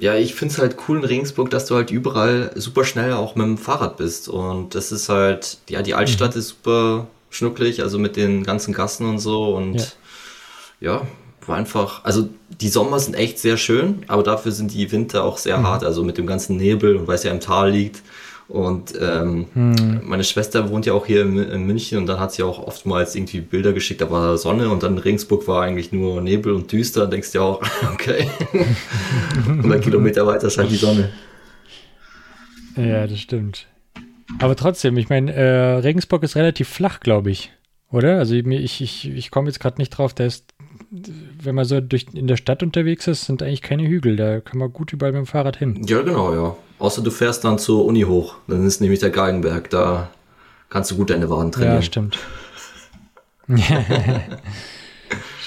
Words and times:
ja, 0.00 0.14
ich 0.14 0.34
finde 0.34 0.54
es 0.54 0.58
halt 0.58 0.76
cool 0.88 0.98
in 0.98 1.04
Regensburg, 1.04 1.50
dass 1.50 1.66
du 1.66 1.74
halt 1.74 1.90
überall 1.90 2.50
super 2.54 2.84
schnell 2.84 3.12
auch 3.12 3.34
mit 3.34 3.46
dem 3.46 3.58
Fahrrad 3.58 3.98
bist. 3.98 4.28
Und 4.28 4.74
das 4.74 4.92
ist 4.92 5.10
halt, 5.10 5.58
ja, 5.68 5.82
die 5.82 5.94
Altstadt 5.94 6.34
mhm. 6.34 6.40
ist 6.40 6.48
super 6.48 7.06
schnucklig, 7.28 7.82
also 7.82 7.98
mit 7.98 8.16
den 8.16 8.42
ganzen 8.42 8.72
Gassen 8.72 9.06
und 9.06 9.18
so. 9.18 9.54
Und 9.54 9.94
ja, 10.80 10.92
ja 10.92 11.02
war 11.46 11.56
einfach, 11.56 12.04
also 12.04 12.28
die 12.60 12.68
Sommer 12.68 12.98
sind 12.98 13.14
echt 13.14 13.38
sehr 13.38 13.58
schön, 13.58 14.04
aber 14.08 14.22
dafür 14.22 14.52
sind 14.52 14.72
die 14.72 14.90
Winter 14.90 15.24
auch 15.24 15.36
sehr 15.36 15.58
mhm. 15.58 15.66
hart. 15.66 15.84
Also 15.84 16.02
mit 16.02 16.16
dem 16.16 16.26
ganzen 16.26 16.56
Nebel 16.56 16.96
und 16.96 17.06
weil 17.06 17.16
es 17.16 17.24
ja 17.24 17.30
im 17.30 17.40
Tal 17.40 17.70
liegt. 17.70 18.02
Und 18.50 18.94
ähm, 19.00 19.46
hm. 19.54 20.00
meine 20.02 20.24
Schwester 20.24 20.70
wohnt 20.70 20.84
ja 20.84 20.92
auch 20.92 21.06
hier 21.06 21.22
in, 21.22 21.66
München 21.66 21.98
und 21.98 22.06
dann 22.06 22.18
hat 22.18 22.32
sie 22.32 22.42
auch 22.42 22.58
oftmals 22.58 23.14
irgendwie 23.14 23.40
Bilder 23.40 23.72
geschickt, 23.72 24.00
da 24.00 24.10
war 24.10 24.36
Sonne 24.38 24.70
und 24.70 24.82
dann 24.82 24.98
Regensburg 24.98 25.46
war 25.46 25.62
eigentlich 25.62 25.92
nur 25.92 26.20
Nebel 26.20 26.52
und 26.54 26.72
düster. 26.72 27.02
Dann 27.02 27.12
denkst 27.12 27.30
du 27.30 27.38
ja 27.38 27.44
auch, 27.44 27.62
okay, 27.92 28.28
100 29.46 29.82
Kilometer 29.82 30.26
weiter 30.26 30.50
scheint 30.50 30.72
die 30.72 30.76
Sonne. 30.76 31.10
Ja, 32.76 33.06
das 33.06 33.20
stimmt. 33.20 33.68
Aber 34.40 34.56
trotzdem, 34.56 34.96
ich 34.96 35.08
meine, 35.08 35.32
äh, 35.32 35.74
Regensburg 35.76 36.24
ist 36.24 36.34
relativ 36.34 36.68
flach, 36.68 36.98
glaube 36.98 37.30
ich, 37.30 37.52
oder? 37.92 38.18
Also 38.18 38.34
ich, 38.34 38.80
ich, 38.80 39.08
ich 39.08 39.30
komme 39.30 39.46
jetzt 39.46 39.60
gerade 39.60 39.80
nicht 39.80 39.90
drauf, 39.90 40.12
da 40.12 40.24
ist, 40.24 40.49
wenn 40.90 41.54
man 41.54 41.64
so 41.64 41.80
durch, 41.80 42.06
in 42.12 42.26
der 42.26 42.36
Stadt 42.36 42.62
unterwegs 42.62 43.06
ist, 43.06 43.24
sind 43.24 43.42
eigentlich 43.42 43.62
keine 43.62 43.86
Hügel, 43.86 44.16
da 44.16 44.40
kann 44.40 44.58
man 44.58 44.72
gut 44.72 44.92
überall 44.92 45.12
mit 45.12 45.20
dem 45.20 45.26
Fahrrad 45.26 45.56
hin. 45.56 45.84
Ja, 45.86 46.02
genau, 46.02 46.34
ja. 46.34 46.56
Außer 46.78 47.02
du 47.02 47.10
fährst 47.10 47.44
dann 47.44 47.58
zur 47.58 47.84
Uni 47.84 48.02
hoch. 48.02 48.36
Dann 48.48 48.66
ist 48.66 48.80
nämlich 48.80 49.00
der 49.00 49.10
Geigenberg. 49.10 49.70
Da 49.70 50.10
kannst 50.68 50.90
du 50.90 50.96
gut 50.96 51.10
deine 51.10 51.30
Waden 51.30 51.52
trainieren. 51.52 51.76
Ja, 51.76 51.82
stimmt. 51.82 52.18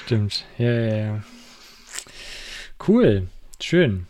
stimmt. 0.05 0.45
Ja, 0.57 0.71
ja, 0.71 0.95
ja. 0.95 1.23
Cool. 2.87 3.27
Schön. 3.59 4.07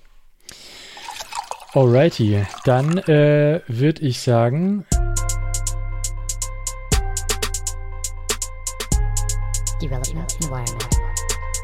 Alrighty. 1.73 2.45
Dann 2.65 2.97
äh, 2.99 3.61
würde 3.67 4.01
ich 4.01 4.19
sagen. 4.19 4.85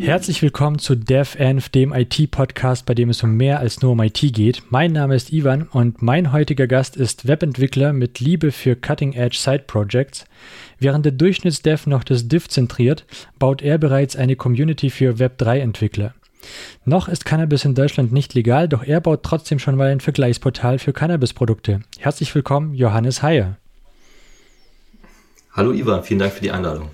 Herzlich 0.00 0.42
willkommen 0.42 0.78
zu 0.78 0.94
DevEnv, 0.94 1.70
dem 1.70 1.92
IT-Podcast, 1.92 2.86
bei 2.86 2.94
dem 2.94 3.10
es 3.10 3.22
um 3.24 3.36
mehr 3.36 3.58
als 3.58 3.82
nur 3.82 3.92
um 3.92 4.00
IT 4.00 4.20
geht. 4.32 4.62
Mein 4.70 4.92
Name 4.92 5.16
ist 5.16 5.32
Ivan 5.32 5.62
und 5.62 6.02
mein 6.02 6.32
heutiger 6.32 6.68
Gast 6.68 6.96
ist 6.96 7.26
Webentwickler 7.26 7.92
mit 7.92 8.20
Liebe 8.20 8.52
für 8.52 8.76
Cutting-Edge 8.76 9.36
Side 9.36 9.64
Projects. 9.66 10.24
Während 10.78 11.04
der 11.04 11.12
Durchschnittsdev 11.12 11.88
noch 11.88 12.04
das 12.04 12.28
Div 12.28 12.48
zentriert, 12.48 13.04
baut 13.38 13.60
er 13.60 13.76
bereits 13.78 14.14
eine 14.14 14.36
Community 14.36 14.88
für 14.88 15.14
Web3-Entwickler. 15.14 16.14
Noch 16.84 17.08
ist 17.08 17.24
Cannabis 17.24 17.64
in 17.64 17.74
Deutschland 17.74 18.12
nicht 18.12 18.34
legal, 18.34 18.68
doch 18.68 18.84
er 18.84 19.00
baut 19.00 19.24
trotzdem 19.24 19.58
schon 19.58 19.76
mal 19.76 19.90
ein 19.90 20.00
Vergleichsportal 20.00 20.78
für 20.78 20.92
Cannabisprodukte. 20.92 21.80
Herzlich 21.98 22.32
willkommen, 22.34 22.72
Johannes 22.72 23.22
Heyer. 23.22 23.56
Hallo 25.52 25.72
Ivan, 25.72 26.04
vielen 26.04 26.20
Dank 26.20 26.32
für 26.32 26.42
die 26.42 26.52
Einladung. 26.52 26.90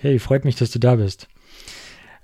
Hey, 0.00 0.18
freut 0.18 0.44
mich, 0.44 0.56
dass 0.56 0.70
du 0.70 0.78
da 0.78 0.96
bist. 0.96 1.26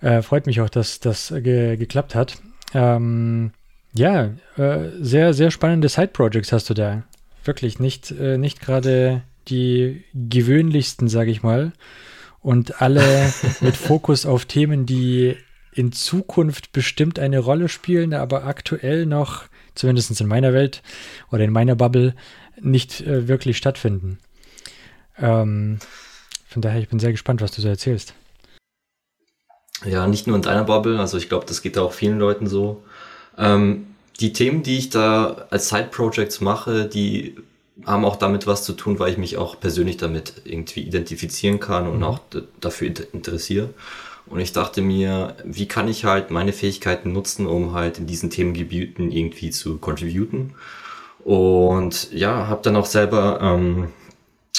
Äh, 0.01 0.23
freut 0.23 0.47
mich 0.47 0.61
auch, 0.61 0.69
dass 0.69 1.01
das 1.01 1.33
ge 1.37 1.77
geklappt 1.77 2.15
hat. 2.15 2.39
Ähm, 2.75 3.53
ja, 3.95 4.31
äh, 4.57 4.91
sehr, 5.01 5.33
sehr 5.33 5.51
spannende 5.51 5.89
Side-Projects 5.89 6.53
hast 6.53 6.69
du 6.69 6.75
da. 6.75 7.03
Wirklich 7.45 7.79
nicht, 7.79 8.11
äh, 8.11 8.37
nicht 8.37 8.61
gerade 8.61 9.23
die 9.49 10.05
gewöhnlichsten, 10.15 11.09
sage 11.09 11.31
ich 11.31 11.43
mal. 11.43 11.73
Und 12.41 12.83
alle 12.83 13.33
mit 13.61 13.77
Fokus 13.77 14.27
auf 14.27 14.45
Themen, 14.45 14.87
die 14.87 15.37
in 15.73 15.93
Zukunft 15.93 16.73
bestimmt 16.73 17.19
eine 17.19 17.39
Rolle 17.39 17.69
spielen, 17.69 18.15
aber 18.15 18.45
aktuell 18.45 19.07
noch, 19.07 19.45
zumindest 19.75 20.21
in 20.21 20.27
meiner 20.27 20.53
Welt 20.53 20.83
oder 21.31 21.45
in 21.45 21.53
meiner 21.53 21.77
Bubble, 21.77 22.15
nicht 22.61 23.01
äh, 23.03 23.29
wirklich 23.29 23.57
stattfinden. 23.57 24.19
Ähm, 25.19 25.79
von 26.49 26.63
daher, 26.63 26.81
ich 26.81 26.89
bin 26.89 26.99
sehr 26.99 27.13
gespannt, 27.13 27.41
was 27.41 27.53
du 27.53 27.61
so 27.61 27.69
erzählst. 27.69 28.15
Ja, 29.85 30.07
nicht 30.07 30.27
nur 30.27 30.37
in 30.37 30.43
deiner 30.43 30.65
Bubble, 30.65 30.99
also 30.99 31.19
ich 31.19 31.29
glaube, 31.29 31.47
das 31.47 31.63
geht 31.63 31.77
auch 31.79 31.93
vielen 31.93 32.19
Leuten 32.19 32.47
so. 32.47 32.83
Ähm, 33.37 33.87
die 34.21 34.33
Themen, 34.33 34.63
die 34.63 34.79
ich 34.79 34.91
da 34.91 35.47
als 35.51 35.69
Side-Projects 35.69 36.41
mache, 36.41 36.87
die 36.87 37.37
haben 37.85 38.07
auch 38.07 38.17
damit 38.17 38.47
was 38.47 38.65
zu 38.65 38.73
tun, 38.73 38.99
weil 38.99 39.13
ich 39.13 39.19
mich 39.19 39.37
auch 39.37 39.61
persönlich 39.61 39.99
damit 39.99 40.33
irgendwie 40.45 40.81
identifizieren 40.81 41.61
kann 41.61 41.87
und 41.87 41.99
mhm. 41.99 42.05
auch 42.05 42.21
dafür 42.61 42.91
interessiere. 43.13 43.71
Und 44.27 44.41
ich 44.41 44.53
dachte 44.53 44.81
mir, 44.83 45.37
wie 45.45 45.69
kann 45.69 45.87
ich 45.87 46.05
halt 46.05 46.31
meine 46.31 46.53
Fähigkeiten 46.53 47.13
nutzen, 47.13 47.47
um 47.47 47.75
halt 47.75 47.99
in 47.99 48.07
diesen 48.07 48.31
Themengebieten 48.31 49.13
irgendwie 49.13 49.51
zu 49.51 49.79
contributen. 49.79 50.55
Und 51.23 52.13
ja, 52.13 52.49
habe 52.49 52.63
dann 52.63 52.77
auch 52.77 52.87
selber 52.87 53.41
ähm, 53.41 53.89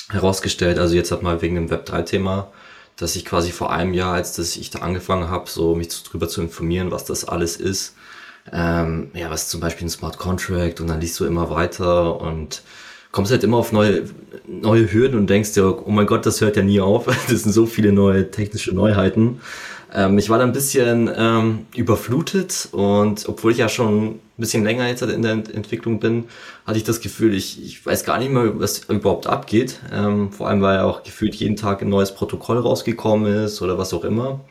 herausgestellt, 0.10 0.80
also 0.80 0.96
jetzt 0.96 1.12
halt 1.12 1.24
mal 1.24 1.42
wegen 1.42 1.56
dem 1.56 1.70
Web3-Thema, 1.70 2.50
dass 2.98 3.16
ich 3.16 3.26
quasi 3.26 3.52
vor 3.52 3.72
einem 3.72 3.94
Jahr, 3.94 4.16
als 4.16 4.36
das 4.36 4.58
ich 4.58 4.70
da 4.70 4.80
angefangen 4.80 5.30
habe, 5.30 5.50
so 5.50 5.76
mich 5.76 5.90
drüber 6.04 6.28
zu 6.28 6.42
informieren, 6.42 6.92
was 6.92 7.06
das 7.06 7.26
alles 7.26 7.58
ist, 7.58 7.96
ähm, 8.52 9.12
ja, 9.14 9.30
was 9.30 9.50
zum 9.50 9.60
Beispiel 9.60 9.88
ein 9.88 9.90
Smart 9.90 10.18
Contract 10.18 10.82
und 10.82 10.88
dann 10.88 11.02
liest 11.02 11.20
du 11.20 11.26
immer 11.26 11.50
weiter 11.50 12.20
und 12.20 12.62
kommst 13.12 13.32
halt 13.32 13.44
immer 13.44 13.58
auf 13.58 13.72
neue, 13.72 14.04
neue 14.48 14.92
Hürden 14.92 15.18
und 15.18 15.30
denkst 15.30 15.54
dir, 15.54 15.86
oh 15.86 15.92
mein 15.92 16.08
Gott, 16.08 16.26
das 16.26 16.42
hört 16.42 16.56
ja 16.56 16.64
nie 16.64 16.80
auf. 16.80 17.06
Das 17.30 17.44
sind 17.44 17.52
so 17.52 17.66
viele 17.66 17.92
neue 17.92 18.30
technische 18.32 18.74
Neuheiten. 18.74 19.42
Ähm, 19.94 20.18
ich 20.18 20.30
war 20.30 20.38
da 20.38 20.44
ein 20.44 20.52
bisschen 20.52 21.10
ähm, 21.16 21.66
überflutet 21.76 22.70
und 22.72 23.28
obwohl 23.28 23.52
ich 23.52 23.60
ja 23.60 23.70
schon 23.70 24.08
ein 24.08 24.20
bisschen 24.38 24.64
länger 24.64 24.88
jetzt 24.88 25.02
in 25.02 25.22
der 25.22 25.32
Entwicklung 25.32 26.00
bin, 26.00 26.26
hatte 26.66 26.78
ich 26.78 26.84
das 26.84 27.00
Gefühl, 27.00 27.34
ich, 27.34 27.64
ich 27.64 27.86
weiß 27.86 28.04
gar 28.04 28.20
nicht 28.20 28.32
mehr, 28.32 28.60
was 28.60 28.80
überhaupt 28.90 29.28
abgeht. 29.28 29.80
Ähm, 29.94 30.32
vor 30.32 30.50
allem, 30.50 30.62
weil 30.62 30.76
ja 30.76 30.84
auch 30.84 31.04
gefühlt 31.04 31.36
jeden 31.36 31.56
Tag 31.56 31.82
ein 31.82 31.90
neues 31.90 32.14
Protokoll 32.14 32.60
rausgekommen 32.60 33.46
ist 33.46 33.62
oder 33.62 33.78
was 33.78 33.94
auch 33.94 34.04
immer. 34.04 34.42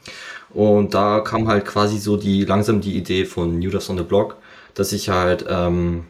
Und 0.51 0.95
da 0.95 1.21
kam 1.21 1.49
halt 1.49 1.67
quasi 1.67 1.99
so 1.99 2.17
die 2.17 2.45
langsam 2.45 2.81
die 2.81 2.97
Idee 2.97 3.27
von 3.27 3.59
New 3.59 3.71
Devs 3.71 3.91
on 3.91 3.99
the 3.99 4.05
Block, 4.05 4.37
dass 4.75 4.93
ich 4.93 5.11
halt 5.11 5.45
ähm, 5.49 6.05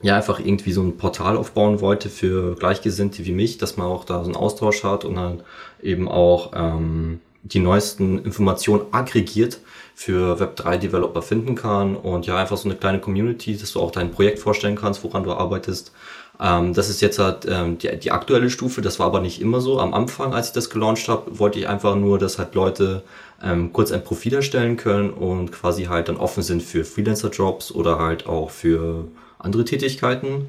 ja 0.00 0.16
einfach 0.16 0.38
irgendwie 0.38 0.72
so 0.72 0.82
ein 0.82 0.96
Portal 0.96 1.36
aufbauen 1.36 1.80
wollte 1.80 2.08
für 2.08 2.54
Gleichgesinnte 2.54 3.24
wie 3.24 3.32
mich, 3.32 3.58
dass 3.58 3.76
man 3.76 3.88
auch 3.88 4.04
da 4.04 4.20
so 4.20 4.26
einen 4.26 4.36
Austausch 4.36 4.84
hat 4.84 5.04
und 5.04 5.16
dann 5.16 5.42
eben 5.82 6.08
auch 6.08 6.52
ähm, 6.54 7.20
die 7.44 7.60
neuesten 7.60 8.24
Informationen 8.24 8.86
aggregiert 8.90 9.60
für 9.94 10.40
Web3-Developer 10.40 11.22
finden 11.22 11.54
kann 11.54 11.94
und 11.94 12.26
ja 12.26 12.36
einfach 12.36 12.56
so 12.56 12.68
eine 12.68 12.76
kleine 12.76 12.98
Community, 12.98 13.56
dass 13.56 13.72
du 13.72 13.80
auch 13.80 13.92
dein 13.92 14.10
Projekt 14.10 14.38
vorstellen 14.40 14.76
kannst, 14.76 15.04
woran 15.04 15.22
du 15.22 15.32
arbeitest. 15.32 15.92
Ähm, 16.40 16.74
das 16.74 16.88
ist 16.88 17.00
jetzt 17.00 17.18
halt 17.18 17.46
ähm, 17.48 17.78
die, 17.78 17.96
die 17.98 18.10
aktuelle 18.10 18.50
Stufe, 18.50 18.80
das 18.80 18.98
war 18.98 19.06
aber 19.06 19.20
nicht 19.20 19.40
immer 19.40 19.60
so. 19.60 19.78
Am 19.78 19.94
Anfang, 19.94 20.34
als 20.34 20.48
ich 20.48 20.52
das 20.54 20.70
gelauncht 20.70 21.06
habe, 21.08 21.38
wollte 21.38 21.58
ich 21.60 21.68
einfach 21.68 21.94
nur, 21.94 22.18
dass 22.18 22.38
halt 22.38 22.54
Leute 22.54 23.02
ähm, 23.42 23.72
kurz 23.72 23.92
ein 23.92 24.02
Profil 24.02 24.34
erstellen 24.34 24.76
können 24.76 25.10
und 25.10 25.52
quasi 25.52 25.84
halt 25.84 26.08
dann 26.08 26.16
offen 26.16 26.42
sind 26.42 26.62
für 26.62 26.84
Freelancer-Jobs 26.84 27.70
oder 27.72 27.98
halt 27.98 28.26
auch 28.26 28.50
für 28.50 29.04
andere 29.44 29.64
Tätigkeiten. 29.64 30.48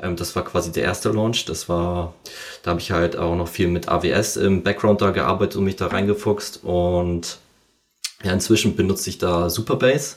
Ähm, 0.00 0.16
das 0.16 0.34
war 0.36 0.44
quasi 0.44 0.72
der 0.72 0.84
erste 0.84 1.10
Launch. 1.10 1.44
Das 1.46 1.68
war, 1.68 2.14
da 2.62 2.70
habe 2.70 2.80
ich 2.80 2.90
halt 2.90 3.16
auch 3.16 3.36
noch 3.36 3.48
viel 3.48 3.68
mit 3.68 3.88
AWS 3.88 4.36
im 4.36 4.62
Background 4.62 5.00
da 5.00 5.10
gearbeitet 5.10 5.56
und 5.56 5.64
mich 5.64 5.76
da 5.76 5.88
reingefuchst. 5.88 6.64
Und 6.64 7.38
ja, 8.22 8.32
inzwischen 8.32 8.76
benutze 8.76 9.10
ich 9.10 9.18
da 9.18 9.50
Superbase. 9.50 10.16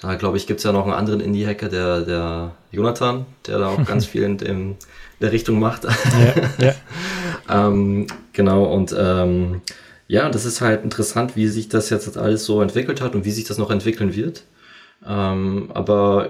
Da 0.00 0.16
glaube 0.16 0.36
ich, 0.36 0.46
gibt 0.46 0.58
es 0.58 0.64
ja 0.64 0.72
noch 0.72 0.84
einen 0.84 0.92
anderen 0.92 1.20
Indie-Hacker, 1.20 1.68
der, 1.68 2.00
der 2.00 2.52
Jonathan, 2.72 3.26
der 3.46 3.58
da 3.58 3.68
auch 3.68 3.84
ganz 3.86 4.06
viel 4.06 4.22
in, 4.22 4.38
in 4.38 4.76
der 5.20 5.32
Richtung 5.32 5.58
macht. 5.60 5.84
Ja, 5.84 6.34
ja. 7.48 7.68
ähm, 7.68 8.06
genau, 8.32 8.64
und 8.64 8.94
ähm, 8.98 9.62
ja, 10.06 10.28
das 10.28 10.44
ist 10.44 10.60
halt 10.60 10.84
interessant, 10.84 11.36
wie 11.36 11.48
sich 11.48 11.68
das 11.68 11.90
jetzt 11.90 12.18
alles 12.18 12.44
so 12.44 12.60
entwickelt 12.60 13.00
hat 13.00 13.14
und 13.14 13.24
wie 13.24 13.30
sich 13.30 13.44
das 13.44 13.56
noch 13.56 13.70
entwickeln 13.70 14.14
wird. 14.14 14.42
Ähm, 15.06 15.70
aber 15.72 16.28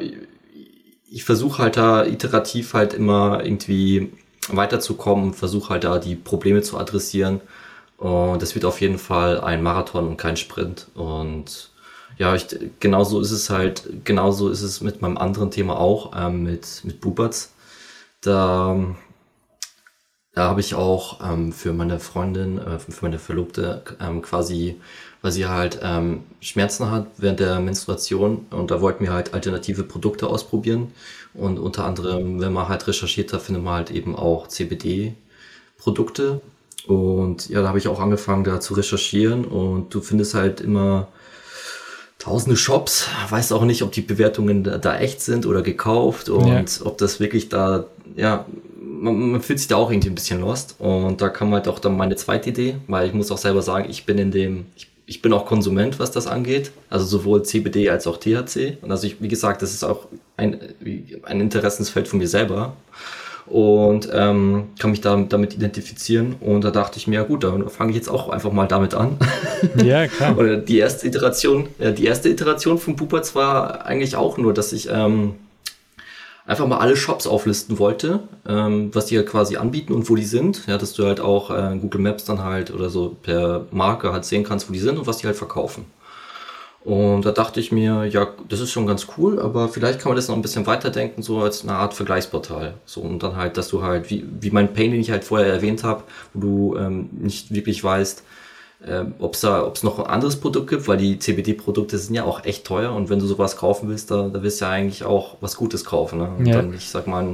ich 1.15 1.23
versuche 1.23 1.63
halt 1.63 1.77
da 1.77 2.05
iterativ 2.05 2.75
halt 2.75 2.93
immer 2.93 3.45
irgendwie 3.45 4.13
weiterzukommen 4.49 5.33
versuche 5.33 5.71
halt 5.71 5.85
da 5.85 5.99
die 5.99 6.17
Probleme 6.17 6.61
zu 6.63 6.77
adressieren. 6.77 7.41
Und 7.99 8.43
das 8.43 8.55
wird 8.57 8.65
auf 8.65 8.81
jeden 8.81 8.99
Fall 8.99 9.41
ein 9.41 9.63
Marathon 9.63 10.09
und 10.09 10.17
kein 10.17 10.37
Sprint. 10.37 10.89
Und 10.95 11.71
ja, 12.19 12.35
ich, 12.35 12.47
genauso 12.81 13.21
ist 13.21 13.31
es 13.31 13.49
halt, 13.49 14.05
genauso 14.05 14.51
ist 14.51 14.63
es 14.63 14.81
mit 14.81 15.03
meinem 15.03 15.17
anderen 15.17 15.53
Thema 15.53 15.79
auch, 15.79 16.13
ähm, 16.17 16.43
mit, 16.43 16.81
mit 16.83 17.01
Buberts. 17.01 17.53
Da, 18.21 18.77
da 20.33 20.49
habe 20.49 20.61
ich 20.61 20.75
auch 20.75 21.21
ähm, 21.25 21.53
für 21.53 21.73
meine 21.73 22.01
Freundin, 22.01 22.59
äh, 22.59 22.81
für 22.81 23.03
meine 23.03 23.21
Verlobte 23.21 23.85
ähm, 24.01 24.21
quasi 24.21 24.81
weil 25.25 25.33
sie 25.33 25.47
halt 25.47 25.79
ähm, 25.83 26.21
Schmerzen 26.43 26.91
hat 26.91 27.07
während 27.17 27.41
der 27.41 27.59
Menstruation 27.59 28.45
und 28.51 28.71
da 28.71 28.83
wollten 28.83 29.05
wir 29.05 29.13
halt 29.15 29.33
alternative 29.33 29.83
Produkte 29.83 30.27
ausprobieren 30.27 30.93
und 31.33 31.59
unter 31.59 31.87
anderem, 31.87 32.43
wenn 32.43 32.53
man 32.53 32.69
halt 32.69 32.87
recherchiert 32.87 33.33
hat, 33.33 33.41
findet 33.41 33.65
man 33.65 33.73
halt 33.73 33.91
eben 33.91 34.15
auch 34.17 34.49
CBD-Produkte 34.49 36.43
und 36.87 37.49
ja, 37.49 37.63
da 37.63 37.69
habe 37.69 37.79
ich 37.79 37.89
auch 37.89 38.01
angefangen 38.01 38.45
da 38.45 38.61
zu 38.61 38.75
recherchieren 38.75 39.47
und 39.47 39.95
du 39.95 40.03
findest 40.03 40.35
halt 40.35 40.61
immer 40.61 41.09
tausende 42.19 42.59
Shops, 42.59 43.09
weißt 43.31 43.55
auch 43.55 43.65
nicht, 43.65 43.81
ob 43.81 43.93
die 43.93 44.03
Bewertungen 44.03 44.63
da, 44.63 44.77
da 44.77 44.99
echt 44.99 45.23
sind 45.23 45.47
oder 45.47 45.63
gekauft 45.63 46.29
und 46.29 46.49
ja. 46.49 46.87
ob 46.87 46.99
das 46.99 47.19
wirklich 47.19 47.49
da, 47.49 47.87
ja, 48.15 48.45
man, 48.79 49.31
man, 49.31 49.41
fühlt 49.41 49.59
sich 49.59 49.69
da 49.69 49.77
auch 49.77 49.91
irgendwie 49.91 50.11
ein 50.11 50.15
bisschen 50.15 50.41
lost. 50.41 50.77
Und 50.79 51.21
da 51.21 51.29
kam 51.29 51.53
halt 51.53 51.69
auch 51.69 51.79
dann 51.79 51.97
meine 51.97 52.17
zweite 52.17 52.51
Idee, 52.51 52.77
weil 52.87 53.09
ich 53.09 53.15
muss 53.15 53.31
auch 53.31 53.39
selber 53.39 53.61
sagen, 53.61 53.89
ich 53.91 54.07
bin 54.07 54.17
in 54.17 54.31
dem, 54.31 54.67
ich, 54.77 54.89
ich 55.07 55.23
bin 55.23 55.33
auch 55.33 55.47
Konsument, 55.47 55.99
was 55.99 56.11
das 56.11 56.27
angeht. 56.27 56.73
Also 56.91 57.05
sowohl 57.05 57.43
CBD 57.43 57.91
als 57.91 58.07
auch 58.07 58.17
THC. 58.17 58.79
Und 58.81 58.91
also 58.91 59.07
ich, 59.07 59.21
wie 59.21 59.29
gesagt, 59.29 59.63
das 59.63 59.73
ist 59.73 59.85
auch 59.85 60.07
ein, 60.37 60.59
ein 61.25 61.41
Interessensfeld 61.41 62.09
von 62.09 62.19
mir 62.19 62.29
selber 62.29 62.77
und 63.47 64.09
ähm, 64.13 64.69
kann 64.79 64.91
mich 64.91 65.01
da, 65.01 65.17
damit 65.29 65.55
identifizieren. 65.55 66.37
Und 66.41 66.65
da 66.65 66.71
dachte 66.71 66.99
ich 66.99 67.07
mir, 67.07 67.17
ja 67.17 67.23
gut, 67.23 67.45
dann 67.45 67.69
fange 67.69 67.91
ich 67.91 67.97
jetzt 67.97 68.09
auch 68.09 68.31
einfach 68.31 68.53
mal 68.53 68.67
damit 68.67 68.95
an. 68.95 69.19
Ja, 69.83 70.07
klar. 70.07 70.37
Oder 70.39 70.59
die 70.59 70.79
erste 70.79 71.07
Iteration, 71.07 71.69
ja, 71.79 71.91
die 71.91 72.05
erste 72.05 72.29
Iteration 72.29 72.79
von 72.79 72.97
Pupertz 72.97 73.35
war 73.35 73.87
eigentlich 73.87 74.15
auch 74.15 74.37
nur, 74.37 74.53
dass 74.53 74.73
ich 74.73 74.89
ähm, 74.91 75.35
einfach 76.47 76.67
mal 76.67 76.79
alle 76.79 76.97
Shops 76.97 77.27
auflisten 77.27 77.79
wollte, 77.79 78.21
ähm, 78.47 78.95
was 78.95 79.07
die 79.07 79.17
halt 79.17 79.29
quasi 79.29 79.57
anbieten 79.57 79.93
und 79.93 80.09
wo 80.11 80.15
die 80.15 80.25
sind. 80.25 80.67
Ja, 80.67 80.79
dass 80.79 80.93
du 80.93 81.05
halt 81.07 81.21
auch 81.21 81.51
äh, 81.51 81.77
Google 81.79 82.01
Maps 82.01 82.25
dann 82.25 82.43
halt 82.43 82.71
oder 82.71 82.91
so 82.91 83.17
per 83.23 83.67
Marke 83.71 84.13
halt 84.13 84.25
sehen 84.25 84.45
kannst, 84.45 84.69
wo 84.69 84.73
die 84.73 84.79
sind 84.79 84.99
und 84.99 85.07
was 85.07 85.19
die 85.19 85.27
halt 85.27 85.37
verkaufen. 85.37 85.87
Und 86.85 87.25
da 87.25 87.33
dachte 87.33 87.61
ich 87.61 87.73
mir, 87.73 88.05
ja, 88.05 88.29
das 88.51 88.61
ist 88.61 88.71
schon 88.71 88.87
ganz 88.87 89.07
cool, 89.17 89.41
aber 89.41 89.71
vielleicht 89.71 90.01
kann 90.01 90.11
man 90.11 90.17
das 90.17 90.29
noch 90.29 90.37
ein 90.37 90.43
bisschen 90.43 90.67
weiterdenken, 90.67 91.23
so 91.23 91.41
als 91.41 91.63
eine 91.63 91.73
Art 91.73 91.95
Vergleichsportal. 91.95 92.75
So, 92.85 93.01
und 93.01 93.23
dann 93.23 93.37
halt, 93.37 93.57
dass 93.57 93.69
du 93.69 93.83
halt, 93.83 94.11
wie, 94.11 94.27
wie 94.39 94.51
mein 94.51 94.75
Pain, 94.75 94.91
den 94.91 95.01
ich 95.01 95.11
halt 95.11 95.25
vorher 95.25 95.51
erwähnt 95.51 95.83
habe, 95.83 96.03
wo 96.35 96.41
du 96.41 96.77
ähm, 96.77 97.09
nicht 97.13 97.55
wirklich 97.55 97.83
weißt, 97.83 98.23
äh, 98.87 99.05
ob 99.19 99.35
es 99.35 99.41
da, 99.41 99.65
ob 99.65 99.77
es 99.77 99.83
noch 99.83 99.99
ein 99.99 100.07
anderes 100.07 100.37
Produkt 100.37 100.71
gibt, 100.71 100.89
weil 100.89 100.97
die 100.97 101.19
CBD-Produkte 101.19 101.99
sind 101.99 102.15
ja 102.15 102.25
auch 102.25 102.45
echt 102.45 102.65
teuer 102.65 102.93
und 102.93 103.11
wenn 103.11 103.19
du 103.19 103.27
sowas 103.27 103.57
kaufen 103.57 103.89
willst, 103.89 104.11
da, 104.11 104.29
da 104.29 104.43
willst 104.43 104.61
du 104.61 104.65
ja 104.67 104.71
eigentlich 104.71 105.05
auch 105.05 105.37
was 105.41 105.57
Gutes 105.57 105.85
kaufen. 105.85 106.19
Ne? 106.19 106.31
Und 106.39 106.47
ja. 106.47 106.57
dann, 106.57 106.75
ich 106.75 106.89
sag 106.89 107.07
mal, 107.07 107.21
einen, 107.21 107.29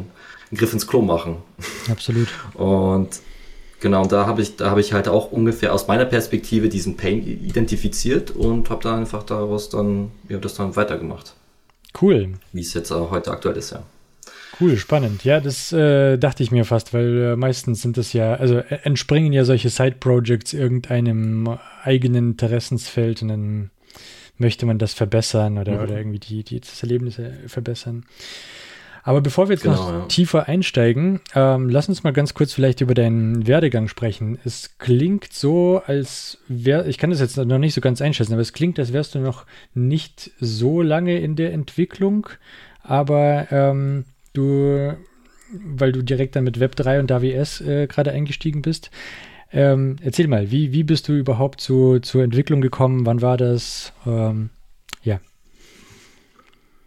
einen 0.50 0.58
Griff 0.58 0.72
ins 0.72 0.86
Klo 0.86 1.02
machen. 1.02 1.36
Absolut. 1.88 2.28
und 2.54 3.20
Genau, 3.80 4.02
und 4.02 4.12
da 4.12 4.26
habe 4.26 4.42
ich, 4.42 4.56
da 4.56 4.70
habe 4.70 4.82
ich 4.82 4.92
halt 4.92 5.08
auch 5.08 5.32
ungefähr 5.32 5.72
aus 5.72 5.88
meiner 5.88 6.04
Perspektive 6.04 6.68
diesen 6.68 6.98
Pain 6.98 7.26
identifiziert 7.26 8.30
und 8.30 8.68
habe 8.68 8.82
da 8.82 8.96
einfach 8.96 9.22
daraus 9.22 9.70
dann, 9.70 10.10
ja, 10.28 10.36
das 10.36 10.54
dann 10.54 10.76
weitergemacht. 10.76 11.34
Cool. 12.00 12.34
Wie 12.52 12.60
es 12.60 12.74
jetzt 12.74 12.90
heute 12.90 13.30
aktuell 13.30 13.56
ist, 13.56 13.70
ja. 13.70 13.82
Cool, 14.60 14.76
spannend. 14.76 15.24
Ja, 15.24 15.40
das 15.40 15.72
äh, 15.72 16.18
dachte 16.18 16.42
ich 16.42 16.50
mir 16.50 16.64
fast, 16.64 16.92
weil 16.92 17.22
äh, 17.22 17.36
meistens 17.36 17.80
sind 17.80 17.96
das 17.96 18.12
ja, 18.12 18.34
also 18.34 18.58
äh, 18.58 18.80
entspringen 18.82 19.32
ja 19.32 19.44
solche 19.44 19.70
Side-Projects 19.70 20.52
irgendeinem 20.52 21.58
eigenen 21.82 22.32
Interessensfeld 22.32 23.22
und 23.22 23.28
dann 23.28 23.70
möchte 24.36 24.66
man 24.66 24.78
das 24.78 24.92
verbessern 24.92 25.58
oder, 25.58 25.78
mhm. 25.78 25.82
oder 25.82 25.98
irgendwie 25.98 26.18
die, 26.18 26.44
die 26.44 26.60
das 26.60 26.82
Erlebnis 26.82 27.20
verbessern. 27.46 28.04
Aber 29.02 29.22
bevor 29.22 29.48
wir 29.48 29.54
jetzt 29.54 29.62
genau, 29.62 29.76
noch 29.76 29.92
ja. 29.92 30.06
tiefer 30.06 30.46
einsteigen, 30.46 31.20
ähm, 31.34 31.70
lass 31.70 31.88
uns 31.88 32.02
mal 32.02 32.12
ganz 32.12 32.34
kurz 32.34 32.52
vielleicht 32.52 32.82
über 32.82 32.94
deinen 32.94 33.46
Werdegang 33.46 33.88
sprechen. 33.88 34.38
Es 34.44 34.76
klingt 34.78 35.32
so, 35.32 35.82
als 35.86 36.38
wäre, 36.48 36.86
ich 36.86 36.98
kann 36.98 37.10
das 37.10 37.20
jetzt 37.20 37.36
noch 37.36 37.58
nicht 37.58 37.74
so 37.74 37.80
ganz 37.80 38.02
einschätzen, 38.02 38.34
aber 38.34 38.42
es 38.42 38.52
klingt, 38.52 38.78
als 38.78 38.92
wärst 38.92 39.14
du 39.14 39.20
noch 39.20 39.46
nicht 39.72 40.32
so 40.38 40.82
lange 40.82 41.18
in 41.18 41.34
der 41.34 41.52
Entwicklung, 41.54 42.28
aber 42.82 43.46
ähm, 43.50 44.04
du, 44.32 44.96
weil 45.52 45.92
du 45.92 46.02
direkt 46.02 46.36
dann 46.36 46.44
mit 46.44 46.58
Web3 46.58 47.00
und 47.00 47.12
AWS 47.12 47.60
äh, 47.60 47.86
gerade 47.86 48.12
eingestiegen 48.12 48.62
bist, 48.62 48.90
ähm, 49.52 49.96
erzähl 50.02 50.28
mal, 50.28 50.50
wie, 50.50 50.72
wie 50.72 50.84
bist 50.84 51.08
du 51.08 51.12
überhaupt 51.12 51.60
zu, 51.60 51.98
zur 52.00 52.22
Entwicklung 52.22 52.60
gekommen? 52.60 53.04
Wann 53.04 53.20
war 53.20 53.36
das? 53.36 53.92
Ähm, 54.06 54.50
ja. 55.02 55.20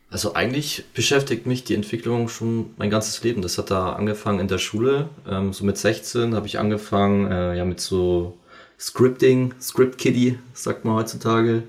Also 0.10 0.36
eigentlich 0.36 0.86
beschäftigt 0.94 1.46
mich 1.46 1.64
die 1.64 1.76
Entwicklung 1.76 2.30
schon 2.30 2.70
mein 2.78 2.90
ganzes 2.90 3.22
Leben. 3.24 3.42
Das 3.42 3.58
hat 3.58 3.72
da 3.72 3.94
angefangen 3.94 4.40
in 4.40 4.48
der 4.48 4.60
Schule. 4.60 5.10
Ähm, 5.28 5.52
so 5.52 5.66
mit 5.66 5.78
16 5.78 6.36
habe 6.36 6.48
ich 6.48 6.60
angefangen, 6.60 7.30
äh, 7.30 7.58
ja 7.58 7.66
mit 7.66 7.82
so 7.82 8.38
Scripting, 8.80 9.54
Script 9.60 9.98
Kiddie, 9.98 10.38
sagt 10.54 10.86
man 10.86 10.96
heutzutage. 10.96 11.64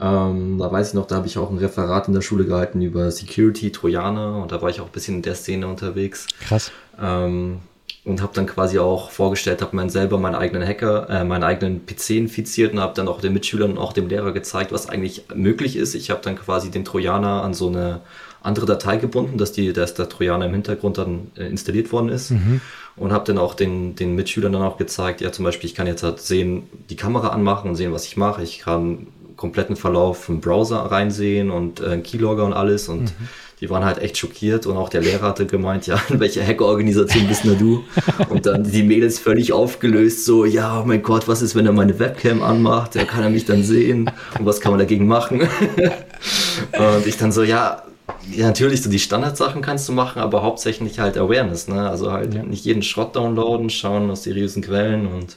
Ähm, 0.00 0.58
da 0.58 0.72
weiß 0.72 0.88
ich 0.88 0.94
noch, 0.94 1.06
da 1.06 1.16
habe 1.16 1.26
ich 1.26 1.36
auch 1.36 1.50
ein 1.50 1.58
Referat 1.58 2.08
in 2.08 2.14
der 2.14 2.22
Schule 2.22 2.46
gehalten 2.46 2.80
über 2.80 3.10
Security, 3.10 3.70
Trojaner 3.70 4.42
und 4.42 4.50
da 4.50 4.62
war 4.62 4.70
ich 4.70 4.80
auch 4.80 4.86
ein 4.86 4.92
bisschen 4.92 5.16
in 5.16 5.22
der 5.22 5.34
Szene 5.34 5.66
unterwegs. 5.66 6.26
Krass. 6.40 6.72
Ähm, 7.00 7.58
und 8.04 8.22
habe 8.22 8.32
dann 8.34 8.46
quasi 8.46 8.78
auch 8.78 9.10
vorgestellt, 9.10 9.60
habe 9.60 9.76
man 9.76 9.90
selber 9.90 10.18
meinen 10.18 10.34
eigenen 10.34 10.66
Hacker, 10.66 11.08
äh, 11.10 11.24
meinen 11.24 11.44
eigenen 11.44 11.84
PC 11.84 12.10
infiziert 12.10 12.72
und 12.72 12.80
habe 12.80 12.94
dann 12.94 13.08
auch 13.08 13.20
den 13.20 13.34
Mitschülern 13.34 13.72
und 13.72 13.78
auch 13.78 13.92
dem 13.92 14.08
Lehrer 14.08 14.32
gezeigt, 14.32 14.72
was 14.72 14.88
eigentlich 14.88 15.24
möglich 15.34 15.76
ist. 15.76 15.94
Ich 15.94 16.10
habe 16.10 16.22
dann 16.22 16.36
quasi 16.36 16.70
den 16.70 16.86
Trojaner 16.86 17.42
an 17.42 17.52
so 17.52 17.68
eine 17.68 18.00
andere 18.42 18.64
Datei 18.64 18.96
gebunden, 18.96 19.36
dass, 19.36 19.52
die, 19.52 19.74
dass 19.74 19.92
der 19.92 20.08
Trojaner 20.08 20.46
im 20.46 20.52
Hintergrund 20.52 20.96
dann 20.96 21.30
äh, 21.36 21.44
installiert 21.44 21.92
worden 21.92 22.08
ist. 22.08 22.30
Mhm. 22.30 22.62
Und 22.96 23.12
habe 23.12 23.24
dann 23.26 23.36
auch 23.36 23.54
den, 23.54 23.94
den 23.96 24.14
Mitschülern 24.14 24.52
dann 24.52 24.62
auch 24.62 24.78
gezeigt, 24.78 25.20
ja 25.20 25.30
zum 25.30 25.44
Beispiel, 25.44 25.68
ich 25.68 25.74
kann 25.74 25.86
jetzt 25.86 26.02
halt 26.02 26.20
sehen, 26.20 26.64
die 26.88 26.96
Kamera 26.96 27.28
anmachen 27.28 27.70
und 27.70 27.76
sehen, 27.76 27.92
was 27.92 28.06
ich 28.06 28.16
mache. 28.16 28.42
Ich 28.42 28.60
kann 28.60 29.06
kompletten 29.40 29.74
Verlauf 29.74 30.24
vom 30.24 30.40
Browser 30.40 30.78
reinsehen 30.78 31.50
und 31.50 31.80
äh, 31.80 31.98
Keylogger 31.98 32.44
und 32.44 32.52
alles 32.52 32.88
und 32.88 33.04
mhm 33.04 33.28
die 33.60 33.68
waren 33.68 33.84
halt 33.84 33.98
echt 33.98 34.16
schockiert 34.16 34.66
und 34.66 34.76
auch 34.76 34.88
der 34.88 35.02
Lehrer 35.02 35.28
hatte 35.28 35.46
gemeint, 35.46 35.86
ja, 35.86 36.00
in 36.08 36.18
welcher 36.18 36.46
Hackerorganisation 36.46 37.28
bist 37.28 37.44
denn 37.44 37.58
du? 37.58 37.84
Und 38.30 38.46
dann 38.46 38.64
die 38.64 38.82
Mädels 38.82 39.18
völlig 39.18 39.52
aufgelöst, 39.52 40.24
so, 40.24 40.44
ja, 40.44 40.80
oh 40.80 40.84
mein 40.86 41.02
Gott, 41.02 41.28
was 41.28 41.42
ist, 41.42 41.54
wenn 41.54 41.66
er 41.66 41.72
meine 41.72 41.98
Webcam 41.98 42.42
anmacht? 42.42 42.94
Ja, 42.94 43.04
kann 43.04 43.22
er 43.22 43.30
mich 43.30 43.44
dann 43.44 43.62
sehen? 43.62 44.10
Und 44.38 44.46
was 44.46 44.60
kann 44.60 44.72
man 44.72 44.78
dagegen 44.78 45.06
machen? 45.06 45.42
und 46.72 47.06
ich 47.06 47.18
dann 47.18 47.32
so, 47.32 47.42
ja, 47.42 47.82
ja, 48.30 48.46
natürlich, 48.46 48.82
so 48.82 48.90
die 48.90 48.98
Standardsachen 48.98 49.62
kannst 49.62 49.88
du 49.88 49.92
machen, 49.92 50.20
aber 50.20 50.42
hauptsächlich 50.42 50.98
halt 50.98 51.16
Awareness, 51.16 51.68
ne? 51.68 51.88
Also 51.88 52.12
halt 52.12 52.34
ja. 52.34 52.42
nicht 52.42 52.64
jeden 52.64 52.82
Schrott 52.82 53.14
downloaden, 53.14 53.70
schauen 53.70 54.10
aus 54.10 54.24
seriösen 54.24 54.62
Quellen 54.62 55.06
und 55.06 55.36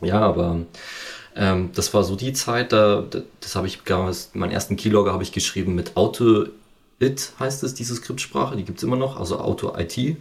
ja, 0.00 0.20
aber 0.20 0.60
ähm, 1.36 1.70
das 1.74 1.94
war 1.94 2.02
so 2.02 2.16
die 2.16 2.32
Zeit, 2.32 2.72
da, 2.72 3.04
das 3.40 3.56
habe 3.56 3.66
ich 3.66 3.82
damals, 3.84 4.30
meinen 4.34 4.52
ersten 4.52 4.76
Keylogger 4.76 5.12
habe 5.12 5.22
ich 5.22 5.32
geschrieben 5.32 5.74
mit 5.74 5.96
Auto 5.96 6.46
It 6.98 7.32
heißt 7.38 7.62
es, 7.62 7.74
diese 7.74 7.94
Skriptsprache, 7.94 8.56
die 8.56 8.64
gibt 8.64 8.78
es 8.78 8.84
immer 8.84 8.96
noch, 8.96 9.20
also 9.20 9.38
Auto 9.38 9.76
IT. 9.76 9.98
W 9.98 10.16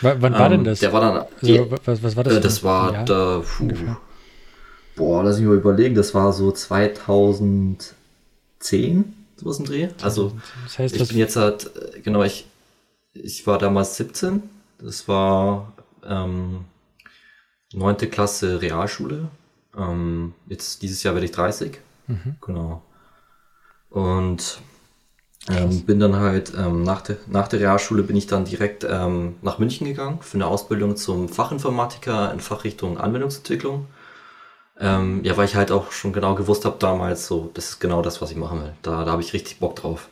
wann 0.00 0.32
war 0.32 0.46
ähm, 0.46 0.52
denn 0.52 0.62
das? 0.64 0.78
Der 0.78 0.92
war 0.92 1.00
dann. 1.00 1.26
Also, 1.42 1.72
was, 1.84 2.04
was, 2.04 2.14
war 2.14 2.22
das? 2.22 2.34
Äh, 2.34 2.40
das 2.40 2.62
war 2.62 2.92
ja, 2.92 3.02
da, 3.02 3.40
puh, 3.40 3.68
Boah, 4.94 5.24
lass 5.24 5.38
mich 5.38 5.48
mal 5.48 5.56
überlegen, 5.56 5.96
das 5.96 6.14
war 6.14 6.32
so 6.32 6.52
2010, 6.52 9.12
sowas 9.36 9.58
im 9.58 9.64
Dreh. 9.64 9.88
Also, 10.02 10.30
das 10.64 10.78
heißt, 10.78 10.94
ich 10.94 11.08
bin 11.08 11.18
jetzt 11.18 11.34
halt, 11.34 11.68
äh, 11.74 11.98
genau, 12.00 12.22
ich, 12.22 12.46
ich 13.12 13.44
war 13.48 13.58
damals 13.58 13.96
17. 13.96 14.40
Das 14.78 15.08
war 15.08 15.72
ähm, 16.06 16.64
9. 17.72 17.96
Klasse 18.08 18.62
Realschule. 18.62 19.30
Ähm, 19.76 20.34
jetzt 20.46 20.82
dieses 20.82 21.02
Jahr 21.02 21.14
werde 21.14 21.26
ich 21.26 21.32
30. 21.32 21.78
Mhm. 22.06 22.36
Genau. 22.40 22.82
Und 23.90 24.60
ähm, 25.48 25.84
bin 25.84 25.98
dann 25.98 26.16
halt 26.16 26.52
ähm, 26.56 26.82
nach, 26.82 27.00
der, 27.00 27.16
nach 27.26 27.48
der 27.48 27.60
Realschule 27.60 28.02
bin 28.02 28.16
ich 28.16 28.26
dann 28.26 28.44
direkt 28.44 28.84
ähm, 28.88 29.36
nach 29.42 29.58
München 29.58 29.86
gegangen 29.86 30.18
für 30.20 30.36
eine 30.36 30.46
Ausbildung 30.46 30.96
zum 30.96 31.28
Fachinformatiker 31.28 32.32
in 32.32 32.40
Fachrichtung 32.40 32.98
Anwendungsentwicklung. 32.98 33.86
Ähm, 34.78 35.22
ja, 35.24 35.36
weil 35.36 35.44
ich 35.46 35.56
halt 35.56 35.72
auch 35.72 35.92
schon 35.92 36.12
genau 36.12 36.34
gewusst 36.34 36.64
habe 36.64 36.76
damals, 36.78 37.26
so, 37.26 37.50
das 37.54 37.70
ist 37.70 37.80
genau 37.80 38.00
das, 38.00 38.22
was 38.22 38.30
ich 38.30 38.36
machen 38.36 38.62
will. 38.62 38.72
Da, 38.82 39.04
da 39.04 39.12
habe 39.12 39.22
ich 39.22 39.32
richtig 39.34 39.58
Bock 39.58 39.76
drauf. 39.76 40.08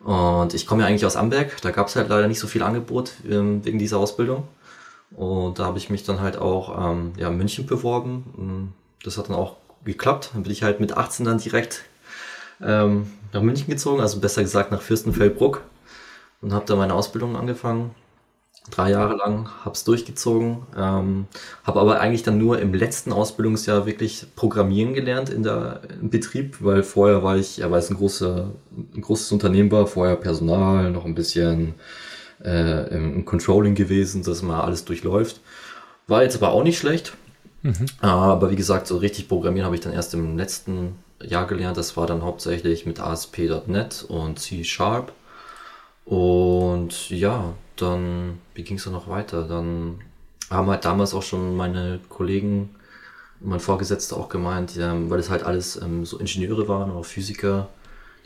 Und 0.00 0.54
ich 0.54 0.66
komme 0.66 0.82
ja 0.82 0.88
eigentlich 0.88 1.06
aus 1.06 1.16
Amberg, 1.16 1.60
da 1.62 1.70
gab 1.70 1.88
es 1.88 1.96
halt 1.96 2.08
leider 2.08 2.28
nicht 2.28 2.38
so 2.38 2.46
viel 2.46 2.62
Angebot 2.62 3.12
ähm, 3.28 3.64
wegen 3.64 3.78
dieser 3.78 3.98
Ausbildung. 3.98 4.46
Und 5.12 5.58
da 5.58 5.64
habe 5.64 5.78
ich 5.78 5.90
mich 5.90 6.04
dann 6.04 6.20
halt 6.20 6.36
auch 6.36 6.90
ähm, 6.90 7.12
ja, 7.16 7.28
in 7.28 7.36
München 7.36 7.66
beworben. 7.66 8.74
Das 9.06 9.16
hat 9.16 9.28
dann 9.28 9.36
auch 9.36 9.56
geklappt. 9.84 10.30
Dann 10.34 10.42
bin 10.42 10.52
ich 10.52 10.62
halt 10.62 10.80
mit 10.80 10.96
18 10.96 11.24
dann 11.24 11.38
direkt 11.38 11.84
ähm, 12.60 13.10
nach 13.32 13.42
München 13.42 13.68
gezogen, 13.68 14.00
also 14.00 14.20
besser 14.20 14.42
gesagt 14.42 14.72
nach 14.72 14.82
Fürstenfeldbruck 14.82 15.62
und 16.42 16.52
habe 16.52 16.66
da 16.66 16.76
meine 16.76 16.94
Ausbildung 16.94 17.36
angefangen. 17.36 17.94
Drei 18.70 18.90
Jahre 18.90 19.14
lang, 19.14 19.48
habe 19.64 19.76
es 19.76 19.84
durchgezogen, 19.84 20.66
ähm, 20.76 21.26
habe 21.62 21.80
aber 21.80 22.00
eigentlich 22.00 22.24
dann 22.24 22.36
nur 22.36 22.58
im 22.58 22.74
letzten 22.74 23.12
Ausbildungsjahr 23.12 23.86
wirklich 23.86 24.26
Programmieren 24.34 24.92
gelernt 24.92 25.28
in 25.28 25.44
der, 25.44 25.82
im 26.00 26.10
Betrieb, 26.10 26.56
weil 26.60 26.82
vorher 26.82 27.22
war 27.22 27.36
ich, 27.36 27.58
ja, 27.58 27.70
weil 27.70 27.78
es 27.78 27.90
ein, 27.90 27.96
große, 27.96 28.50
ein 28.96 29.00
großes 29.00 29.30
Unternehmen 29.30 29.70
war, 29.70 29.86
vorher 29.86 30.16
Personal, 30.16 30.90
noch 30.90 31.04
ein 31.04 31.14
bisschen 31.14 31.74
äh, 32.44 32.88
im, 32.92 33.24
Controlling 33.24 33.76
gewesen, 33.76 34.24
dass 34.24 34.42
man 34.42 34.60
alles 34.60 34.84
durchläuft. 34.84 35.40
War 36.08 36.24
jetzt 36.24 36.36
aber 36.36 36.50
auch 36.50 36.64
nicht 36.64 36.78
schlecht. 36.78 37.12
Mhm. 37.66 37.86
Aber 38.00 38.50
wie 38.50 38.56
gesagt, 38.56 38.86
so 38.86 38.96
richtig 38.96 39.28
programmieren 39.28 39.66
habe 39.66 39.74
ich 39.74 39.82
dann 39.82 39.92
erst 39.92 40.14
im 40.14 40.38
letzten 40.38 40.94
Jahr 41.20 41.46
gelernt. 41.46 41.76
Das 41.76 41.96
war 41.96 42.06
dann 42.06 42.22
hauptsächlich 42.22 42.86
mit 42.86 43.00
ASP.NET 43.00 44.04
und 44.08 44.38
C 44.38 44.62
Sharp. 44.62 45.12
Und 46.04 47.10
ja, 47.10 47.54
dann, 47.74 48.38
wie 48.54 48.62
ging 48.62 48.76
es 48.76 48.84
dann 48.84 48.92
noch 48.92 49.08
weiter? 49.08 49.42
Dann 49.42 50.00
haben 50.48 50.70
halt 50.70 50.84
damals 50.84 51.12
auch 51.12 51.24
schon 51.24 51.56
meine 51.56 51.98
Kollegen, 52.08 52.70
mein 53.40 53.58
Vorgesetzter 53.58 54.16
auch 54.16 54.28
gemeint, 54.28 54.76
ja, 54.76 54.94
weil 55.10 55.18
es 55.18 55.28
halt 55.28 55.42
alles 55.42 55.74
ähm, 55.82 56.04
so 56.06 56.18
Ingenieure 56.18 56.68
waren 56.68 56.92
oder 56.92 57.02
Physiker, 57.02 57.68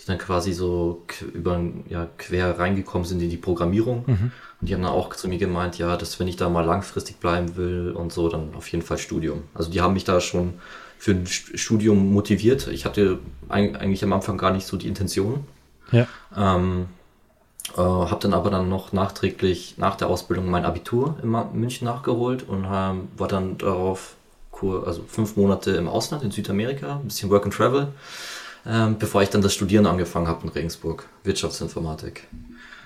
die 0.00 0.06
dann 0.06 0.18
quasi 0.18 0.52
so 0.52 1.02
über 1.32 1.60
ja, 1.88 2.08
quer 2.18 2.58
reingekommen 2.58 3.06
sind 3.06 3.20
in 3.22 3.30
die 3.30 3.36
Programmierung. 3.36 4.04
Mhm. 4.06 4.32
Und 4.60 4.68
die 4.68 4.74
haben 4.74 4.82
dann 4.82 4.92
auch 4.92 5.14
zu 5.14 5.28
mir 5.28 5.38
gemeint, 5.38 5.78
ja, 5.78 5.96
dass 5.96 6.18
wenn 6.20 6.28
ich 6.28 6.36
da 6.36 6.48
mal 6.48 6.64
langfristig 6.64 7.16
bleiben 7.16 7.56
will 7.56 7.92
und 7.92 8.12
so, 8.12 8.28
dann 8.28 8.54
auf 8.54 8.68
jeden 8.68 8.84
Fall 8.84 8.98
Studium. 8.98 9.42
Also 9.54 9.70
die 9.70 9.80
haben 9.80 9.94
mich 9.94 10.04
da 10.04 10.20
schon 10.20 10.54
für 10.98 11.12
ein 11.12 11.26
Studium 11.26 12.12
motiviert. 12.12 12.68
Ich 12.68 12.84
hatte 12.84 13.18
eigentlich 13.48 14.04
am 14.04 14.12
Anfang 14.12 14.36
gar 14.36 14.52
nicht 14.52 14.66
so 14.66 14.76
die 14.76 14.88
Intention. 14.88 15.44
Ja. 15.92 16.06
Ähm, 16.36 16.86
äh, 17.74 17.80
habe 17.80 18.18
dann 18.20 18.34
aber 18.34 18.50
dann 18.50 18.68
noch 18.68 18.92
nachträglich 18.92 19.74
nach 19.78 19.96
der 19.96 20.08
Ausbildung 20.08 20.50
mein 20.50 20.64
Abitur 20.64 21.16
in 21.22 21.30
München 21.58 21.86
nachgeholt 21.86 22.46
und 22.46 22.64
ähm, 22.70 23.08
war 23.16 23.28
dann 23.28 23.58
darauf 23.58 24.16
also 24.62 25.02
fünf 25.08 25.36
Monate 25.36 25.70
im 25.70 25.88
Ausland 25.88 26.22
in 26.22 26.30
Südamerika, 26.30 26.96
ein 26.96 27.04
bisschen 27.04 27.30
Work 27.30 27.46
and 27.46 27.54
Travel, 27.54 27.88
ähm, 28.66 28.98
bevor 28.98 29.22
ich 29.22 29.30
dann 29.30 29.42
das 29.42 29.54
Studieren 29.54 29.86
angefangen 29.86 30.28
habe 30.28 30.44
in 30.44 30.50
Regensburg, 30.50 31.06
Wirtschaftsinformatik. 31.24 32.26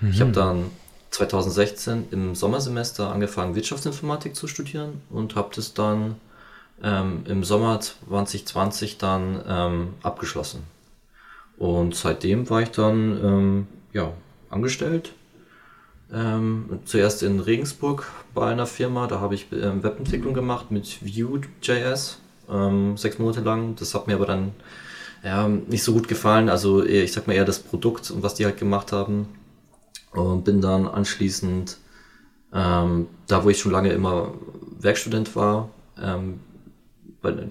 Mhm. 0.01 0.09
Ich 0.09 0.21
habe 0.21 0.31
dann 0.31 0.71
2016 1.11 2.07
im 2.11 2.35
Sommersemester 2.35 3.11
angefangen, 3.11 3.55
Wirtschaftsinformatik 3.55 4.35
zu 4.35 4.47
studieren 4.47 5.01
und 5.09 5.35
habe 5.35 5.51
das 5.55 5.73
dann 5.73 6.15
ähm, 6.83 7.23
im 7.25 7.43
Sommer 7.43 7.79
2020 7.79 8.97
dann 8.97 9.41
ähm, 9.47 9.87
abgeschlossen. 10.03 10.63
Und 11.57 11.95
seitdem 11.95 12.49
war 12.49 12.61
ich 12.61 12.71
dann 12.71 13.19
ähm, 13.23 13.67
ja, 13.93 14.11
angestellt. 14.49 15.13
Ähm, 16.13 16.79
zuerst 16.85 17.23
in 17.23 17.39
Regensburg 17.39 18.11
bei 18.33 18.51
einer 18.51 18.67
Firma, 18.67 19.07
da 19.07 19.19
habe 19.19 19.35
ich 19.35 19.47
ähm, 19.51 19.83
Webentwicklung 19.83 20.33
gemacht 20.33 20.69
mit 20.69 20.99
Vue.js, 21.01 22.19
ähm, 22.49 22.97
sechs 22.97 23.17
Monate 23.17 23.41
lang. 23.41 23.75
Das 23.77 23.95
hat 23.95 24.07
mir 24.07 24.15
aber 24.15 24.25
dann 24.25 24.51
ja, 25.25 25.47
nicht 25.47 25.83
so 25.83 25.91
gut 25.93 26.07
gefallen. 26.07 26.49
Also 26.49 26.83
ich 26.83 27.11
sag 27.11 27.27
mal 27.27 27.33
eher 27.33 27.45
das 27.45 27.59
Produkt 27.59 28.11
und 28.11 28.21
was 28.21 28.35
die 28.35 28.45
halt 28.45 28.57
gemacht 28.57 28.91
haben. 28.91 29.27
Und 30.11 30.45
bin 30.45 30.61
dann 30.61 30.87
anschließend, 30.87 31.77
ähm, 32.53 33.07
da 33.27 33.43
wo 33.43 33.49
ich 33.49 33.59
schon 33.59 33.71
lange 33.71 33.89
immer 33.89 34.33
Werkstudent 34.79 35.35
war, 35.35 35.69
ähm, 36.01 36.39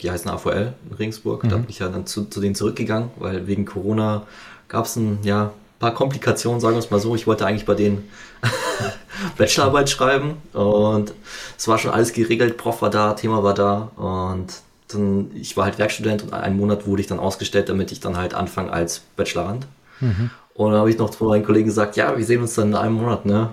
die 0.00 0.10
heißen 0.10 0.30
AVL 0.30 0.72
in 0.88 0.96
Regensburg, 0.96 1.42
mhm. 1.42 1.48
da 1.48 1.56
bin 1.56 1.66
ich 1.68 1.80
ja 1.80 1.88
dann 1.88 2.06
zu, 2.06 2.26
zu 2.26 2.40
denen 2.40 2.54
zurückgegangen, 2.54 3.10
weil 3.16 3.48
wegen 3.48 3.64
Corona 3.64 4.24
gab 4.68 4.86
es 4.86 4.94
ein, 4.96 5.18
ja, 5.24 5.52
paar 5.80 5.92
Komplikationen, 5.92 6.60
sagen 6.60 6.76
wir 6.76 6.78
es 6.78 6.90
mal 6.90 7.00
so. 7.00 7.14
Ich 7.16 7.26
wollte 7.26 7.44
eigentlich 7.44 7.66
bei 7.66 7.74
denen 7.74 8.08
Bachelorarbeit 9.36 9.90
schreiben 9.90 10.36
und 10.52 11.12
es 11.58 11.68
war 11.68 11.76
schon 11.76 11.90
alles 11.90 12.12
geregelt, 12.12 12.56
Prof 12.56 12.80
war 12.80 12.90
da, 12.90 13.14
Thema 13.14 13.42
war 13.42 13.54
da 13.54 13.90
und 13.96 14.62
dann, 14.94 15.30
ich 15.34 15.56
war 15.56 15.64
halt 15.64 15.78
Werkstudent 15.78 16.22
und 16.22 16.32
einen 16.32 16.56
Monat 16.56 16.86
wurde 16.86 17.02
ich 17.02 17.06
dann 17.06 17.18
ausgestellt, 17.18 17.68
damit 17.68 17.92
ich 17.92 18.00
dann 18.00 18.16
halt 18.16 18.34
anfange 18.34 18.72
als 18.72 19.02
Bachelorand. 19.16 19.66
Mhm. 20.00 20.30
Und 20.54 20.70
dann 20.70 20.80
habe 20.80 20.90
ich 20.90 20.98
noch 20.98 21.10
zu 21.10 21.24
meinen 21.24 21.44
Kollegen 21.44 21.66
gesagt, 21.66 21.96
ja, 21.96 22.16
wir 22.16 22.24
sehen 22.24 22.40
uns 22.40 22.54
dann 22.54 22.68
in 22.68 22.74
einem 22.76 22.94
Monat, 22.94 23.26
ne? 23.26 23.50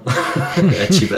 Edgy 0.79 1.09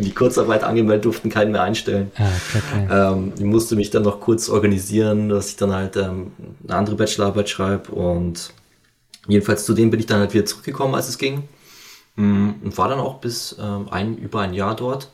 die 0.00 0.14
Kurzarbeit 0.14 0.62
angemeldet, 0.62 1.04
durften 1.04 1.30
keinen 1.30 1.50
mehr 1.50 1.62
einstellen. 1.62 2.12
Ah, 2.16 2.28
okay. 2.54 2.88
ähm, 2.92 3.32
ich 3.36 3.44
musste 3.44 3.74
mich 3.74 3.90
dann 3.90 4.04
noch 4.04 4.20
kurz 4.20 4.48
organisieren, 4.48 5.28
dass 5.28 5.48
ich 5.48 5.56
dann 5.56 5.72
halt 5.72 5.96
ähm, 5.96 6.30
eine 6.62 6.76
andere 6.76 6.94
Bachelorarbeit 6.94 7.48
schreibe 7.48 7.90
und 7.90 8.52
Jedenfalls 9.28 9.64
zu 9.64 9.74
dem 9.74 9.90
bin 9.90 10.00
ich 10.00 10.06
dann 10.06 10.20
halt 10.20 10.34
wieder 10.34 10.44
zurückgekommen, 10.44 10.94
als 10.94 11.08
es 11.08 11.18
ging. 11.18 11.48
Mm, 12.16 12.50
und 12.62 12.78
war 12.78 12.88
dann 12.88 13.00
auch 13.00 13.18
bis 13.18 13.56
ähm, 13.60 13.88
ein, 13.90 14.16
über 14.18 14.40
ein 14.40 14.54
Jahr 14.54 14.76
dort. 14.76 15.10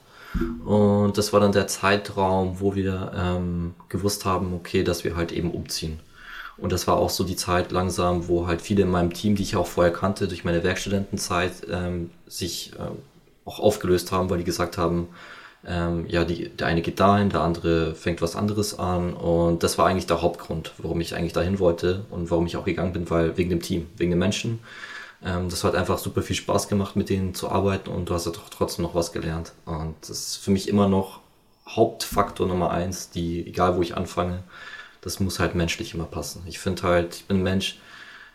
Und 0.65 1.19
das 1.19 1.33
war 1.33 1.41
dann 1.41 1.53
der 1.53 1.67
Zeitraum, 1.67 2.61
wo 2.61 2.75
wir 2.75 3.12
ähm, 3.15 3.75
gewusst 3.89 4.25
haben, 4.25 4.55
okay, 4.55 4.83
dass 4.83 5.05
wir 5.05 5.17
halt 5.17 5.33
eben 5.33 5.51
umziehen. 5.51 6.01
Und 6.57 6.73
das 6.73 6.87
war 6.87 6.97
auch 6.97 7.11
so 7.11 7.25
die 7.25 7.37
Zeit 7.37 7.73
langsam, 7.73 8.29
wo 8.29 8.47
halt 8.47 8.62
viele 8.62 8.83
in 8.83 8.91
meinem 8.91 9.12
Team, 9.12 9.35
die 9.37 9.43
ich 9.43 9.57
auch 9.57 9.67
vorher 9.67 9.93
kannte, 9.93 10.29
durch 10.29 10.45
meine 10.45 10.62
Werkstudentenzeit, 10.62 11.53
ähm, 11.71 12.11
sich 12.27 12.73
ähm, 12.79 12.99
auch 13.45 13.59
aufgelöst 13.59 14.12
haben, 14.12 14.31
weil 14.31 14.39
die 14.39 14.45
gesagt 14.45 14.79
haben, 14.79 15.09
ähm, 15.67 16.07
ja, 16.09 16.25
die, 16.25 16.49
der 16.49 16.67
eine 16.67 16.83
geht 16.83 17.01
dahin, 17.01 17.31
der 17.31 17.41
andere 17.41 17.95
fängt 17.95 18.23
was 18.23 18.37
anderes 18.37 18.79
an. 18.79 19.12
Und 19.15 19.62
das 19.62 19.79
war 19.79 19.87
eigentlich 19.87 20.07
der 20.07 20.23
Hauptgrund, 20.23 20.73
warum 20.79 21.01
ich 21.01 21.15
eigentlich 21.15 21.33
dahin 21.33 21.59
wollte 21.59 22.05
und 22.11 22.31
warum 22.31 22.47
ich 22.47 22.57
auch 22.57 22.65
gegangen 22.65 22.93
bin, 22.93 23.09
weil 23.11 23.37
wegen 23.37 23.51
dem 23.51 23.62
Team, 23.62 23.87
wegen 23.97 24.11
den 24.11 24.19
Menschen. 24.19 24.61
Ähm, 25.25 25.49
das 25.49 25.64
hat 25.64 25.75
einfach 25.75 25.99
super 25.99 26.23
viel 26.23 26.37
Spaß 26.37 26.69
gemacht, 26.69 26.97
mit 26.97 27.09
denen 27.09 27.35
zu 27.35 27.49
arbeiten 27.50 27.91
und 27.91 28.09
du 28.09 28.14
hast 28.14 28.26
ja 28.26 28.33
doch 28.33 28.49
trotzdem 28.49 28.85
noch 28.85 28.95
was 28.95 29.12
gelernt. 29.12 29.52
Und 29.64 29.95
das 30.02 30.11
ist 30.11 30.37
für 30.37 30.50
mich 30.50 30.69
immer 30.69 30.88
noch 30.88 31.21
Hauptfaktor 31.69 32.47
Nummer 32.47 32.71
eins, 32.71 33.11
die, 33.11 33.47
egal 33.47 33.76
wo 33.76 33.83
ich 33.83 33.97
anfange, 33.97 34.43
das 35.00 35.21
muss 35.21 35.38
halt 35.38 35.55
menschlich 35.55 35.95
immer 35.95 36.05
passen. 36.05 36.43
Ich 36.47 36.59
finde 36.59 36.83
halt, 36.83 37.14
ich 37.14 37.25
bin 37.25 37.38
ein 37.38 37.43
Mensch, 37.43 37.79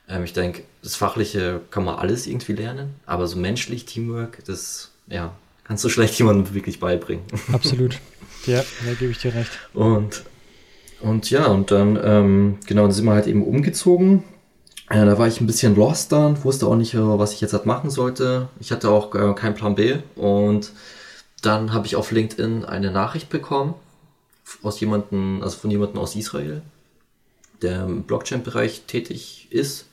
ähm, 0.08 0.24
ich 0.24 0.34
denke, 0.34 0.64
das 0.82 0.96
Fachliche 0.96 1.62
kann 1.72 1.84
man 1.84 1.96
alles 1.96 2.28
irgendwie 2.28 2.54
lernen, 2.54 2.96
aber 3.06 3.28
so 3.28 3.38
menschlich, 3.38 3.86
Teamwork, 3.86 4.44
das, 4.46 4.92
ja, 5.08 5.34
kannst 5.66 5.84
du 5.84 5.90
schlecht 5.90 6.18
jemandem 6.18 6.54
wirklich 6.54 6.80
beibringen. 6.80 7.26
Absolut. 7.54 8.00
Ja, 8.46 8.64
da 8.86 8.94
gebe 8.94 9.12
ich 9.12 9.18
dir 9.18 9.34
recht. 9.34 9.52
Und, 9.74 10.24
und 11.02 11.30
ja, 11.30 11.48
und 11.48 11.72
dann, 11.72 12.00
ähm, 12.02 12.60
genau, 12.66 12.84
dann 12.84 12.92
sind 12.92 13.06
wir 13.06 13.14
halt 13.14 13.28
eben 13.28 13.44
umgezogen. 13.46 14.24
Ja, 14.90 15.04
da 15.04 15.18
war 15.18 15.28
ich 15.28 15.42
ein 15.42 15.48
bisschen 15.48 15.76
lost 15.76 16.12
dann, 16.14 16.44
wusste 16.44 16.66
auch 16.68 16.76
nicht, 16.76 16.94
äh, 16.94 17.20
was 17.20 17.34
ich 17.34 17.42
jetzt 17.42 17.54
halt 17.54 17.66
machen 17.66 17.90
sollte. 17.90 18.48
Ich 18.60 18.72
hatte 18.72 18.90
auch 18.90 19.14
äh, 19.16 19.34
keinen 19.34 19.56
Plan 19.56 19.76
B. 19.76 19.98
Und 20.16 20.72
dann 21.42 21.74
habe 21.74 21.88
ich 21.88 21.96
auf 21.96 22.12
LinkedIn 22.12 22.66
eine 22.66 22.92
Nachricht 22.92 23.30
bekommen 23.30 23.74
aus 24.64 24.80
jemanden, 24.80 25.44
also 25.44 25.58
von 25.58 25.70
jemandem 25.70 26.00
aus 26.00 26.16
Israel, 26.16 26.62
der 27.62 27.84
im 27.84 28.04
Blockchain-Bereich 28.04 28.84
tätig 28.88 29.48
ist. 29.50 29.88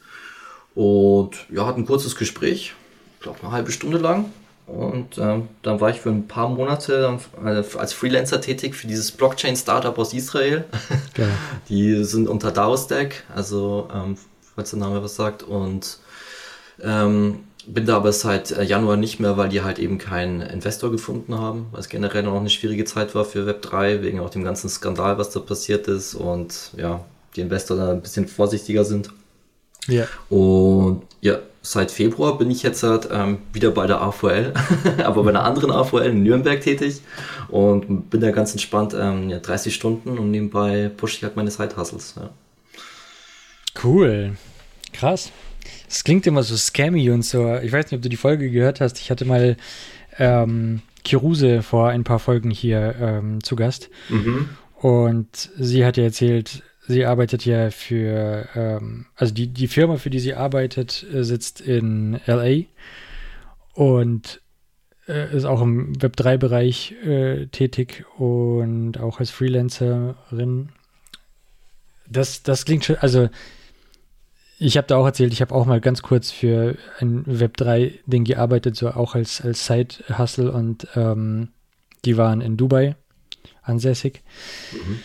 Und 0.76 1.46
ja, 1.50 1.66
hat 1.66 1.76
ein 1.76 1.86
kurzes 1.86 2.14
Gespräch, 2.14 2.74
ich 3.16 3.22
glaube 3.22 3.40
eine 3.42 3.50
halbe 3.50 3.72
Stunde 3.72 3.98
lang. 3.98 4.26
Und 4.66 5.18
ähm, 5.18 5.48
dann 5.62 5.80
war 5.80 5.90
ich 5.90 6.00
für 6.00 6.08
ein 6.08 6.26
paar 6.26 6.48
Monate 6.48 7.18
äh, 7.44 7.62
als 7.76 7.92
Freelancer 7.92 8.40
tätig 8.40 8.74
für 8.74 8.86
dieses 8.86 9.10
Blockchain-Startup 9.12 9.98
aus 9.98 10.14
Israel. 10.14 10.64
Genau. 11.14 11.28
Die 11.68 12.02
sind 12.02 12.26
unter 12.26 12.50
DAO-Stack, 12.50 13.22
also 13.32 13.88
ähm, 13.94 14.16
falls 14.54 14.70
der 14.70 14.80
Name 14.80 15.02
was 15.02 15.16
sagt. 15.16 15.42
Und 15.42 15.98
ähm, 16.82 17.40
bin 17.66 17.86
da 17.86 17.96
aber 17.96 18.12
seit 18.12 18.50
äh, 18.50 18.62
Januar 18.62 18.96
nicht 18.96 19.20
mehr, 19.20 19.36
weil 19.36 19.48
die 19.48 19.62
halt 19.62 19.78
eben 19.78 19.98
keinen 19.98 20.40
Investor 20.42 20.90
gefunden 20.90 21.38
haben, 21.38 21.66
weil 21.72 21.80
es 21.80 21.88
generell 21.88 22.22
noch 22.22 22.38
eine 22.38 22.50
schwierige 22.50 22.84
Zeit 22.84 23.14
war 23.14 23.24
für 23.24 23.48
Web3, 23.48 24.02
wegen 24.02 24.20
auch 24.20 24.30
dem 24.30 24.44
ganzen 24.44 24.68
Skandal, 24.68 25.18
was 25.18 25.30
da 25.30 25.40
passiert 25.40 25.88
ist 25.88 26.14
und 26.14 26.70
ja, 26.76 27.04
die 27.36 27.40
Investor 27.40 27.76
da 27.76 27.92
ein 27.92 28.02
bisschen 28.02 28.28
vorsichtiger 28.28 28.84
sind. 28.84 29.10
Ja. 29.86 30.06
Und 30.28 31.02
ja, 31.20 31.38
seit 31.62 31.90
Februar 31.90 32.38
bin 32.38 32.50
ich 32.50 32.62
jetzt 32.62 32.82
halt, 32.82 33.08
ähm, 33.10 33.38
wieder 33.52 33.70
bei 33.70 33.86
der 33.86 34.00
AVL, 34.00 34.52
aber 35.04 35.22
bei 35.22 35.30
einer 35.30 35.44
anderen 35.44 35.70
AVL 35.70 36.06
in 36.06 36.22
Nürnberg 36.22 36.60
tätig 36.60 37.00
und 37.48 38.10
bin 38.10 38.20
da 38.20 38.30
ganz 38.30 38.52
entspannt 38.52 38.94
ähm, 38.98 39.30
ja, 39.30 39.38
30 39.38 39.74
Stunden 39.74 40.18
und 40.18 40.30
nebenbei 40.30 40.90
pushe 40.94 41.16
ich 41.16 41.22
halt 41.24 41.36
meine 41.36 41.50
Side-Hustles. 41.50 42.14
Ja. 42.16 42.30
Cool. 43.82 44.36
Krass. 44.92 45.32
Es 45.88 46.04
klingt 46.04 46.26
immer 46.26 46.42
so 46.42 46.56
scammy 46.56 47.10
und 47.10 47.24
so. 47.24 47.56
Ich 47.56 47.72
weiß 47.72 47.86
nicht, 47.86 47.98
ob 47.98 48.02
du 48.02 48.08
die 48.08 48.16
Folge 48.16 48.50
gehört 48.50 48.80
hast. 48.80 48.98
Ich 49.00 49.10
hatte 49.10 49.24
mal 49.24 49.56
ähm, 50.18 50.82
Kiruse 51.04 51.62
vor 51.62 51.88
ein 51.88 52.04
paar 52.04 52.18
Folgen 52.18 52.50
hier 52.50 52.94
ähm, 53.00 53.42
zu 53.42 53.56
Gast. 53.56 53.90
Mhm. 54.08 54.48
Und 54.76 55.50
sie 55.56 55.84
hat 55.84 55.96
ja 55.96 56.04
erzählt, 56.04 56.62
sie 56.86 57.06
arbeitet 57.06 57.44
ja 57.44 57.70
für, 57.70 58.48
ähm, 58.54 59.06
also 59.16 59.32
die, 59.32 59.48
die 59.48 59.68
Firma, 59.68 59.96
für 59.96 60.10
die 60.10 60.18
sie 60.18 60.34
arbeitet, 60.34 61.06
äh, 61.12 61.24
sitzt 61.24 61.60
in 61.60 62.20
LA 62.26 62.64
und 63.74 64.40
äh, 65.08 65.34
ist 65.34 65.44
auch 65.44 65.62
im 65.62 65.94
Web3-Bereich 65.94 66.92
äh, 67.04 67.46
tätig 67.46 68.04
und 68.18 68.98
auch 68.98 69.20
als 69.20 69.30
Freelancerin. 69.30 70.70
Das, 72.08 72.42
das 72.42 72.64
klingt 72.64 72.84
schon, 72.84 72.96
also 72.96 73.28
ich 74.58 74.76
habe 74.76 74.86
da 74.86 74.96
auch 74.96 75.06
erzählt, 75.06 75.32
ich 75.32 75.40
habe 75.40 75.54
auch 75.54 75.66
mal 75.66 75.80
ganz 75.80 76.02
kurz 76.02 76.30
für 76.30 76.76
ein 77.00 77.24
Web3-Ding 77.24 78.24
gearbeitet, 78.24 78.76
so 78.76 78.88
auch 78.90 79.14
als, 79.14 79.40
als 79.40 79.66
Side-Hustle 79.66 80.52
und 80.52 80.86
ähm, 80.94 81.48
die 82.04 82.16
waren 82.16 82.40
in 82.40 82.56
Dubai 82.56 82.96
ansässig. 83.62 84.22
Mhm. 84.72 85.00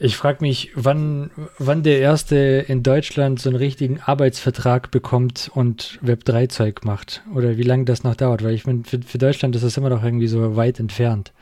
Ich 0.00 0.16
frage 0.16 0.38
mich, 0.42 0.70
wann, 0.76 1.32
wann 1.58 1.82
der 1.82 1.98
Erste 1.98 2.36
in 2.68 2.84
Deutschland 2.84 3.40
so 3.40 3.48
einen 3.48 3.56
richtigen 3.56 4.00
Arbeitsvertrag 4.00 4.92
bekommt 4.92 5.50
und 5.52 5.98
Web3-Zeug 6.04 6.84
macht. 6.84 7.24
Oder 7.34 7.56
wie 7.56 7.64
lange 7.64 7.84
das 7.84 8.04
noch 8.04 8.14
dauert. 8.14 8.44
Weil 8.44 8.54
ich 8.54 8.62
finde, 8.62 8.88
für, 8.88 9.02
für 9.02 9.18
Deutschland 9.18 9.56
ist 9.56 9.64
das 9.64 9.76
immer 9.76 9.88
noch 9.88 10.04
irgendwie 10.04 10.28
so 10.28 10.54
weit 10.54 10.78
entfernt, 10.78 11.32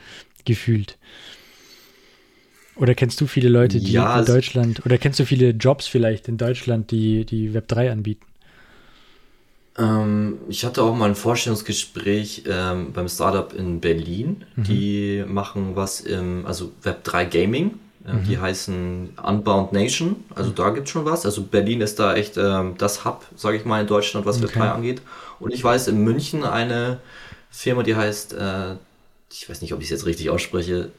gefühlt. 0.47 0.97
Oder 2.77 2.95
kennst 2.95 3.21
du 3.21 3.27
viele 3.27 3.49
Leute, 3.49 3.81
die 3.81 3.93
Ja, 3.93 4.15
in 4.17 4.21
es- 4.21 4.27
Deutschland, 4.27 4.85
oder 4.85 4.99
kennst 4.99 5.19
du 5.19 5.25
viele 5.27 5.51
Jobs 5.51 5.87
vielleicht 5.87 6.29
in 6.29 6.37
Deutschland, 6.37 6.91
die, 6.91 7.25
die 7.25 7.55
Web 7.55 7.69
3 7.69 7.91
anbieten? 7.91 8.25
Ähm, 9.79 10.39
ich 10.49 10.65
hatte 10.65 10.83
auch 10.83 10.95
mal 10.95 11.09
ein 11.09 11.15
Vorstellungsgespräch 11.15 12.45
ähm, 12.49 12.93
beim 12.93 13.09
Startup 13.09 13.53
in 13.53 13.81
Berlin. 13.81 14.45
Mhm. 14.57 14.65
Die 14.65 15.25
machen 15.27 15.77
was 15.77 16.01
im, 16.01 16.47
also 16.47 16.73
Web3 16.83 17.25
Gaming. 17.27 17.79
Ähm, 18.07 18.21
Mhm. 18.21 18.25
Die 18.25 18.39
heißen 18.39 19.11
Unbound 19.23 19.73
Nation. 19.73 20.25
Also 20.35 20.51
da 20.51 20.71
gibt's 20.71 20.91
schon 20.91 21.05
was. 21.05 21.27
Also 21.27 21.43
Berlin 21.43 21.81
ist 21.81 21.99
da 21.99 22.15
echt 22.15 22.37
ähm, 22.37 22.75
das 22.79 23.05
Hub, 23.05 23.27
sage 23.37 23.57
ich 23.57 23.65
mal, 23.65 23.81
in 23.81 23.87
Deutschland, 23.87 24.25
was 24.27 24.43
Okay. 24.43 24.59
Web3 24.61 24.71
angeht. 24.73 25.03
Und 25.41 25.53
ich 25.53 25.63
weiß 25.63 25.89
in 25.89 25.99
München 26.05 26.45
eine 26.45 27.01
Firma, 27.51 27.83
die 27.83 27.97
heißt, 27.97 28.33
äh, 28.35 28.75
ich 29.33 29.49
weiß 29.51 29.61
nicht, 29.61 29.73
ob 29.75 29.81
ich 29.81 29.87
es 29.87 29.91
jetzt 29.91 30.07
richtig 30.07 30.31
ausspreche, 30.31 30.91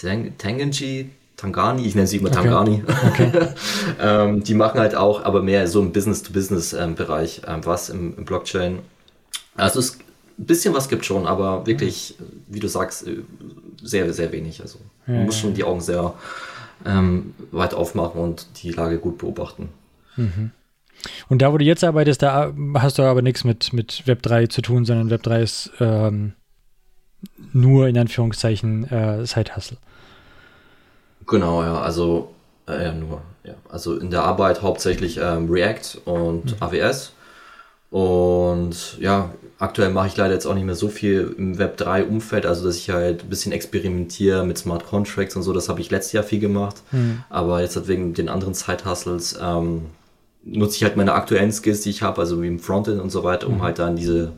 Tang 0.00 0.32
Tangenji, 0.38 1.10
Tangani, 1.36 1.86
ich 1.86 1.94
nenne 1.94 2.06
sie 2.06 2.18
immer 2.18 2.28
Okay. 2.28 2.36
Tangani. 2.36 2.84
Okay. 3.08 3.32
ähm, 4.00 4.44
die 4.44 4.54
machen 4.54 4.80
halt 4.80 4.94
auch, 4.94 5.24
aber 5.24 5.42
mehr 5.42 5.66
so 5.66 5.80
im 5.80 5.92
Business-to-Business-Bereich 5.92 7.42
ähm, 7.46 7.60
was 7.64 7.88
im, 7.88 8.16
im 8.16 8.24
Blockchain. 8.24 8.80
Also 9.56 9.80
es 9.80 9.98
ein 10.38 10.46
bisschen 10.46 10.74
was 10.74 10.88
gibt 10.88 11.04
schon, 11.04 11.26
aber 11.26 11.66
wirklich, 11.66 12.14
wie 12.48 12.60
du 12.60 12.68
sagst, 12.68 13.06
äh, 13.06 13.18
sehr, 13.82 14.12
sehr 14.12 14.32
wenig. 14.32 14.60
Also 14.60 14.78
Ja, 15.06 15.14
man 15.14 15.26
muss 15.26 15.38
schon 15.38 15.54
die 15.54 15.64
Augen 15.64 15.80
sehr 15.80 16.14
ähm, 16.84 17.34
weit 17.50 17.74
aufmachen 17.74 18.20
und 18.20 18.46
die 18.62 18.72
Lage 18.72 18.98
gut 18.98 19.18
beobachten. 19.18 19.68
Und 21.28 21.42
da, 21.42 21.52
wo 21.52 21.58
du 21.58 21.64
jetzt 21.64 21.84
arbeitest, 21.84 22.22
da 22.22 22.52
hast 22.74 22.98
du 22.98 23.02
aber 23.02 23.22
nichts 23.22 23.44
mit, 23.44 23.72
mit 23.72 24.06
Web 24.06 24.22
3 24.22 24.46
zu 24.46 24.60
tun, 24.62 24.84
sondern 24.84 25.10
Web 25.10 25.22
3 25.22 25.42
ist 25.42 25.70
ähm, 25.80 26.34
nur 27.52 27.88
in 27.88 27.96
Anführungszeichen 27.96 28.90
äh, 28.90 29.26
Side-Hustle. 29.26 29.78
Genau, 31.30 31.62
ja, 31.62 31.80
also 31.80 32.34
äh, 32.66 32.84
ja, 32.84 32.92
nur, 32.92 33.22
ja. 33.44 33.54
Also 33.68 33.96
in 33.96 34.10
der 34.10 34.24
Arbeit 34.24 34.62
hauptsächlich 34.62 35.18
ähm, 35.22 35.48
React 35.48 36.00
und 36.04 36.56
AWS. 36.60 37.12
Und 37.90 38.98
ja, 38.98 39.32
aktuell 39.58 39.90
mache 39.90 40.08
ich 40.08 40.16
leider 40.16 40.34
jetzt 40.34 40.46
auch 40.46 40.54
nicht 40.54 40.64
mehr 40.64 40.74
so 40.74 40.88
viel 40.88 41.34
im 41.38 41.58
Web 41.58 41.76
3 41.76 42.04
Umfeld, 42.04 42.46
also 42.46 42.64
dass 42.64 42.76
ich 42.76 42.90
halt 42.90 43.22
ein 43.22 43.28
bisschen 43.28 43.52
experimentiere 43.52 44.44
mit 44.44 44.58
Smart 44.58 44.86
Contracts 44.86 45.36
und 45.36 45.42
so, 45.42 45.52
das 45.52 45.68
habe 45.68 45.80
ich 45.80 45.90
letztes 45.90 46.12
Jahr 46.12 46.24
viel 46.24 46.40
gemacht. 46.40 46.82
Aber 47.30 47.60
jetzt 47.60 47.76
halt 47.76 47.86
wegen 47.86 48.12
den 48.12 48.28
anderen 48.28 48.54
Side-Hustles 48.54 49.38
ähm, 49.40 49.86
nutze 50.44 50.76
ich 50.76 50.84
halt 50.84 50.96
meine 50.96 51.14
aktuellen 51.14 51.52
Skills, 51.52 51.82
die 51.82 51.90
ich 51.90 52.02
habe, 52.02 52.20
also 52.20 52.42
wie 52.42 52.48
im 52.48 52.58
Frontend 52.58 53.00
und 53.00 53.10
so 53.10 53.22
weiter, 53.22 53.46
um 53.48 53.62
halt 53.62 53.78
da 53.78 53.88
in 53.88 53.96
diese, 53.96 54.32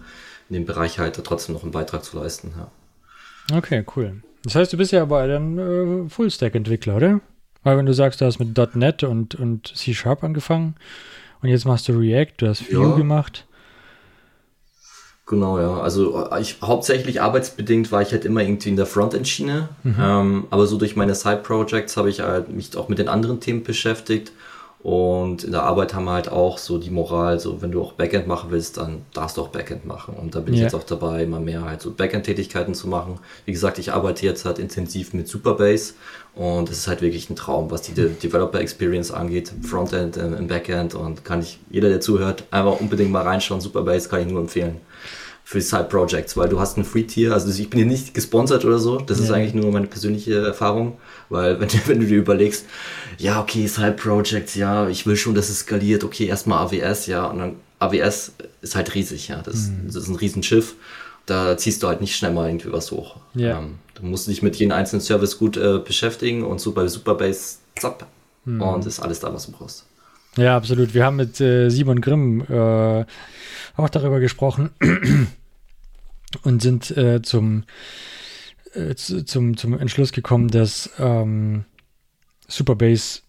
in 0.50 0.54
dem 0.54 0.66
Bereich 0.66 0.98
halt 0.98 1.22
trotzdem 1.24 1.54
noch 1.54 1.62
einen 1.62 1.72
Beitrag 1.72 2.04
zu 2.04 2.18
leisten. 2.18 2.52
Ja. 2.56 3.56
Okay, 3.56 3.84
cool. 3.96 4.22
Das 4.44 4.54
heißt, 4.54 4.72
du 4.72 4.76
bist 4.76 4.92
ja 4.92 5.02
aber 5.02 5.26
dann 5.28 5.58
äh, 6.06 6.08
Full-Stack-Entwickler, 6.08 6.96
oder? 6.96 7.20
Weil 7.62 7.76
wenn 7.78 7.86
du 7.86 7.94
sagst, 7.94 8.20
du 8.20 8.24
hast 8.24 8.40
mit 8.40 8.56
.NET 8.74 9.04
und, 9.04 9.36
und 9.36 9.68
C-Sharp 9.76 10.24
angefangen 10.24 10.74
und 11.42 11.48
jetzt 11.48 11.64
machst 11.64 11.88
du 11.88 11.92
React, 11.92 12.32
du 12.38 12.48
hast 12.48 12.72
Vue 12.72 12.82
Ja. 12.90 12.96
gemacht. 12.96 13.46
Genau, 15.26 15.58
ja. 15.60 15.80
Also 15.80 16.28
äh, 16.30 16.40
ich 16.40 16.56
hauptsächlich 16.60 17.22
arbeitsbedingt 17.22 17.92
war 17.92 18.02
ich 18.02 18.10
halt 18.10 18.24
immer 18.24 18.42
irgendwie 18.42 18.68
in 18.68 18.76
der 18.76 18.86
Frontend-Schiene. 18.86 19.68
Ähm, 19.84 20.46
aber 20.50 20.66
so 20.66 20.76
durch 20.76 20.96
meine 20.96 21.14
Side-Projects 21.14 21.96
habe 21.96 22.10
ich 22.10 22.20
halt 22.20 22.48
mich 22.48 22.76
auch 22.76 22.88
mit 22.88 22.98
den 22.98 23.08
anderen 23.08 23.38
Themen 23.40 23.62
beschäftigt. 23.62 24.32
Und 24.82 25.44
in 25.44 25.52
der 25.52 25.62
Arbeit 25.62 25.94
haben 25.94 26.06
wir 26.06 26.12
halt 26.12 26.28
auch 26.28 26.58
so 26.58 26.76
die 26.76 26.90
Moral, 26.90 27.38
so 27.38 27.62
wenn 27.62 27.70
du 27.70 27.80
auch 27.80 27.92
Backend 27.92 28.26
machen 28.26 28.50
willst, 28.50 28.78
dann 28.78 29.02
darfst 29.14 29.36
du 29.36 29.42
auch 29.42 29.48
Backend 29.48 29.84
machen. 29.84 30.14
Und 30.20 30.34
da 30.34 30.40
bin 30.40 30.54
ich 30.54 30.60
Ja. 30.60 30.66
jetzt 30.66 30.74
auch 30.74 30.82
dabei, 30.82 31.22
immer 31.22 31.38
mehr 31.38 31.64
halt 31.64 31.80
so 31.80 31.92
Backend-Tätigkeiten 31.92 32.74
zu 32.74 32.88
machen. 32.88 33.20
Wie 33.44 33.52
gesagt, 33.52 33.78
ich 33.78 33.92
arbeite 33.92 34.26
jetzt 34.26 34.44
halt 34.44 34.58
intensiv 34.58 35.14
mit 35.14 35.28
Superbase 35.28 35.94
und 36.34 36.68
es 36.68 36.78
ist 36.78 36.88
halt 36.88 37.00
wirklich 37.00 37.30
ein 37.30 37.36
Traum, 37.36 37.70
was 37.70 37.82
die 37.82 37.92
De 37.92 38.10
Developer 38.12 38.58
Experience 38.60 39.12
angeht, 39.12 39.52
Frontend, 39.62 40.16
im 40.16 40.48
Backend 40.48 40.96
und 40.96 41.24
kann 41.24 41.40
ich, 41.42 41.60
jeder, 41.70 41.88
der 41.88 42.00
zuhört, 42.00 42.42
einfach 42.50 42.80
unbedingt 42.80 43.12
mal 43.12 43.22
reinschauen. 43.22 43.60
Superbase 43.60 44.08
kann 44.08 44.22
ich 44.22 44.26
nur 44.26 44.40
empfehlen 44.40 44.80
für 45.44 45.58
die 45.58 45.64
Side 45.64 45.84
Projects, 45.90 46.36
weil 46.36 46.48
du 46.48 46.58
hast 46.60 46.78
ein 46.78 46.84
Free 46.84 47.02
Tier, 47.02 47.32
also 47.32 47.48
ich 47.50 47.68
bin 47.68 47.78
hier 47.78 47.86
nicht 47.86 48.14
gesponsert 48.14 48.64
oder 48.64 48.78
so, 48.78 48.98
das 48.98 49.18
ist 49.18 49.28
Ja. 49.28 49.34
eigentlich 49.34 49.54
nur 49.54 49.70
meine 49.72 49.86
persönliche 49.86 50.34
Erfahrung, 50.46 50.96
weil 51.28 51.60
wenn, 51.60 51.68
du- 51.68 51.74
wenn 51.86 52.00
du 52.00 52.06
dir 52.06 52.18
überlegst, 52.18 52.64
ja 53.18 53.40
okay, 53.40 53.66
Side 53.66 53.92
Projects, 53.98 54.54
ja, 54.54 54.88
ich 54.88 55.06
will 55.06 55.16
schon, 55.16 55.34
dass 55.34 55.48
es 55.50 55.60
skaliert, 55.60 56.04
okay, 56.04 56.26
erstmal 56.26 56.58
AWS, 56.66 57.06
ja, 57.06 57.26
und 57.26 57.38
dann 57.38 57.56
AWS 57.80 58.32
ist 58.62 58.76
halt 58.76 58.94
riesig, 58.94 59.28
ja, 59.28 59.42
das, 59.42 59.68
Mhm. 59.68 59.86
das 59.86 59.96
ist 59.96 60.08
ein 60.08 60.16
Riesenschiff, 60.16 60.74
da 61.26 61.56
ziehst 61.56 61.82
du 61.82 61.88
halt 61.88 62.00
nicht 62.00 62.16
schnell 62.16 62.32
mal 62.32 62.48
irgendwie 62.48 62.72
was 62.72 62.90
hoch. 62.92 63.16
Ja. 63.34 63.58
Ähm, 63.58 63.78
du 63.94 64.04
musst 64.06 64.28
dich 64.28 64.42
mit 64.42 64.56
jedem 64.56 64.72
einzelnen 64.72 65.00
Service 65.02 65.38
gut 65.38 65.56
äh, 65.56 65.78
beschäftigen 65.84 66.44
und 66.44 66.60
so 66.60 66.72
bei 66.72 66.86
Superbase, 66.88 67.56
zapp, 67.78 68.06
Mhm. 68.44 68.60
und 68.62 68.86
ist 68.86 69.00
alles 69.00 69.20
da, 69.20 69.32
was 69.34 69.46
du 69.46 69.52
brauchst. 69.52 69.84
Ja, 70.36 70.56
absolut. 70.56 70.94
Wir 70.94 71.04
haben 71.04 71.16
mit 71.16 71.40
äh, 71.40 71.68
Simon 71.68 72.00
Grimm 72.00 72.40
äh, 72.48 73.04
auch 73.76 73.88
darüber 73.90 74.18
gesprochen 74.20 74.70
und 76.42 76.62
sind 76.62 76.90
äh, 76.96 77.20
zum, 77.22 77.64
äh, 78.74 78.94
zu- 78.94 79.24
zum, 79.24 79.56
zum 79.56 79.78
Entschluss 79.78 80.12
gekommen, 80.12 80.48
dass 80.48 80.90
ähm, 80.98 81.64
Superbase 82.48 83.20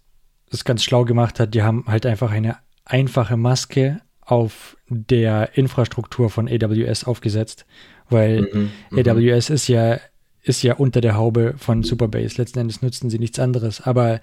das 0.49 0.63
ganz 0.65 0.83
schlau 0.83 1.03
gemacht 1.05 1.39
hat. 1.39 1.53
Die 1.53 1.63
haben 1.63 1.83
halt 1.87 2.05
einfach 2.05 2.31
eine 2.31 2.57
einfache 2.85 3.37
Maske 3.37 3.99
auf 4.21 4.77
der 4.87 5.57
Infrastruktur 5.57 6.29
von 6.29 6.47
AWS 6.47 7.03
aufgesetzt, 7.03 7.65
weil 8.09 8.41
Mhm, 8.53 8.71
mhm. 8.91 8.99
AWS 9.09 9.49
ist 9.49 9.67
ja 9.67 9.99
ist 10.43 10.61
ja 10.61 10.75
unter 10.75 10.99
der 11.01 11.15
Haube 11.15 11.55
von 11.57 11.83
Superbase. 11.83 12.37
Letzten 12.37 12.59
Endes 12.59 12.81
nutzen 12.81 13.09
sie 13.09 13.17
nichts 13.17 13.39
anderes. 13.39 13.81
Aber 13.81 14.19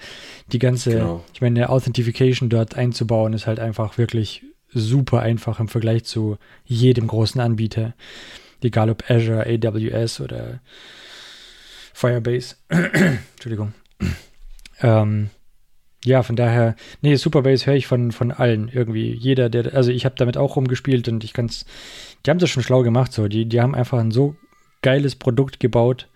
die 0.52 0.58
ganze, 0.58 0.90
Genau. 0.90 1.24
ich 1.32 1.40
meine, 1.40 1.70
Authentification 1.70 2.50
dort 2.50 2.76
einzubauen, 2.76 3.32
ist 3.32 3.46
halt 3.46 3.58
einfach 3.58 3.96
wirklich 3.96 4.44
super 4.72 5.20
einfach 5.20 5.58
im 5.60 5.68
Vergleich 5.68 6.04
zu 6.04 6.36
jedem 6.66 7.06
großen 7.06 7.40
Anbieter. 7.40 7.94
Egal 8.62 8.90
ob 8.90 9.10
Azure, 9.10 9.46
AWS 9.46 10.20
oder 10.20 10.60
Firebase. 11.94 12.56
Entschuldigung. 12.68 13.72
Ähm, 14.82 15.30
ja, 16.04 16.22
von 16.22 16.36
daher, 16.36 16.76
nee, 17.02 17.16
Superbase 17.16 17.66
höre 17.66 17.74
ich 17.74 17.86
von, 17.86 18.12
von 18.12 18.30
allen 18.30 18.68
irgendwie. 18.68 19.12
Jeder, 19.12 19.48
der, 19.50 19.74
also 19.74 19.90
ich 19.90 20.04
habe 20.04 20.14
damit 20.18 20.36
auch 20.36 20.56
rumgespielt 20.56 21.08
und 21.08 21.24
ich 21.24 21.32
kann's, 21.32 21.64
die 22.24 22.30
haben 22.30 22.38
das 22.38 22.50
schon 22.50 22.62
schlau 22.62 22.82
gemacht, 22.82 23.12
so. 23.12 23.28
Die, 23.28 23.46
die 23.46 23.60
haben 23.60 23.74
einfach 23.74 23.98
ein 23.98 24.10
so 24.10 24.36
geiles 24.82 25.16
Produkt 25.16 25.60
gebaut, 25.60 26.08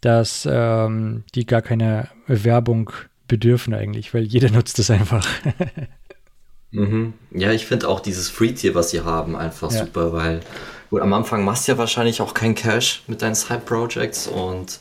dass 0.00 0.46
ähm, 0.50 1.24
die 1.34 1.46
gar 1.46 1.62
keine 1.62 2.08
Werbung 2.26 2.90
bedürfen 3.28 3.74
eigentlich, 3.74 4.12
weil 4.14 4.22
jeder 4.24 4.50
nutzt 4.52 4.78
es 4.78 4.90
einfach. 4.90 5.26
Mhm. 6.72 7.14
Ja, 7.30 7.52
ich 7.52 7.66
finde 7.66 7.88
auch 7.88 8.00
dieses 8.00 8.28
Free-Tier, 8.28 8.74
was 8.74 8.90
sie 8.90 9.00
haben, 9.02 9.36
einfach 9.36 9.70
Ja. 9.72 9.84
super, 9.84 10.12
weil 10.12 10.40
gut, 10.90 11.00
am 11.00 11.12
Anfang 11.12 11.44
machst 11.44 11.66
du 11.68 11.72
ja 11.72 11.78
wahrscheinlich 11.78 12.20
auch 12.20 12.34
kein 12.34 12.54
Cash 12.54 13.02
mit 13.06 13.22
deinen 13.22 13.34
Side-Projects 13.34 14.26
und 14.28 14.80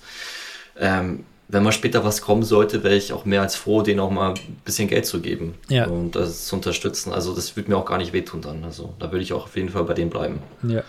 ähm, 0.80 1.24
wenn 1.48 1.62
mal 1.64 1.72
später 1.72 2.04
was 2.04 2.22
kommen 2.22 2.42
sollte, 2.44 2.84
wäre 2.84 2.96
ich 2.96 3.14
auch 3.14 3.24
mehr 3.24 3.44
als 3.44 3.56
froh, 3.56 3.84
denen 3.84 4.00
auch 4.00 4.10
mal 4.10 4.32
ein 4.34 4.58
bisschen 4.66 4.88
Geld 4.88 5.06
zu 5.06 5.22
geben 5.22 5.54
Ja. 5.70 5.86
und 5.86 6.16
das 6.16 6.46
zu 6.48 6.56
unterstützen. 6.56 7.14
Also 7.14 7.36
das 7.36 7.56
würde 7.56 7.70
mir 7.70 7.78
auch 7.78 7.86
gar 7.86 8.00
nicht 8.00 8.14
wehtun 8.14 8.42
dann. 8.42 8.64
Also 8.64 8.96
da 9.00 9.12
würde 9.12 9.22
ich 9.24 9.32
auch 9.32 9.44
auf 9.46 9.56
jeden 9.56 9.70
Fall 9.70 9.84
bei 9.84 9.94
denen 9.94 10.10
bleiben. 10.10 10.40
Ja. 10.64 10.82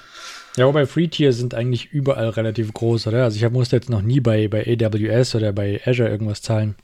Ja, 0.57 0.67
wobei 0.67 0.87
Free-Tier 0.87 1.33
sind 1.35 1.55
eigentlich 1.55 1.93
überall 1.93 2.31
relativ 2.31 2.73
groß, 2.73 3.09
oder? 3.09 3.25
Also 3.25 3.37
ich 3.37 3.45
hab, 3.45 3.53
musste 3.53 3.77
jetzt 3.77 3.91
noch 3.91 4.01
nie 4.03 4.21
bei, 4.21 4.49
bei 4.49 4.63
AWS 4.63 5.35
oder 5.35 5.53
bei 5.53 5.81
Azure 5.85 6.09
irgendwas 6.09 6.41
zahlen. 6.41 6.75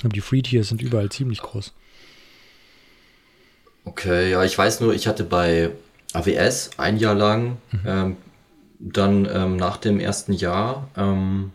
Aber 0.00 0.08
die 0.08 0.22
Free-Tiers 0.22 0.68
sind 0.68 0.80
überall 0.80 1.10
ziemlich 1.10 1.42
groß. 1.42 1.74
Okay, 3.84 4.30
ja, 4.30 4.42
ich 4.42 4.56
weiß 4.56 4.80
nur, 4.80 4.94
ich 4.94 5.06
hatte 5.06 5.24
bei 5.24 5.70
AWS 6.14 6.70
ein 6.78 6.96
Jahr 6.98 7.14
lang, 7.14 7.58
ähm, 7.86 8.16
dann 8.78 9.28
ähm, 9.30 9.56
nach 9.56 9.76
dem 9.76 10.00
ersten 10.00 10.32
Jahr, 10.32 10.88
ähm, 10.96 11.52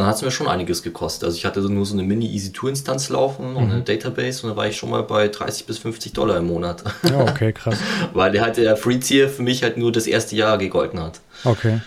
dann 0.00 0.08
hat 0.08 0.16
es 0.16 0.22
mir 0.22 0.30
schon 0.30 0.48
einiges 0.48 0.82
gekostet. 0.82 1.24
Also 1.24 1.36
ich 1.36 1.44
hatte 1.44 1.60
nur 1.60 1.86
so 1.86 1.94
eine 1.94 2.02
Mini-Easy-2-Instanz 2.02 3.08
laufen 3.10 3.54
und 3.56 3.70
eine 3.70 3.82
Database 3.82 4.42
und 4.42 4.50
da 4.52 4.56
war 4.56 4.66
ich 4.66 4.76
schon 4.76 4.90
mal 4.90 5.02
bei 5.02 5.28
30 5.28 5.66
bis 5.66 5.78
50 5.78 6.12
Dollar 6.12 6.38
im 6.38 6.46
Monat. 6.46 6.82
Ja, 7.08 7.20
okay, 7.20 7.52
krass. 7.52 7.78
Weil 8.14 8.32
der 8.32 8.42
halt 8.42 8.56
der 8.56 8.76
Free-Tier 8.76 9.28
für 9.28 9.42
mich 9.42 9.62
halt 9.62 9.76
nur 9.76 9.92
das 9.92 10.06
erste 10.06 10.34
Jahr 10.36 10.58
gegolten 10.58 11.00
hat. 11.00 11.20
Okay. 11.44 11.80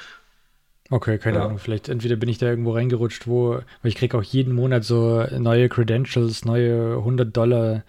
Okay, 0.89 1.17
keine 1.17 1.37
Ja. 1.39 1.45
Ahnung. 1.45 1.57
Vielleicht 1.57 1.89
entweder 1.89 2.15
bin 2.15 2.29
ich 2.29 2.37
da 2.37 2.45
irgendwo 2.45 2.71
reingerutscht, 2.73 3.25
wo, 3.27 3.51
weil 3.53 3.63
ich 3.83 3.95
kriege 3.95 4.17
auch 4.17 4.23
jeden 4.23 4.53
Monat 4.53 4.83
so 4.83 5.23
neue 5.39 5.67
Credentials, 5.69 6.45
neue 6.45 6.97
100 6.97 7.35
Dollar 7.35 7.83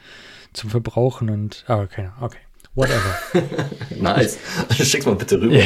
zum 0.55 0.71
Verbrauchen 0.71 1.29
und, 1.29 1.65
aber 1.67 1.87
keine 1.87 2.13
Ahnung. 2.15 2.23
Okay. 2.31 2.39
Whatever. 2.75 3.19
Nice. 4.01 4.39
Schick's 4.81 5.07
mal 5.07 5.15
bitte 5.15 5.41
rüber. 5.41 5.63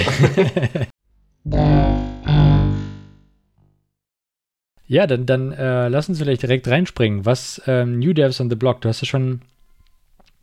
Ja, 4.88 5.07
dann, 5.07 5.27
dann 5.27 5.53
äh, 5.53 5.88
lass 5.88 6.09
uns 6.09 6.18
vielleicht 6.18 6.42
direkt 6.42 6.66
reinspringen. 6.66 7.27
Was 7.27 7.61
ähm, 7.66 7.98
New 7.98 8.14
Devs 8.14 8.40
on 8.40 8.48
the 8.48 8.57
Block, 8.57 8.81
du 8.81 8.88
hast 8.88 9.03
es 9.03 9.09
schon 9.09 9.42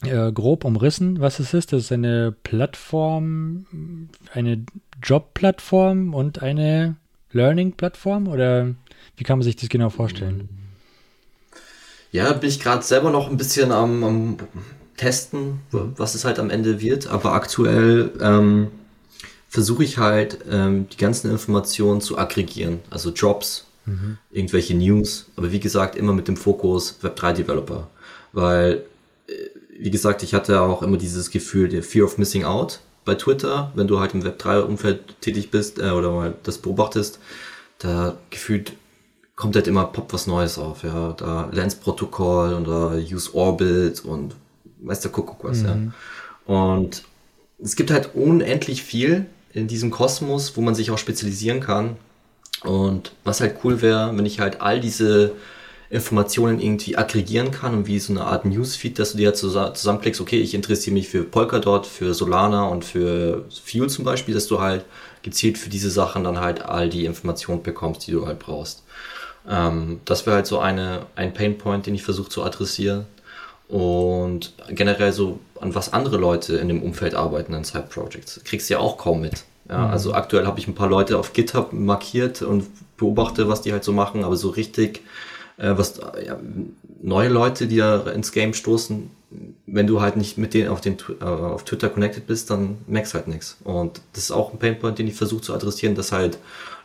äh, 0.03 0.31
grob 0.31 0.63
umrissen, 0.63 1.19
was 1.19 1.39
es 1.39 1.53
ist. 1.53 1.73
Das 1.73 1.86
ist 1.86 1.91
eine 1.91 2.31
Plattform, 2.43 3.65
eine 4.34 4.63
Job-Plattform 5.01 6.13
und 6.13 6.43
eine 6.43 6.95
Learning-Plattform 7.31 8.27
oder 8.27 8.75
wie 9.17 9.23
kann 9.23 9.39
man 9.39 9.43
sich 9.43 9.55
das 9.55 9.67
genau 9.69 9.89
vorstellen? 9.89 10.47
Ja, 12.12 12.31
bin 12.34 12.49
ich 12.49 12.60
gerade 12.60 12.84
selber 12.84 13.10
noch 13.10 13.29
ein 13.29 13.38
bisschen 13.38 13.71
am, 13.71 14.03
am, 14.03 14.38
Testen, 14.95 15.60
was 15.71 16.15
es 16.15 16.23
halt 16.23 16.39
am 16.39 16.49
Ende 16.49 16.79
wird, 16.79 17.08
aber 17.08 17.34
aktuell 17.34 18.13
ähm, 18.21 18.71
versuche 19.49 19.84
ich 19.84 19.97
halt 19.97 20.39
ähm, 20.49 20.88
die 20.88 20.95
ganzen 20.95 21.29
Informationen 21.29 21.99
zu 21.99 22.17
aggregieren, 22.17 22.79
also 22.89 23.12
Jobs, 23.12 23.65
mhm. 23.85 24.17
irgendwelche 24.31 24.75
News, 24.75 25.27
aber 25.35 25.51
wie 25.51 25.59
gesagt 25.59 25.95
immer 25.95 26.13
mit 26.13 26.27
dem 26.27 26.37
Fokus 26.37 26.99
Web3 27.01 27.33
Developer, 27.33 27.87
weil 28.33 28.83
äh, 29.27 29.33
wie 29.77 29.91
gesagt, 29.91 30.23
ich 30.23 30.33
hatte 30.33 30.61
auch 30.61 30.81
immer 30.81 30.97
dieses 30.97 31.29
Gefühl 31.29 31.69
der 31.69 31.83
Fear 31.83 32.05
of 32.05 32.17
Missing 32.17 32.45
Out 32.45 32.79
bei 33.03 33.15
Twitter, 33.15 33.71
wenn 33.75 33.87
du 33.87 33.99
halt 33.99 34.13
im 34.13 34.23
Web3-Umfeld 34.23 35.21
tätig 35.21 35.51
bist 35.51 35.79
äh, 35.79 35.91
oder 35.91 36.11
mal 36.11 36.33
das 36.43 36.57
beobachtest, 36.57 37.19
da 37.79 38.17
gefühlt 38.29 38.73
kommt 39.35 39.55
halt 39.55 39.67
immer 39.67 39.85
Pop 39.85 40.13
was 40.13 40.27
Neues 40.27 40.57
auf, 40.57 40.83
ja, 40.83 41.13
da 41.13 41.49
Lens-Protokoll 41.51 42.53
oder 42.53 42.95
Use 42.95 43.33
Orbit 43.35 44.03
und 44.05 44.35
weiß 44.79 45.01
der 45.01 45.11
Kuckuck 45.11 45.43
was, 45.43 45.59
mhm. 45.59 45.65
ja. 46.47 46.53
Und 46.53 47.03
es 47.61 47.75
gibt 47.75 47.91
halt 47.91 48.11
unendlich 48.13 48.83
viel 48.83 49.25
in 49.53 49.67
diesem 49.67 49.89
Kosmos, 49.91 50.55
wo 50.57 50.61
man 50.61 50.75
sich 50.75 50.91
auch 50.91 50.97
spezialisieren 50.97 51.59
kann. 51.59 51.97
Und 52.65 53.12
was 53.23 53.41
halt 53.41 53.58
cool 53.63 53.82
wäre, 53.82 54.15
wenn 54.17 54.25
ich 54.25 54.39
halt 54.39 54.62
all 54.62 54.80
diese 54.80 55.34
Informationen 55.89 56.60
irgendwie 56.60 56.97
aggregieren 56.97 57.51
kann 57.51 57.73
und 57.73 57.88
wie 57.88 57.99
so 57.99 58.12
eine 58.12 58.23
Art 58.23 58.45
Newsfeed, 58.45 58.97
dass 58.97 59.12
du 59.12 59.17
dir 59.17 59.34
zusammenklickst, 59.34 60.19
okay, 60.19 60.39
ich 60.39 60.54
interessiere 60.54 60.93
mich 60.93 61.08
für 61.08 61.23
Polkadot, 61.23 61.86
für 61.86 62.13
Solana 62.13 62.65
und 62.65 62.84
für 62.84 63.45
Fuel 63.63 63.89
zum 63.89 64.04
Beispiel, 64.04 64.34
dass 64.34 64.47
du 64.47 64.60
halt 64.60 64.84
gezielt 65.21 65.58
für 65.58 65.69
diese 65.69 65.91
Sachen 65.91 66.23
dann 66.23 66.39
halt 66.39 66.63
all 66.63 66.89
die 66.89 67.06
Informationen 67.06 67.63
bekommst, 67.63 68.08
die 68.08 68.12
du 68.12 68.25
halt 68.25 68.39
brauchst. 68.39 68.84
Ähm, 69.49 69.99
das 70.06 70.25
wäre 70.25 70.38
halt 70.38 70.47
so 70.47 70.60
eine, 70.60 71.06
ein 71.15 71.34
Painpoint, 71.34 71.86
den 71.86 71.95
ich 71.95 72.04
versuche 72.04 72.30
zu 72.30 72.43
adressieren. 72.43 73.06
Und 73.67 74.54
generell 74.69 75.12
so, 75.12 75.39
an 75.60 75.73
was 75.73 75.93
andere 75.93 76.17
Leute 76.17 76.58
in 76.58 76.67
dem 76.67 76.84
Umfeld 76.84 77.15
arbeiten 77.15 77.54
in 77.54 77.63
Side 77.63 77.88
Projects, 77.89 78.39
kriegst 78.43 78.69
du 78.69 78.75
ja 78.75 78.80
auch 78.80 78.97
kaum 78.97 79.21
mit. 79.21 79.43
Ja, 79.69 79.80
mhm. 79.80 79.91
Also 79.91 80.13
aktuell 80.13 80.45
habe 80.45 80.60
ich 80.60 80.67
ein 80.67 80.75
paar 80.75 80.89
Leute 80.89 81.17
auf 81.17 81.34
GitHub 81.34 81.73
markiert 81.73 82.41
und 82.41 82.65
beobachte, 82.97 83.47
was 83.47 83.62
die 83.62 83.71
halt 83.71 83.84
so 83.84 83.93
machen, 83.93 84.23
aber 84.23 84.36
so 84.36 84.49
richtig, 84.49 85.01
äh, 85.58 85.73
was 85.75 85.99
ja, 86.25 86.38
neue 87.01 87.30
Leute, 87.30 87.67
die 87.67 87.78
da 87.78 88.01
ins 88.12 88.32
Game 88.32 88.54
stoßen, 88.54 89.10
wenn 89.65 89.88
du 89.88 90.01
halt 90.01 90.15
nicht 90.17 90.38
mit 90.38 90.54
denen 90.54 90.69
auf, 90.69 90.82
den, 90.82 90.97
äh, 91.19 91.23
auf 91.23 91.65
Twitter 91.65 91.89
connected 91.89 92.28
bist, 92.28 92.49
dann 92.49 92.78
merkst 92.88 93.13
halt 93.13 93.28
nichts. 93.28 93.58
Und 93.63 94.01
das 94.13 94.25
ist 94.25 94.32
auch 94.32 94.54
ein 94.54 94.60
Painpoint, 94.60 94.99
den 94.99 95.08
ich 95.08 95.15
versuche 95.15 95.41
zu 95.41 95.54
adressieren, 95.54 95.95
dass 95.95 96.12
halt 96.12 96.38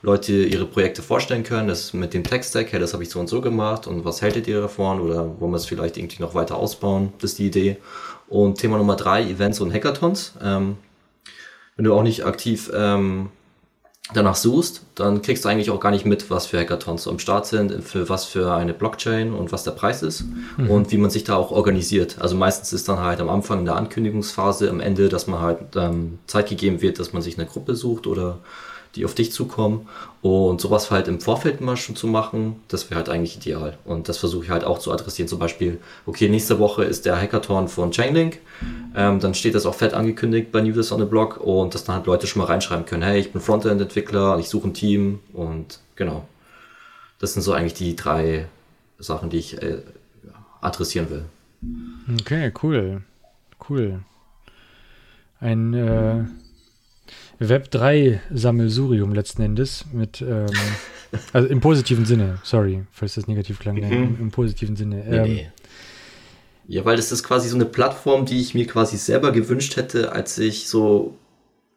Leute 0.03 0.33
ihre 0.33 0.65
Projekte 0.65 1.03
vorstellen 1.03 1.43
können, 1.43 1.69
das 1.69 1.93
mit 1.93 2.15
dem 2.15 2.25
Tech-Stack, 2.25 2.73
hey, 2.73 2.81
das 2.81 2.95
habe 2.95 3.03
ich 3.03 3.11
so 3.11 3.21
und 3.21 3.29
so 3.29 3.41
gemacht 3.43 3.87
und 3.87 4.05
was 4.05 4.23
haltet 4.23 4.49
ihr 4.49 4.61
davon 4.61 5.01
oder 5.01 5.39
wollen 5.41 5.53
wir 5.53 5.59
es 5.59 5.67
vielleicht 5.67 5.99
irgendwie 5.99 6.23
noch 6.23 6.35
weiter 6.35 6.57
ausbauen, 6.57 7.13
das 7.19 7.33
ist 7.33 7.39
die 7.39 7.47
Idee. 7.47 7.77
Und 8.29 8.59
Thema 8.59 8.79
Nummer 8.79 8.97
drei, 8.97 9.25
Events 9.25 9.61
und 9.61 9.73
Hackathons. 9.73 10.35
Ähm, 10.43 10.77
wenn 11.81 11.85
du 11.85 11.95
auch 11.95 12.03
nicht 12.03 12.27
aktiv 12.27 12.71
ähm, 12.75 13.31
danach 14.13 14.37
suchst, 14.37 14.83
dann 14.97 15.23
kriegst 15.23 15.47
du 15.47 15.49
eigentlich 15.49 15.71
auch 15.71 15.81
gar 15.81 15.91
nicht 15.91 16.05
mit, 16.05 16.29
was 16.29 16.45
für 16.45 16.59
Hackathons 16.59 17.09
am 17.09 17.19
Start 17.19 17.47
sind, 17.47 17.83
für 17.83 18.11
was 18.11 18.27
für 18.27 18.53
eine 18.53 18.75
Blockchain 18.75 19.33
und 19.33 19.51
was 19.51 19.65
der 19.65 19.71
Preis 19.71 20.03
ist 20.03 20.27
mhm. 20.59 20.69
und 20.69 20.93
wie 20.93 20.99
man 20.99 21.09
sich 21.09 21.25
da 21.25 21.37
auch 21.37 21.51
organisiert. 21.51 22.17
Also 22.21 22.37
meistens 22.37 22.75
ist 22.75 22.87
dann 22.87 23.01
halt 23.01 23.19
am 23.23 23.31
Anfang 23.31 23.61
in 23.61 23.65
der 23.65 23.77
Ankündigungsphase, 23.77 24.69
am 24.69 24.81
Ende, 24.81 25.09
dass 25.09 25.27
man 25.27 25.41
halt 25.41 25.75
ähm, 25.75 26.19
Zeit 26.27 26.51
gegeben 26.51 26.83
wird, 26.83 26.99
dass 26.99 27.15
man 27.15 27.23
sich 27.23 27.39
eine 27.39 27.47
Gruppe 27.47 27.75
sucht 27.75 28.07
oder 28.07 28.41
die 28.97 29.05
auf 29.05 29.15
dich 29.15 29.33
zukommen. 29.33 29.89
Und 30.23 30.61
sowas 30.61 30.91
halt 30.91 31.09
im 31.09 31.21
Vorfeld 31.21 31.61
mal 31.61 31.77
schon 31.77 31.97
zu 31.97 32.07
machen, 32.07 32.57
das 32.69 32.91
wäre 32.91 32.97
halt 32.97 33.09
eigentlich 33.09 33.37
ideal. 33.37 33.79
Und 33.85 34.09
das 34.09 34.19
versuche 34.19 34.45
ich 34.45 34.51
halt 34.51 34.65
auch 34.65 34.79
zu 34.79 34.93
adressieren. 34.93 35.29
Zum 35.29 35.39
Beispiel, 35.39 35.79
okay, 36.07 36.29
nächste 36.29 36.59
Woche 36.59 36.85
ist 36.85 37.07
der 37.07 37.21
Hackathon 37.21 37.69
von 37.69 37.91
Chainlink. 37.91 38.39
Ähm, 38.95 39.21
dann 39.21 39.35
steht 39.35 39.55
das 39.55 39.67
auch 39.67 39.75
fett 39.75 39.95
angekündigt 39.95 40.53
bei 40.53 40.61
News 40.61 40.93
on 40.93 41.01
the 41.01 41.07
Blog 41.07 41.39
und 41.39 41.75
dass 41.75 41.85
dann 41.85 41.97
halt 41.97 42.07
Leute 42.07 42.27
schon 42.27 42.43
mal 42.43 42.47
reinschreiben 42.47 42.85
können, 42.85 43.03
hey, 43.03 43.21
ich 43.21 43.33
bin 43.33 43.41
Frontend-Entwickler, 43.41 44.39
ich 44.39 44.49
suche 44.49 44.69
ein 44.69 44.75
Team 44.75 45.21
und 45.33 45.79
genau. 45.97 46.27
Das 47.19 47.35
sind 47.35 47.43
so 47.43 47.53
eigentlich 47.53 47.75
die 47.75 47.97
drei 47.97 48.47
Sachen, 48.99 49.31
die 49.31 49.39
ich 49.39 49.63
äh, 49.63 49.79
adressieren 50.61 51.09
will. 51.11 51.25
Okay, 52.21 52.53
cool. 52.63 53.03
Cool. 53.69 54.01
Ein 55.39 55.75
äh 55.75 56.25
Web3-Sammelsurium 57.41 59.15
letzten 59.15 59.43
Endes 59.43 59.87
mit, 59.93 60.21
ähm, 60.21 60.47
also 61.33 61.49
im 61.49 61.61
positiven 61.61 62.05
Sinne, 62.05 62.39
sorry, 62.43 62.85
falls 62.93 63.15
das 63.15 63.27
negativ 63.27 63.59
klang, 63.59 63.77
mhm. 63.77 63.93
im, 63.93 64.21
im, 64.21 64.31
positiven 64.31 64.77
Sinne. 64.77 65.05
Ähm, 65.07 65.23
nee, 65.23 65.49
Ja, 66.69 66.85
weil 66.85 66.97
das 66.97 67.13
ist 67.13 67.25
quasi 67.25 67.49
so 67.49 67.57
eine 67.57 67.65
Plattform, 67.65 68.27
die 68.27 68.41
ich 68.41 68.55
mir 68.55 68.67
quasi 68.67 68.99
selber 68.99 69.33
gewünscht 69.33 69.77
hätte, 69.77 70.13
als 70.13 70.39
ich 70.39 70.69
so 70.69 71.17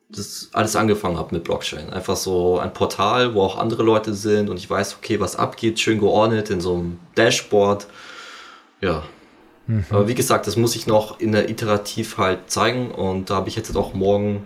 das 0.09 0.49
alles 0.53 0.75
angefangen 0.75 1.17
habe 1.17 1.33
mit 1.35 1.43
Blockchain. 1.43 1.89
Einfach 1.91 2.15
so 2.15 2.59
ein 2.59 2.73
Portal, 2.73 3.33
wo 3.33 3.41
auch 3.41 3.57
andere 3.57 3.83
Leute 3.83 4.13
sind 4.13 4.49
und 4.49 4.57
ich 4.57 4.69
weiß, 4.69 4.97
okay, 4.97 5.19
was 5.19 5.35
abgeht, 5.35 5.79
schön 5.79 5.99
geordnet 5.99 6.49
in 6.49 6.61
so 6.61 6.75
einem 6.75 6.99
Dashboard. 7.15 7.87
Ja. 8.81 9.03
Mhm. 9.67 9.85
Aber 9.89 10.07
wie 10.07 10.15
gesagt, 10.15 10.45
das 10.45 10.57
muss 10.57 10.75
ich 10.75 10.87
noch 10.87 11.19
in 11.19 11.31
der 11.31 11.49
Iterativ 11.49 12.17
halt 12.17 12.51
zeigen 12.51 12.91
und 12.91 13.29
da 13.29 13.35
habe 13.35 13.49
ich 13.49 13.55
jetzt 13.55 13.75
auch 13.75 13.93
morgen 13.93 14.43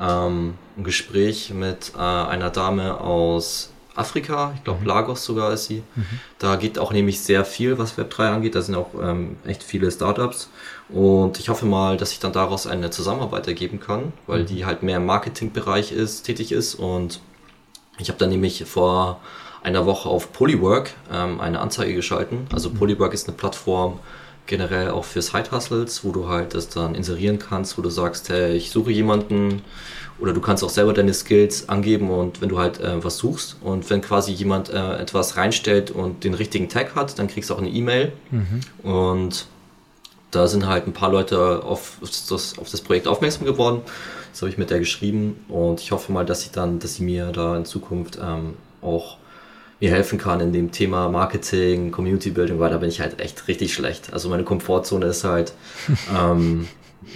ähm, 0.00 0.54
ein 0.76 0.84
Gespräch 0.84 1.52
mit 1.52 1.92
äh, 1.96 2.00
einer 2.00 2.50
Dame 2.50 3.00
aus 3.00 3.70
Afrika, 3.94 4.52
ich 4.56 4.64
glaube 4.64 4.80
mhm. 4.80 4.86
Lagos 4.86 5.24
sogar 5.24 5.52
ist 5.52 5.66
sie. 5.66 5.82
Mhm. 5.94 6.20
Da 6.38 6.56
geht 6.56 6.78
auch 6.78 6.92
nämlich 6.92 7.20
sehr 7.20 7.44
viel, 7.44 7.78
was 7.78 7.98
Web3 7.98 8.30
angeht. 8.30 8.54
Da 8.54 8.62
sind 8.62 8.74
auch 8.74 8.90
ähm, 9.00 9.36
echt 9.46 9.62
viele 9.62 9.90
Startups. 9.90 10.48
Und 10.88 11.38
ich 11.38 11.48
hoffe 11.48 11.66
mal, 11.66 11.96
dass 11.96 12.12
ich 12.12 12.18
dann 12.18 12.32
daraus 12.32 12.66
eine 12.66 12.90
Zusammenarbeit 12.90 13.46
ergeben 13.46 13.80
kann, 13.80 14.12
weil 14.26 14.42
mhm. 14.42 14.46
die 14.46 14.64
halt 14.64 14.82
mehr 14.82 14.96
im 14.96 15.06
Marketingbereich 15.06 15.92
ist, 15.92 16.22
tätig 16.22 16.52
ist. 16.52 16.74
Und 16.74 17.20
ich 17.98 18.08
habe 18.08 18.18
dann 18.18 18.30
nämlich 18.30 18.64
vor 18.64 19.20
einer 19.62 19.84
Woche 19.84 20.08
auf 20.08 20.32
Polywork 20.32 20.92
ähm, 21.12 21.40
eine 21.40 21.60
Anzeige 21.60 21.94
geschalten. 21.94 22.46
Also 22.52 22.70
mhm. 22.70 22.74
Polywork 22.74 23.12
ist 23.12 23.28
eine 23.28 23.36
Plattform, 23.36 23.98
generell 24.50 24.90
auch 24.90 25.04
für 25.04 25.22
Side-Hustles, 25.22 26.04
wo 26.04 26.10
du 26.10 26.28
halt 26.28 26.54
das 26.54 26.68
dann 26.68 26.94
inserieren 26.94 27.38
kannst, 27.38 27.78
wo 27.78 27.82
du 27.82 27.88
sagst, 27.88 28.28
hey, 28.28 28.54
ich 28.56 28.70
suche 28.70 28.90
jemanden 28.90 29.62
oder 30.18 30.32
du 30.34 30.40
kannst 30.40 30.62
auch 30.64 30.70
selber 30.70 30.92
deine 30.92 31.14
Skills 31.14 31.68
angeben 31.68 32.10
und 32.10 32.42
wenn 32.42 32.50
du 32.50 32.58
halt 32.58 32.80
äh, 32.80 33.02
was 33.02 33.16
suchst 33.16 33.56
und 33.62 33.88
wenn 33.88 34.02
quasi 34.02 34.32
jemand 34.32 34.68
äh, 34.68 34.96
etwas 34.98 35.36
reinstellt 35.36 35.92
und 35.92 36.24
den 36.24 36.34
richtigen 36.34 36.68
Tag 36.68 36.96
hat, 36.96 37.18
dann 37.18 37.28
kriegst 37.28 37.48
du 37.48 37.54
auch 37.54 37.58
eine 37.58 37.70
E-Mail 37.70 38.12
mhm. 38.30 38.60
und 38.82 39.46
da 40.32 40.48
sind 40.48 40.66
halt 40.66 40.86
ein 40.86 40.92
paar 40.92 41.10
Leute 41.10 41.62
auf 41.64 41.98
das, 42.00 42.58
auf 42.58 42.68
das 42.70 42.80
Projekt 42.82 43.08
aufmerksam 43.08 43.46
geworden. 43.46 43.82
Das 44.32 44.42
habe 44.42 44.50
ich 44.50 44.58
mit 44.58 44.70
der 44.70 44.80
geschrieben 44.80 45.44
und 45.48 45.80
ich 45.80 45.92
hoffe 45.92 46.12
mal, 46.12 46.26
dass 46.26 46.42
sie 46.42 46.50
dann, 46.52 46.80
dass 46.80 46.96
sie 46.96 47.04
mir 47.04 47.26
da 47.32 47.56
in 47.56 47.64
Zukunft 47.64 48.18
ähm, 48.20 48.54
auch 48.82 49.16
mir 49.80 49.90
helfen 49.90 50.18
kann 50.18 50.40
in 50.40 50.52
dem 50.52 50.72
Thema 50.72 51.08
Marketing, 51.08 51.90
Community 51.90 52.30
Building, 52.30 52.58
weil 52.58 52.70
da 52.70 52.78
bin 52.78 52.88
ich 52.88 53.00
halt 53.00 53.20
echt 53.20 53.48
richtig 53.48 53.72
schlecht. 53.72 54.12
Also 54.12 54.28
meine 54.28 54.44
Komfortzone 54.44 55.06
ist 55.06 55.24
halt 55.24 55.54
ähm, 56.14 56.68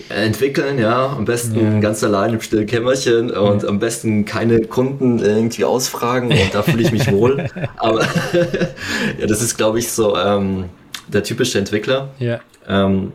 entwickeln, 0.09 0.79
ja, 0.79 1.09
am 1.09 1.25
besten 1.25 1.75
ja. 1.75 1.81
ganz 1.81 2.03
allein 2.03 2.35
im 2.35 2.41
stillen 2.41 2.67
Kämmerchen 2.67 3.31
und 3.31 3.63
ja. 3.63 3.69
am 3.69 3.79
besten 3.79 4.25
keine 4.25 4.63
Kunden 4.63 5.19
irgendwie 5.19 5.65
ausfragen 5.65 6.31
und 6.31 6.55
da 6.55 6.63
fühle 6.63 6.83
ich 6.83 6.91
mich 6.91 7.11
wohl. 7.13 7.49
Aber 7.77 8.01
ja, 9.19 9.27
das 9.27 9.43
ist, 9.43 9.57
glaube 9.57 9.79
ich, 9.79 9.91
so 9.91 10.17
ähm, 10.17 10.65
der 11.09 11.23
typische 11.23 11.59
Entwickler. 11.59 12.09
Ja. 12.19 12.41
Ähm, 12.67 13.13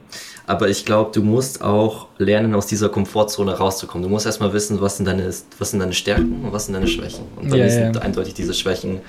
aber 0.50 0.68
ich 0.68 0.84
glaube, 0.84 1.12
du 1.14 1.22
musst 1.22 1.62
auch 1.62 2.08
lernen, 2.18 2.56
aus 2.56 2.66
dieser 2.66 2.90
Komfortzone 2.90 3.56
rauszukommen. 3.56 4.02
Du 4.02 4.10
musst 4.10 4.26
erstmal 4.26 4.52
wissen, 4.52 4.82
was 4.82 4.98
sind 4.98 5.06
deine, 5.06 5.32
was 5.60 5.70
sind 5.70 5.80
deine 5.80 5.94
Stärken 5.94 6.44
und 6.44 6.52
was 6.52 6.66
sind 6.66 6.74
deine 6.74 6.88
Schwächen. 6.88 7.26
Und 7.36 7.52
dann 7.52 7.60
ja, 7.60 7.70
sind 7.70 7.96
ja. 7.96 8.02
eindeutig 8.02 8.34
diese 8.34 8.56
Schwächen 8.56 9.02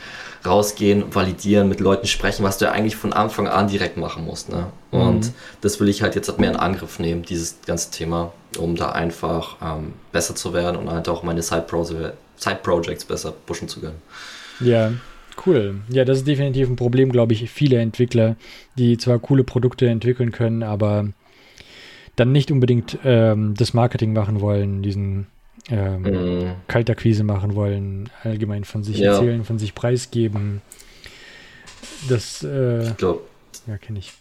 rausgehen, 0.44 1.14
validieren, 1.14 1.70
mit 1.70 1.80
Leuten 1.80 2.06
sprechen, 2.06 2.44
was 2.44 2.58
du 2.58 2.66
ja 2.66 2.72
eigentlich 2.72 2.94
von 2.94 3.14
Anfang 3.14 3.48
an 3.48 3.68
direkt 3.68 3.96
machen 3.96 4.26
musst. 4.26 4.50
Ne? 4.50 4.66
Und 4.90 5.28
mhm. 5.28 5.34
das 5.62 5.80
will 5.80 5.88
ich 5.88 6.02
halt 6.02 6.14
jetzt 6.14 6.38
mehr 6.38 6.50
in 6.50 6.56
Angriff 6.56 6.98
nehmen, 6.98 7.22
dieses 7.22 7.56
ganze 7.66 7.90
Thema, 7.90 8.34
um 8.58 8.76
da 8.76 8.92
einfach 8.92 9.56
ähm, 9.62 9.94
besser 10.12 10.34
zu 10.34 10.52
werden 10.52 10.76
und 10.76 10.90
halt 10.90 11.08
auch 11.08 11.22
meine 11.22 11.40
Side-Projects 11.40 12.12
Side 12.36 13.06
besser 13.08 13.32
pushen 13.46 13.66
zu 13.66 13.80
können. 13.80 14.02
Ja, 14.60 14.92
cool. 15.46 15.76
Ja, 15.88 16.04
das 16.04 16.18
ist 16.18 16.26
definitiv 16.26 16.68
ein 16.68 16.76
Problem, 16.76 17.10
glaube 17.10 17.32
ich, 17.32 17.50
viele 17.50 17.78
Entwickler, 17.78 18.36
die 18.76 18.98
zwar 18.98 19.18
coole 19.18 19.42
Produkte 19.42 19.88
entwickeln 19.88 20.32
können, 20.32 20.62
aber 20.62 21.06
dann 22.16 22.32
nicht 22.32 22.50
unbedingt 22.50 22.98
ähm, 23.04 23.54
das 23.56 23.74
Marketing 23.74 24.12
machen 24.12 24.40
wollen, 24.40 24.82
diesen 24.82 25.26
ähm, 25.68 26.02
mhm. 26.02 26.52
Kaltakquise 26.68 27.24
machen 27.24 27.54
wollen, 27.54 28.08
allgemein 28.22 28.64
von 28.64 28.82
sich 28.82 28.98
ja. 28.98 29.12
erzählen, 29.12 29.44
von 29.44 29.58
sich 29.58 29.74
preisgeben. 29.74 30.62
Das, 32.08 32.42
äh, 32.42 32.88
ich 32.88 32.96
glaube, 32.96 33.22
ja, 33.66 33.78
kenne 33.78 33.98
ich. 33.98 34.12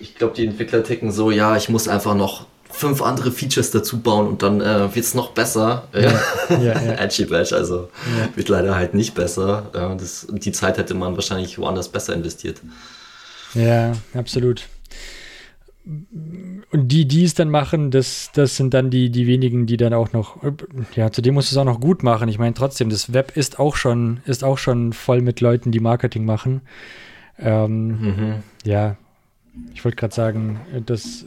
Ich 0.00 0.14
glaube, 0.14 0.34
die 0.34 0.46
Entwickler 0.46 0.82
ticken 0.84 1.10
so, 1.10 1.30
ja, 1.30 1.56
ich 1.56 1.68
muss 1.68 1.88
einfach 1.88 2.14
noch 2.14 2.46
fünf 2.70 3.02
andere 3.02 3.32
Features 3.32 3.70
dazu 3.70 4.00
bauen 4.00 4.28
und 4.28 4.42
dann 4.42 4.60
äh, 4.60 4.94
wird 4.94 5.04
es 5.04 5.14
noch 5.14 5.30
besser. 5.32 5.88
Ja, 5.92 6.20
ja, 6.60 6.80
ja. 6.80 7.26
Bash, 7.26 7.52
also 7.52 7.88
ja. 8.18 8.36
wird 8.36 8.48
leider 8.48 8.76
halt 8.76 8.94
nicht 8.94 9.14
besser. 9.14 9.70
Ja, 9.74 9.94
das, 9.94 10.26
die 10.30 10.52
Zeit 10.52 10.78
hätte 10.78 10.94
man 10.94 11.14
wahrscheinlich 11.16 11.58
woanders 11.58 11.88
besser 11.88 12.14
investiert. 12.14 12.60
Ja, 13.54 13.92
absolut. 14.14 14.68
Und 16.70 16.88
die, 16.88 17.08
die 17.08 17.24
es 17.24 17.34
dann 17.34 17.50
machen, 17.50 17.90
das, 17.90 18.30
das 18.34 18.56
sind 18.56 18.74
dann 18.74 18.90
die, 18.90 19.10
die 19.10 19.26
wenigen, 19.26 19.66
die 19.66 19.78
dann 19.78 19.94
auch 19.94 20.12
noch, 20.12 20.36
ja, 20.94 21.10
zudem 21.10 21.34
musst 21.34 21.50
du 21.50 21.54
es 21.54 21.58
auch 21.58 21.64
noch 21.64 21.80
gut 21.80 22.02
machen. 22.02 22.28
Ich 22.28 22.38
meine, 22.38 22.54
trotzdem, 22.54 22.90
das 22.90 23.14
Web 23.14 23.36
ist 23.36 23.58
auch 23.58 23.74
schon, 23.74 24.20
ist 24.26 24.44
auch 24.44 24.58
schon 24.58 24.92
voll 24.92 25.22
mit 25.22 25.40
Leuten, 25.40 25.72
die 25.72 25.80
Marketing 25.80 26.26
machen. 26.26 26.60
Ähm, 27.38 27.86
mhm. 27.88 28.34
Ja, 28.64 28.96
ich 29.74 29.84
wollte 29.84 29.96
gerade 29.96 30.14
sagen, 30.14 30.60
dass 30.84 31.24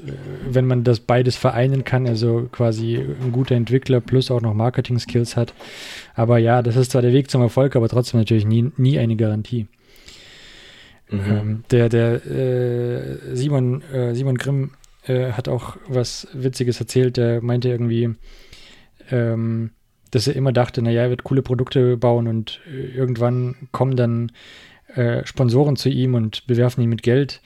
wenn 0.47 0.65
man 0.65 0.83
das 0.83 0.99
beides 0.99 1.35
vereinen 1.35 1.83
kann, 1.83 2.07
also 2.07 2.47
quasi 2.51 2.97
ein 2.97 3.31
guter 3.31 3.55
Entwickler 3.55 3.99
plus 3.99 4.29
auch 4.29 4.41
noch 4.41 4.53
Marketing-Skills 4.53 5.35
hat. 5.35 5.53
Aber 6.13 6.37
ja, 6.37 6.61
das 6.61 6.75
ist 6.75 6.91
zwar 6.91 7.01
der 7.01 7.13
Weg 7.13 7.29
zum 7.29 7.41
Erfolg, 7.41 7.75
aber 7.75 7.89
trotzdem 7.89 8.19
natürlich 8.19 8.45
nie, 8.45 8.71
nie 8.77 8.99
eine 8.99 9.15
Garantie. 9.15 9.67
Mhm. 11.11 11.19
Ähm, 11.27 11.63
der 11.69 11.89
der 11.89 12.25
äh, 12.25 13.35
Simon, 13.35 13.83
äh, 13.91 14.15
Simon 14.15 14.37
Grimm 14.37 14.71
äh, 15.05 15.33
hat 15.33 15.47
auch 15.49 15.77
was 15.87 16.27
Witziges 16.33 16.79
erzählt. 16.79 17.17
Der 17.17 17.41
meinte 17.41 17.69
irgendwie, 17.69 18.15
ähm, 19.11 19.71
dass 20.11 20.27
er 20.27 20.35
immer 20.35 20.53
dachte, 20.53 20.81
naja, 20.81 21.03
er 21.03 21.09
wird 21.09 21.23
coole 21.23 21.41
Produkte 21.41 21.97
bauen 21.97 22.27
und 22.27 22.61
äh, 22.67 22.95
irgendwann 22.95 23.55
kommen 23.71 23.95
dann 23.95 24.31
äh, 24.95 25.25
Sponsoren 25.25 25.75
zu 25.75 25.89
ihm 25.89 26.15
und 26.15 26.47
bewerfen 26.47 26.81
ihn 26.81 26.89
mit 26.89 27.03
Geld. 27.03 27.41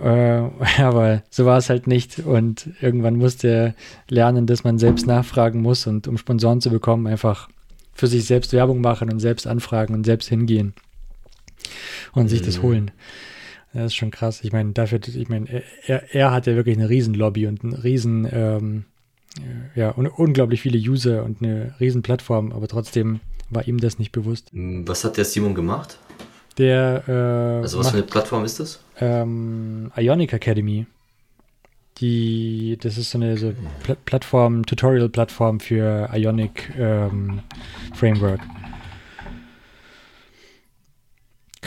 Äh, 0.00 0.04
aber 0.78 1.22
so 1.30 1.46
war 1.46 1.58
es 1.58 1.68
halt 1.68 1.88
nicht. 1.88 2.20
Und 2.20 2.70
irgendwann 2.80 3.16
musste 3.16 3.48
er 3.48 3.74
lernen, 4.08 4.46
dass 4.46 4.62
man 4.62 4.78
selbst 4.78 5.06
nachfragen 5.06 5.60
muss 5.60 5.86
und 5.88 6.06
um 6.06 6.16
Sponsoren 6.16 6.60
zu 6.60 6.70
bekommen, 6.70 7.08
einfach 7.08 7.48
für 7.92 8.06
sich 8.06 8.24
selbst 8.24 8.52
Werbung 8.52 8.80
machen 8.80 9.10
und 9.10 9.18
selbst 9.18 9.48
anfragen 9.48 9.94
und 9.94 10.04
selbst 10.04 10.28
hingehen 10.28 10.74
und 12.12 12.28
sich 12.28 12.42
das 12.42 12.58
mhm. 12.58 12.62
holen. 12.62 12.90
Das 13.72 13.86
ist 13.86 13.94
schon 13.94 14.10
krass. 14.10 14.42
Ich 14.42 14.52
meine, 14.52 14.72
dafür, 14.72 15.00
ich 15.06 15.28
meine, 15.28 15.62
er, 15.86 16.14
er 16.14 16.32
hat 16.32 16.46
ja 16.46 16.56
wirklich 16.56 16.76
eine 16.76 16.88
Riesenlobby 16.88 17.46
und 17.46 17.62
eine 17.62 17.84
riesen, 17.84 18.28
ähm, 18.32 18.84
ja, 19.76 19.96
un 19.96 20.08
unglaublich 20.08 20.60
viele 20.60 20.78
User 20.78 21.24
und 21.24 21.40
eine 21.40 21.74
riesen 21.78 22.02
Plattform, 22.02 22.52
aber 22.52 22.66
trotzdem 22.66 23.20
war 23.48 23.66
ihm 23.68 23.78
das 23.78 23.98
nicht 23.98 24.10
bewusst. 24.10 24.48
Was 24.52 25.04
hat 25.04 25.16
der 25.16 25.24
Simon 25.24 25.54
gemacht? 25.54 25.98
Der, 26.58 27.04
äh, 27.06 27.62
also 27.62 27.78
was 27.78 27.86
macht, 27.86 27.94
für 27.94 27.98
eine 27.98 28.06
Plattform 28.06 28.44
ist 28.44 28.58
das? 28.58 28.80
ähm, 29.00 29.90
Ionic 29.96 30.32
Academy. 30.32 30.86
Die, 31.98 32.78
das 32.80 32.96
ist 32.96 33.10
so 33.10 33.18
eine 33.18 33.36
so 33.36 33.52
Pl 33.82 33.96
Plattform, 34.04 34.64
Tutorial-Plattform 34.64 35.60
für 35.60 36.08
Ionic 36.12 36.72
ähm, 36.78 37.40
Framework. 37.94 38.40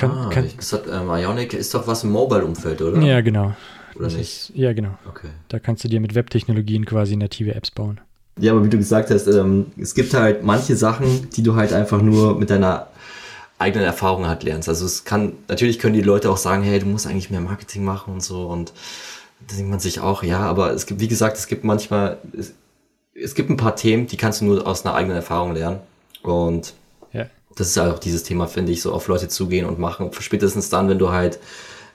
Kann, 0.07 0.17
ah, 0.17 0.29
kann, 0.29 0.45
ich 0.45 0.57
gesagt, 0.57 0.87
ähm, 0.91 1.09
Ionic 1.09 1.53
ist 1.53 1.73
doch 1.73 1.87
was 1.87 2.03
im 2.03 2.11
Mobile-Umfeld, 2.11 2.81
oder? 2.81 3.01
Ja, 3.01 3.21
genau. 3.21 3.53
Oder 3.95 4.05
das 4.05 4.15
nicht? 4.15 4.49
Ist, 4.49 4.51
ja, 4.55 4.73
genau. 4.73 4.97
Okay. 5.07 5.29
Da 5.49 5.59
kannst 5.59 5.83
du 5.83 5.87
dir 5.87 5.99
mit 5.99 6.15
Webtechnologien 6.15 6.85
quasi 6.85 7.15
native 7.15 7.55
Apps 7.55 7.71
bauen. 7.71 7.99
Ja, 8.39 8.53
aber 8.53 8.65
wie 8.65 8.69
du 8.69 8.77
gesagt 8.77 9.11
hast, 9.11 9.27
ähm, 9.27 9.67
es 9.77 9.93
gibt 9.93 10.13
halt 10.13 10.43
manche 10.43 10.75
Sachen, 10.75 11.29
die 11.31 11.43
du 11.43 11.55
halt 11.55 11.71
einfach 11.71 12.01
nur 12.01 12.37
mit 12.37 12.49
deiner 12.49 12.87
eigenen 13.59 13.85
Erfahrungen 13.85 14.27
halt 14.27 14.43
lernst. 14.43 14.67
Also 14.67 14.85
es 14.85 15.03
kann, 15.03 15.33
natürlich 15.47 15.79
können 15.79 15.93
die 15.93 16.01
Leute 16.01 16.29
auch 16.29 16.37
sagen, 16.37 16.63
hey, 16.63 16.79
du 16.79 16.87
musst 16.87 17.05
eigentlich 17.05 17.29
mehr 17.29 17.41
Marketing 17.41 17.83
machen 17.83 18.13
und 18.13 18.23
so 18.23 18.47
und 18.47 18.73
da 19.47 19.55
denkt 19.55 19.69
man 19.69 19.79
sich 19.79 19.99
auch, 19.99 20.23
ja, 20.23 20.39
aber 20.39 20.71
es 20.71 20.85
gibt, 20.85 20.99
wie 20.99 21.07
gesagt, 21.07 21.37
es 21.37 21.47
gibt 21.47 21.63
manchmal, 21.63 22.17
es, 22.37 22.53
es 23.13 23.35
gibt 23.35 23.49
ein 23.49 23.57
paar 23.57 23.75
Themen, 23.75 24.07
die 24.07 24.17
kannst 24.17 24.41
du 24.41 24.45
nur 24.45 24.65
aus 24.65 24.85
einer 24.85 24.95
eigenen 24.95 25.17
Erfahrung 25.17 25.53
lernen 25.53 25.79
und. 26.23 26.73
Das 27.55 27.69
ist 27.69 27.77
halt 27.77 27.93
auch 27.93 27.99
dieses 27.99 28.23
Thema, 28.23 28.47
finde 28.47 28.71
ich, 28.71 28.81
so 28.81 28.93
auf 28.93 29.07
Leute 29.07 29.27
zugehen 29.27 29.65
und 29.65 29.79
machen, 29.79 30.11
spätestens 30.19 30.69
dann, 30.69 30.89
wenn 30.89 30.99
du 30.99 31.11
halt 31.11 31.39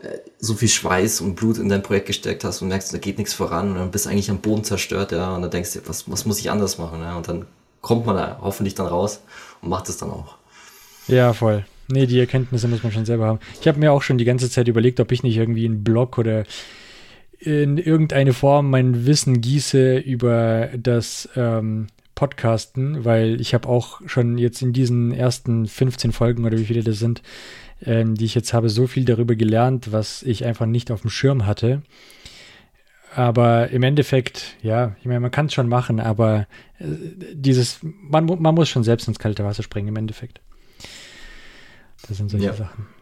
äh, 0.03 0.19
so 0.39 0.55
viel 0.55 0.69
Schweiß 0.69 1.21
und 1.21 1.35
Blut 1.35 1.59
in 1.59 1.69
dein 1.69 1.83
Projekt 1.83 2.07
gesteckt 2.07 2.45
hast 2.45 2.63
und 2.63 2.69
merkst, 2.69 2.93
da 2.93 2.99
geht 2.99 3.19
nichts 3.19 3.35
voran 3.35 3.71
und 3.71 3.77
dann 3.77 3.91
bist 3.91 4.07
du 4.07 4.11
eigentlich 4.11 4.31
am 4.31 4.39
Boden 4.39 4.65
zerstört, 4.65 5.13
ja, 5.13 5.35
und 5.35 5.43
dann 5.43 5.51
denkst 5.51 5.73
du, 5.73 5.81
was, 5.87 6.11
was 6.11 6.25
muss 6.25 6.39
ich 6.39 6.51
anders 6.51 6.79
machen, 6.79 7.01
ja, 7.01 7.17
und 7.17 7.29
dann 7.29 7.47
kommt 7.81 8.07
man 8.07 8.17
da 8.17 8.39
hoffentlich 8.41 8.75
dann 8.75 8.87
raus 8.87 9.23
und 9.61 9.69
macht 9.69 9.89
es 9.89 9.97
dann 9.97 10.11
auch. 10.11 10.37
Ja, 11.07 11.33
voll. 11.33 11.65
Nee, 11.91 12.07
die 12.07 12.21
Erkenntnisse 12.21 12.69
muss 12.69 12.83
man 12.83 12.93
schon 12.93 13.07
selber 13.07 13.27
haben. 13.27 13.41
Ich 13.61 13.67
habe 13.67 13.79
mir 13.79 13.93
auch 13.93 14.03
schon 14.03 14.19
die 14.19 14.27
ganze 14.27 14.51
Zeit 14.51 14.69
überlegt, 14.69 15.01
ob 15.01 15.11
ich 15.11 15.23
nicht 15.23 15.37
irgendwie 15.37 15.65
einen 15.65 15.83
Blog 15.83 16.19
oder 16.19 16.45
in 17.39 17.79
irgendeine 17.79 18.35
Form 18.35 18.69
mein 18.69 19.07
Wissen 19.07 19.41
gieße 19.41 19.99
über 19.99 20.69
das 20.77 21.29
ähm, 21.35 21.87
Podcasten, 22.19 23.05
weil 23.05 23.41
ich 23.41 23.55
habe 23.55 23.69
auch 23.69 24.01
schon 24.07 24.39
jetzt 24.39 24.61
in 24.61 24.73
diesen 24.73 25.13
ersten 25.13 25.69
15 25.69 26.11
Folgen 26.11 26.45
oder 26.45 26.59
wie 26.59 26.65
viele 26.65 26.83
das 26.83 26.99
sind, 26.99 27.23
ähm, 27.81 28.17
die 28.17 28.25
ich 28.25 28.35
jetzt 28.35 28.53
habe, 28.53 28.71
so 28.71 28.89
viel 28.89 29.05
darüber 29.05 29.37
gelernt, 29.37 29.93
was 29.93 30.25
ich 30.25 30.45
einfach 30.45 30.67
nicht 30.67 30.91
auf 30.91 31.03
dem 31.03 31.11
Schirm 31.11 31.47
hatte. 31.47 31.83
Aber 33.15 33.69
im 33.71 33.85
Endeffekt, 33.85 34.57
ja, 34.63 34.97
ich 34.99 35.07
meine, 35.07 35.21
man 35.21 35.31
kann 35.31 35.47
es 35.47 35.55
schon 35.55 35.69
machen, 35.69 36.01
aber 36.01 36.49
äh, 36.81 36.87
dieses, 37.35 37.79
man, 37.83 38.27
man 38.27 38.55
muss 38.57 38.69
schon 38.69 38.83
selbst 38.83 39.07
ins 39.07 39.21
kalte 39.21 39.45
Wasser 39.45 39.63
springen 39.63 39.87
im 39.87 39.97
Endeffekt. 39.97 40.41
Das 42.09 42.17
sind 42.17 42.33
solche 42.33 42.47
ja. 42.47 42.53
Sachen. 42.53 42.98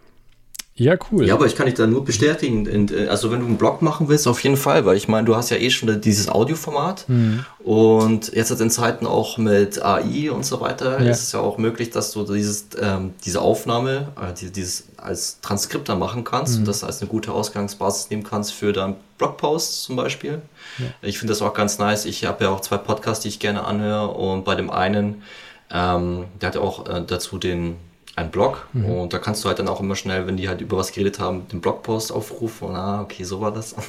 Ja, 0.78 0.94
cool. 1.10 1.26
Ja, 1.26 1.34
aber 1.34 1.46
ich 1.46 1.56
kann 1.56 1.64
dich 1.64 1.74
da 1.74 1.86
nur 1.86 2.04
bestätigen. 2.04 2.88
Äh, 2.88 3.08
also 3.08 3.30
wenn 3.30 3.40
du 3.40 3.46
einen 3.46 3.56
Blog 3.56 3.80
machen 3.80 4.08
willst, 4.08 4.28
auf 4.28 4.40
jeden 4.40 4.58
Fall, 4.58 4.84
weil 4.84 4.96
ich 4.96 5.08
meine, 5.08 5.26
du 5.26 5.34
hast 5.34 5.50
ja 5.50 5.56
eh 5.56 5.70
schon 5.70 6.00
dieses 6.02 6.28
Audioformat 6.28 7.08
mhm. 7.08 7.46
und 7.64 8.34
jetzt 8.34 8.50
in 8.60 8.70
Zeiten 8.70 9.06
auch 9.06 9.38
mit 9.38 9.82
AI 9.82 10.30
und 10.30 10.44
so 10.44 10.60
weiter 10.60 11.02
ja. 11.02 11.10
ist 11.10 11.22
es 11.22 11.32
ja 11.32 11.40
auch 11.40 11.56
möglich, 11.56 11.90
dass 11.90 12.12
du 12.12 12.24
dieses, 12.24 12.66
ähm, 12.80 13.14
diese 13.24 13.40
Aufnahme, 13.40 14.08
äh, 14.20 14.34
dieses 14.34 14.84
als 14.98 15.40
Transkript 15.40 15.88
dann 15.88 15.98
machen 15.98 16.24
kannst 16.24 16.54
mhm. 16.54 16.60
und 16.60 16.68
das 16.68 16.84
als 16.84 17.00
eine 17.00 17.08
gute 17.08 17.32
Ausgangsbasis 17.32 18.10
nehmen 18.10 18.22
kannst 18.22 18.52
für 18.52 18.74
deinen 18.74 18.96
Blogpost 19.16 19.84
zum 19.84 19.96
Beispiel. 19.96 20.42
Ja. 20.78 20.84
Ich 21.00 21.18
finde 21.18 21.32
das 21.32 21.40
auch 21.40 21.54
ganz 21.54 21.78
nice. 21.78 22.04
Ich 22.04 22.26
habe 22.26 22.44
ja 22.44 22.50
auch 22.50 22.60
zwei 22.60 22.76
Podcasts, 22.76 23.22
die 23.22 23.28
ich 23.28 23.38
gerne 23.38 23.64
anhöre 23.64 24.08
und 24.08 24.44
bei 24.44 24.54
dem 24.54 24.68
einen, 24.68 25.22
ähm, 25.70 26.24
der 26.42 26.48
hat 26.50 26.56
auch 26.58 26.86
äh, 26.86 27.02
dazu 27.06 27.38
den 27.38 27.76
ein 28.16 28.30
Blog 28.30 28.66
mhm. 28.72 28.86
und 28.86 29.12
da 29.12 29.18
kannst 29.18 29.44
du 29.44 29.48
halt 29.48 29.58
dann 29.58 29.68
auch 29.68 29.80
immer 29.80 29.94
schnell, 29.94 30.26
wenn 30.26 30.38
die 30.38 30.48
halt 30.48 30.62
über 30.62 30.78
was 30.78 30.90
geredet 30.90 31.20
haben, 31.20 31.46
den 31.48 31.60
Blogpost 31.60 32.10
aufrufen 32.10 32.68
und 32.68 32.74
ah, 32.74 33.02
okay, 33.02 33.24
so 33.24 33.40
war 33.40 33.52
das. 33.52 33.76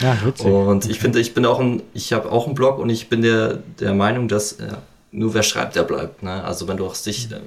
Ja, 0.00 0.16
witzig. 0.24 0.46
Und 0.46 0.88
ich 0.88 1.00
finde, 1.00 1.18
ich 1.18 1.34
bin 1.34 1.44
auch 1.44 1.58
ein, 1.58 1.82
ich 1.92 2.12
habe 2.12 2.30
auch 2.30 2.46
einen 2.46 2.54
Blog 2.54 2.78
und 2.78 2.88
ich 2.88 3.08
bin 3.08 3.20
der, 3.20 3.54
der 3.80 3.94
Meinung, 3.94 4.28
dass 4.28 4.52
äh, 4.52 4.74
nur 5.10 5.34
wer 5.34 5.42
schreibt, 5.42 5.74
der 5.74 5.82
bleibt. 5.82 6.22
Ne? 6.22 6.44
Also 6.44 6.68
wenn 6.68 6.76
du 6.76 6.86
auch 6.86 6.94
sich 6.94 7.32
äh, 7.32 7.40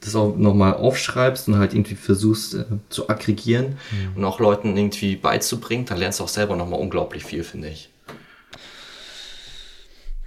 das 0.00 0.14
auch 0.14 0.36
nochmal 0.36 0.74
aufschreibst 0.74 1.48
und 1.48 1.56
halt 1.56 1.72
irgendwie 1.72 1.94
versuchst 1.94 2.54
äh, 2.54 2.64
zu 2.90 3.08
aggregieren 3.08 3.78
mhm. 3.90 4.16
und 4.16 4.24
auch 4.24 4.38
Leuten 4.38 4.76
irgendwie 4.76 5.16
beizubringen, 5.16 5.86
dann 5.86 5.96
lernst 5.96 6.20
du 6.20 6.24
auch 6.24 6.28
selber 6.28 6.56
nochmal 6.56 6.78
unglaublich 6.78 7.24
viel, 7.24 7.42
finde 7.42 7.68
ich. 7.68 7.88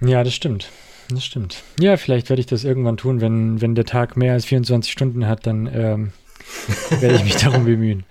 Ja, 0.00 0.24
das 0.24 0.34
stimmt. 0.34 0.68
Das 1.10 1.24
stimmt. 1.24 1.62
Ja, 1.80 1.96
vielleicht 1.96 2.28
werde 2.30 2.40
ich 2.40 2.46
das 2.46 2.64
irgendwann 2.64 2.96
tun, 2.96 3.20
wenn, 3.20 3.60
wenn 3.60 3.74
der 3.74 3.84
Tag 3.84 4.16
mehr 4.16 4.32
als 4.32 4.44
24 4.44 4.90
Stunden 4.92 5.26
hat, 5.26 5.46
dann 5.46 5.68
ähm, 5.72 6.12
werde 7.00 7.16
ich 7.16 7.24
mich 7.24 7.36
darum 7.42 7.64
bemühen. 7.64 8.04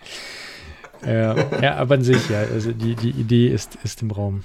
Äh, 1.05 1.61
ja, 1.61 1.75
aber 1.75 1.95
an 1.95 2.03
sich, 2.03 2.29
ja, 2.29 2.39
also 2.39 2.73
die, 2.73 2.95
die 2.95 3.11
Idee 3.11 3.47
ist, 3.47 3.77
ist 3.83 4.01
im 4.01 4.11
Raum. 4.11 4.43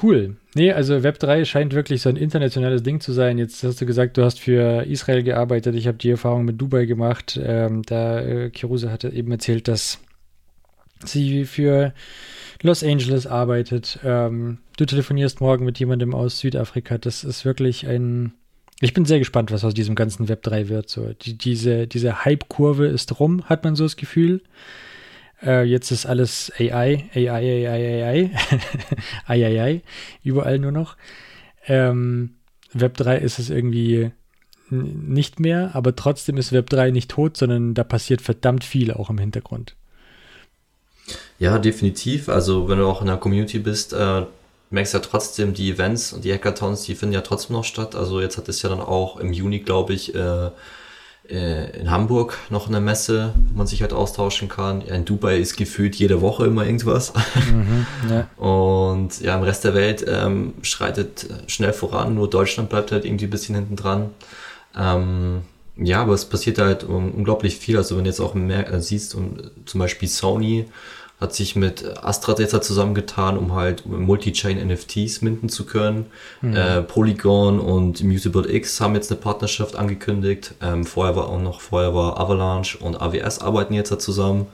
Cool. 0.00 0.36
Nee, 0.54 0.72
also 0.72 0.94
Web3 0.94 1.44
scheint 1.44 1.74
wirklich 1.74 2.02
so 2.02 2.08
ein 2.08 2.16
internationales 2.16 2.82
Ding 2.82 3.00
zu 3.00 3.12
sein. 3.12 3.38
Jetzt 3.38 3.62
hast 3.62 3.80
du 3.80 3.86
gesagt, 3.86 4.16
du 4.16 4.24
hast 4.24 4.40
für 4.40 4.84
Israel 4.84 5.22
gearbeitet. 5.22 5.74
Ich 5.74 5.86
habe 5.86 5.98
die 5.98 6.10
Erfahrung 6.10 6.44
mit 6.44 6.60
Dubai 6.60 6.86
gemacht. 6.86 7.38
Ähm, 7.42 7.82
da 7.82 8.20
äh, 8.20 8.50
Kiruse 8.50 8.90
hatte 8.90 9.10
eben 9.10 9.30
erzählt, 9.30 9.68
dass 9.68 10.00
sie 11.04 11.44
für 11.44 11.92
Los 12.62 12.82
Angeles 12.82 13.26
arbeitet. 13.26 13.98
Ähm, 14.04 14.58
du 14.78 14.86
telefonierst 14.86 15.40
morgen 15.40 15.64
mit 15.64 15.78
jemandem 15.78 16.14
aus 16.14 16.38
Südafrika. 16.38 16.96
Das 16.98 17.24
ist 17.24 17.44
wirklich 17.44 17.86
ein. 17.86 18.32
Ich 18.80 18.94
bin 18.94 19.04
sehr 19.04 19.18
gespannt, 19.18 19.50
was 19.50 19.64
aus 19.64 19.74
diesem 19.74 19.96
ganzen 19.96 20.28
Web 20.28 20.42
3 20.44 20.68
wird. 20.68 20.88
So, 20.88 21.12
die, 21.20 21.36
diese, 21.36 21.88
diese 21.88 22.24
Hype-Kurve 22.24 22.86
ist 22.86 23.18
rum, 23.18 23.44
hat 23.46 23.64
man 23.64 23.74
so 23.74 23.84
das 23.84 23.96
Gefühl. 23.96 24.40
Äh, 25.42 25.64
jetzt 25.64 25.90
ist 25.90 26.06
alles 26.06 26.52
AI, 26.58 27.04
AI, 27.12 27.28
AI, 27.28 27.68
AI, 29.26 29.44
AI, 29.44 29.60
AI, 29.60 29.82
überall 30.22 30.60
nur 30.60 30.70
noch. 30.70 30.96
Ähm, 31.66 32.34
Web 32.72 32.96
3 32.98 33.18
ist 33.18 33.40
es 33.40 33.50
irgendwie 33.50 34.12
nicht 34.70 35.40
mehr, 35.40 35.74
aber 35.74 35.96
trotzdem 35.96 36.36
ist 36.36 36.52
Web 36.52 36.70
3 36.70 36.92
nicht 36.92 37.10
tot, 37.10 37.36
sondern 37.36 37.74
da 37.74 37.82
passiert 37.82 38.20
verdammt 38.20 38.62
viel 38.62 38.92
auch 38.92 39.10
im 39.10 39.18
Hintergrund. 39.18 39.74
Ja, 41.40 41.58
definitiv. 41.58 42.28
Also 42.28 42.68
wenn 42.68 42.78
du 42.78 42.86
auch 42.86 43.00
in 43.00 43.06
der 43.08 43.16
Community 43.16 43.58
bist, 43.58 43.92
äh, 43.92 44.22
merkst 44.70 44.94
ja 44.94 45.00
trotzdem, 45.00 45.54
die 45.54 45.70
Events 45.70 46.12
und 46.12 46.24
die 46.24 46.32
Hackathons, 46.32 46.82
die 46.82 46.94
finden 46.94 47.14
ja 47.14 47.20
trotzdem 47.22 47.56
noch 47.56 47.64
statt. 47.64 47.94
Also 47.94 48.20
jetzt 48.20 48.36
hat 48.36 48.48
es 48.48 48.62
ja 48.62 48.68
dann 48.68 48.80
auch 48.80 49.18
im 49.18 49.32
Juni, 49.32 49.60
glaube 49.60 49.94
ich, 49.94 50.14
äh, 50.14 50.50
äh, 51.28 51.78
in 51.78 51.90
Hamburg 51.90 52.38
noch 52.50 52.68
eine 52.68 52.80
Messe, 52.80 53.34
wo 53.50 53.58
man 53.58 53.66
sich 53.66 53.82
halt 53.82 53.92
austauschen 53.92 54.48
kann. 54.48 54.82
In 54.82 55.04
Dubai 55.04 55.38
ist 55.38 55.56
gefühlt 55.56 55.96
jede 55.96 56.20
Woche 56.20 56.46
immer 56.46 56.64
irgendwas. 56.64 57.12
Mhm, 57.50 57.86
ja. 58.10 58.28
Und 58.42 59.20
ja, 59.20 59.36
im 59.36 59.42
Rest 59.42 59.64
der 59.64 59.74
Welt 59.74 60.04
ähm, 60.08 60.54
schreitet 60.62 61.26
schnell 61.46 61.72
voran, 61.72 62.14
nur 62.14 62.30
Deutschland 62.30 62.70
bleibt 62.70 62.92
halt 62.92 63.04
irgendwie 63.04 63.26
ein 63.26 63.30
bisschen 63.30 63.54
hinten 63.54 63.76
dran. 63.76 64.10
Ähm, 64.76 65.42
ja, 65.76 66.02
aber 66.02 66.14
es 66.14 66.24
passiert 66.24 66.58
halt 66.58 66.84
unglaublich 66.84 67.56
viel. 67.56 67.76
Also 67.76 67.96
wenn 67.96 68.04
du 68.04 68.10
jetzt 68.10 68.20
auch 68.20 68.34
mehr 68.34 68.72
äh, 68.72 68.80
siehst, 68.80 69.14
um, 69.14 69.36
zum 69.64 69.80
Beispiel 69.80 70.08
Sony 70.08 70.66
hat 71.20 71.34
sich 71.34 71.56
mit 71.56 71.84
AstraZeneca 72.04 72.60
zusammengetan, 72.60 73.36
um 73.36 73.54
halt 73.54 73.86
Multi-Chain 73.86 74.68
NFTs 74.68 75.20
minden 75.20 75.48
zu 75.48 75.66
können. 75.66 76.06
Mhm. 76.42 76.56
Äh, 76.56 76.82
Polygon 76.82 77.58
und 77.58 78.00
Immutable 78.00 78.48
X 78.52 78.80
haben 78.80 78.94
jetzt 78.94 79.10
eine 79.10 79.20
Partnerschaft 79.20 79.74
angekündigt. 79.74 80.54
Ähm, 80.62 80.84
vorher 80.84 81.16
war 81.16 81.28
auch 81.28 81.40
noch, 81.40 81.60
vorher 81.60 81.92
war 81.92 82.20
Avalanche 82.20 82.78
und 82.78 83.00
AWS 83.00 83.40
arbeiten 83.40 83.74
jetzt 83.74 83.90
da 83.90 83.98
zusammen. 83.98 84.46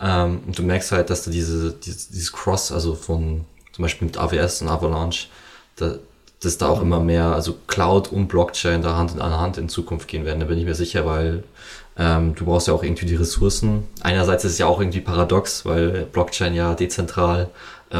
Ähm, 0.00 0.40
und 0.46 0.56
du 0.56 0.62
merkst 0.62 0.92
halt, 0.92 1.10
dass 1.10 1.24
da 1.24 1.32
diese, 1.32 1.72
dieses, 1.72 2.08
dieses 2.08 2.32
Cross, 2.32 2.70
also 2.70 2.94
von 2.94 3.44
zum 3.72 3.82
Beispiel 3.82 4.06
mit 4.06 4.16
AWS 4.16 4.62
und 4.62 4.68
Avalanche, 4.68 5.26
da, 5.76 5.96
dass 6.40 6.58
da 6.58 6.68
auch 6.68 6.80
immer 6.80 7.00
mehr, 7.00 7.26
also 7.26 7.56
Cloud 7.66 8.12
und 8.12 8.28
Blockchain 8.28 8.82
da 8.82 8.96
Hand 8.96 9.14
in 9.14 9.22
Hand 9.22 9.58
in 9.58 9.68
Zukunft 9.68 10.06
gehen 10.06 10.24
werden. 10.24 10.40
Da 10.40 10.46
bin 10.46 10.58
ich 10.58 10.64
mir 10.64 10.74
sicher, 10.76 11.06
weil 11.06 11.42
ähm, 11.96 12.34
du 12.34 12.44
brauchst 12.44 12.68
ja 12.68 12.74
auch 12.74 12.82
irgendwie 12.82 13.06
die 13.06 13.14
Ressourcen. 13.14 13.84
Einerseits 14.02 14.44
ist 14.44 14.52
es 14.52 14.58
ja 14.58 14.66
auch 14.66 14.80
irgendwie 14.80 15.00
paradox, 15.00 15.64
weil 15.64 16.06
Blockchain 16.12 16.54
ja 16.54 16.74
dezentral 16.74 17.50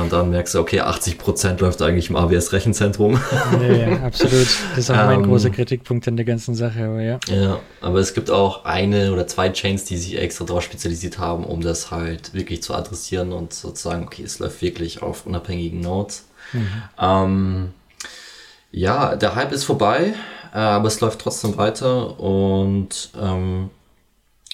und 0.00 0.12
dann 0.12 0.30
merkst 0.30 0.54
du, 0.54 0.60
okay, 0.60 0.80
80 0.80 1.18
Prozent 1.18 1.60
läuft 1.60 1.80
eigentlich 1.80 2.10
im 2.10 2.16
AWS-Rechenzentrum. 2.16 3.20
Nee, 3.60 3.96
absolut. 4.04 4.48
Das 4.70 4.78
ist 4.78 4.90
auch 4.90 4.96
mein 4.96 5.20
ähm, 5.20 5.26
großer 5.26 5.50
Kritikpunkt 5.50 6.06
in 6.06 6.16
der 6.16 6.24
ganzen 6.24 6.54
Sache, 6.54 6.84
aber 6.84 7.00
ja. 7.00 7.18
Ja, 7.28 7.60
aber 7.80 8.00
es 8.00 8.14
gibt 8.14 8.30
auch 8.30 8.64
eine 8.64 9.12
oder 9.12 9.26
zwei 9.26 9.50
Chains, 9.50 9.84
die 9.84 9.96
sich 9.96 10.18
extra 10.18 10.44
darauf 10.44 10.62
spezialisiert 10.62 11.18
haben, 11.18 11.44
um 11.44 11.60
das 11.60 11.90
halt 11.90 12.34
wirklich 12.34 12.62
zu 12.62 12.74
adressieren 12.74 13.32
und 13.32 13.52
sozusagen, 13.52 14.04
okay, 14.04 14.22
es 14.24 14.38
läuft 14.38 14.62
wirklich 14.62 15.02
auf 15.02 15.26
unabhängigen 15.26 15.80
Nodes. 15.80 16.24
Mhm. 16.52 16.68
Ähm, 16.98 17.72
ja, 18.72 19.14
der 19.14 19.34
Hype 19.36 19.52
ist 19.52 19.64
vorbei, 19.64 20.14
äh, 20.52 20.58
aber 20.58 20.88
es 20.88 21.00
läuft 21.00 21.20
trotzdem 21.20 21.56
weiter 21.56 22.18
und 22.18 23.10
ähm, 23.20 23.70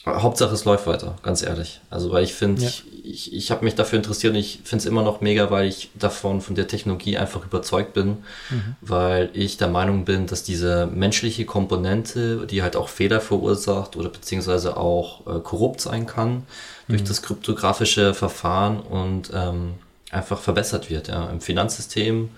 Hauptsache 0.07 0.55
es 0.55 0.65
läuft 0.65 0.87
weiter, 0.87 1.17
ganz 1.23 1.43
ehrlich. 1.43 1.81
Also 1.91 2.11
weil 2.11 2.25
ich 2.25 2.33
finde, 2.33 2.63
ja. 2.63 2.69
ich, 2.69 2.85
ich, 3.05 3.35
ich 3.35 3.51
habe 3.51 3.65
mich 3.65 3.75
dafür 3.75 3.99
interessiert 3.99 4.33
und 4.33 4.39
ich 4.39 4.61
finde 4.65 4.83
es 4.83 4.87
immer 4.87 5.03
noch 5.03 5.21
mega, 5.21 5.51
weil 5.51 5.69
ich 5.69 5.91
davon, 5.95 6.41
von 6.41 6.55
der 6.55 6.69
Technologie 6.69 7.19
einfach 7.19 7.45
überzeugt 7.45 7.93
bin, 7.93 8.19
mhm. 8.49 8.77
weil 8.81 9.29
ich 9.35 9.59
der 9.59 9.69
Meinung 9.69 10.07
bin, 10.07 10.27
dass 10.27 10.43
diese 10.43 10.87
menschliche 10.87 11.45
Komponente, 11.45 12.47
die 12.47 12.63
halt 12.63 12.77
auch 12.77 12.89
Fehler 12.89 13.21
verursacht 13.21 13.97
oder 13.97 14.09
beziehungsweise 14.09 14.79
auch 14.79 15.27
äh, 15.27 15.41
korrupt 15.41 15.83
sein 15.83 16.07
kann, 16.07 16.31
mhm. 16.31 16.43
durch 16.89 17.05
das 17.05 17.21
kryptografische 17.21 18.15
Verfahren 18.15 18.81
und 18.81 19.31
ähm, 19.35 19.75
einfach 20.11 20.41
verbessert 20.41 20.89
wird. 20.89 21.09
Ja. 21.09 21.29
Im 21.29 21.43
Finanzsystem 21.43 22.31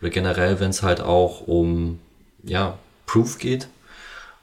oder 0.00 0.08
generell, 0.08 0.58
wenn 0.58 0.70
es 0.70 0.82
halt 0.82 1.02
auch 1.02 1.46
um 1.46 1.98
ja, 2.42 2.78
Proof 3.04 3.38
geht 3.38 3.68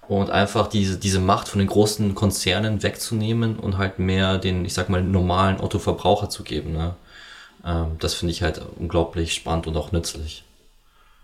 und 0.07 0.29
einfach 0.29 0.67
diese, 0.67 0.97
diese 0.97 1.19
Macht 1.19 1.47
von 1.47 1.59
den 1.59 1.67
großen 1.67 2.15
Konzernen 2.15 2.83
wegzunehmen 2.83 3.57
und 3.57 3.77
halt 3.77 3.99
mehr 3.99 4.37
den, 4.37 4.65
ich 4.65 4.73
sag 4.73 4.89
mal, 4.89 5.01
normalen 5.01 5.59
Otto-Verbraucher 5.59 6.29
zu 6.29 6.43
geben. 6.43 6.73
Ne? 6.73 6.95
Ähm, 7.65 7.97
das 7.99 8.13
finde 8.13 8.33
ich 8.33 8.41
halt 8.41 8.61
unglaublich 8.77 9.33
spannend 9.33 9.67
und 9.67 9.77
auch 9.77 9.91
nützlich. 9.91 10.43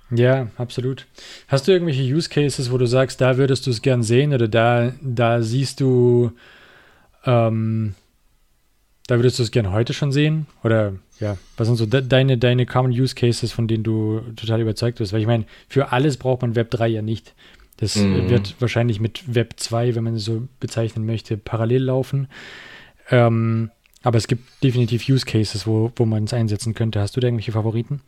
Ja, 0.10 0.48
absolut. 0.56 1.06
Hast 1.50 1.68
du 1.68 1.74
irgendwelche 1.74 2.02
Use 2.02 2.30
Cases, 2.30 2.72
wo 2.72 2.78
du 2.78 2.86
sagst, 2.86 3.20
da 3.20 3.38
würdest 3.38 3.68
du 3.68 3.72
es 3.72 3.82
gern 3.82 4.04
sehen 4.04 4.34
oder 4.34 4.48
da, 4.48 4.94
da 5.02 5.42
siehst 5.42 5.82
du, 5.82 6.32
ähm, 7.26 7.94
da 9.08 9.16
würdest 9.18 9.40
du 9.40 9.44
es 9.44 9.52
gern 9.52 9.72
heute 9.72 9.94
schon 9.94 10.13
sehen? 10.13 10.48
Oder 10.63 10.94
ja, 11.20 11.38
was 11.58 11.68
sind 11.68 11.76
so 11.76 11.86
de 11.86 12.02
deine, 12.08 12.38
deine 12.38 12.66
Common 12.66 12.92
Use 12.92 13.16
Cases, 13.16 13.52
von 13.52 13.68
denen 13.68 13.84
du 13.84 14.22
total 14.38 14.62
überzeugt 14.62 15.00
bist? 15.00 15.12
Weil 15.12 15.22
ich 15.22 15.28
meine, 15.28 15.46
für 15.68 15.92
alles 15.92 16.16
braucht 16.16 16.42
man 16.42 16.56
Web 16.56 16.72
3 16.72 16.88
ja 16.88 17.02
nicht. 17.02 17.34
Das 17.78 17.96
mhm. 17.96 18.30
wird 18.30 18.56
wahrscheinlich 18.60 19.00
mit 19.00 19.34
Web 19.34 19.54
2, 19.58 19.96
wenn 19.96 20.04
man 20.04 20.16
es 20.16 20.26
so 20.26 20.48
bezeichnen 20.60 21.06
möchte, 21.06 21.38
parallel 21.38 21.84
laufen. 21.84 22.28
Ähm, 23.10 23.72
aber 24.04 24.18
es 24.18 24.28
gibt 24.28 24.63
definitiv 24.63 25.08
Use 25.10 25.26
Cases, 25.26 25.66
wo, 25.68 25.92
wo 25.96 26.06
man 26.06 26.26
es 26.26 26.34
einsetzen 26.34 26.74
könnte. 26.74 27.00
Hast 27.00 27.16
du 27.16 27.20
da 27.20 27.28
irgendwelche 27.28 27.52
Favoriten? 27.52 28.02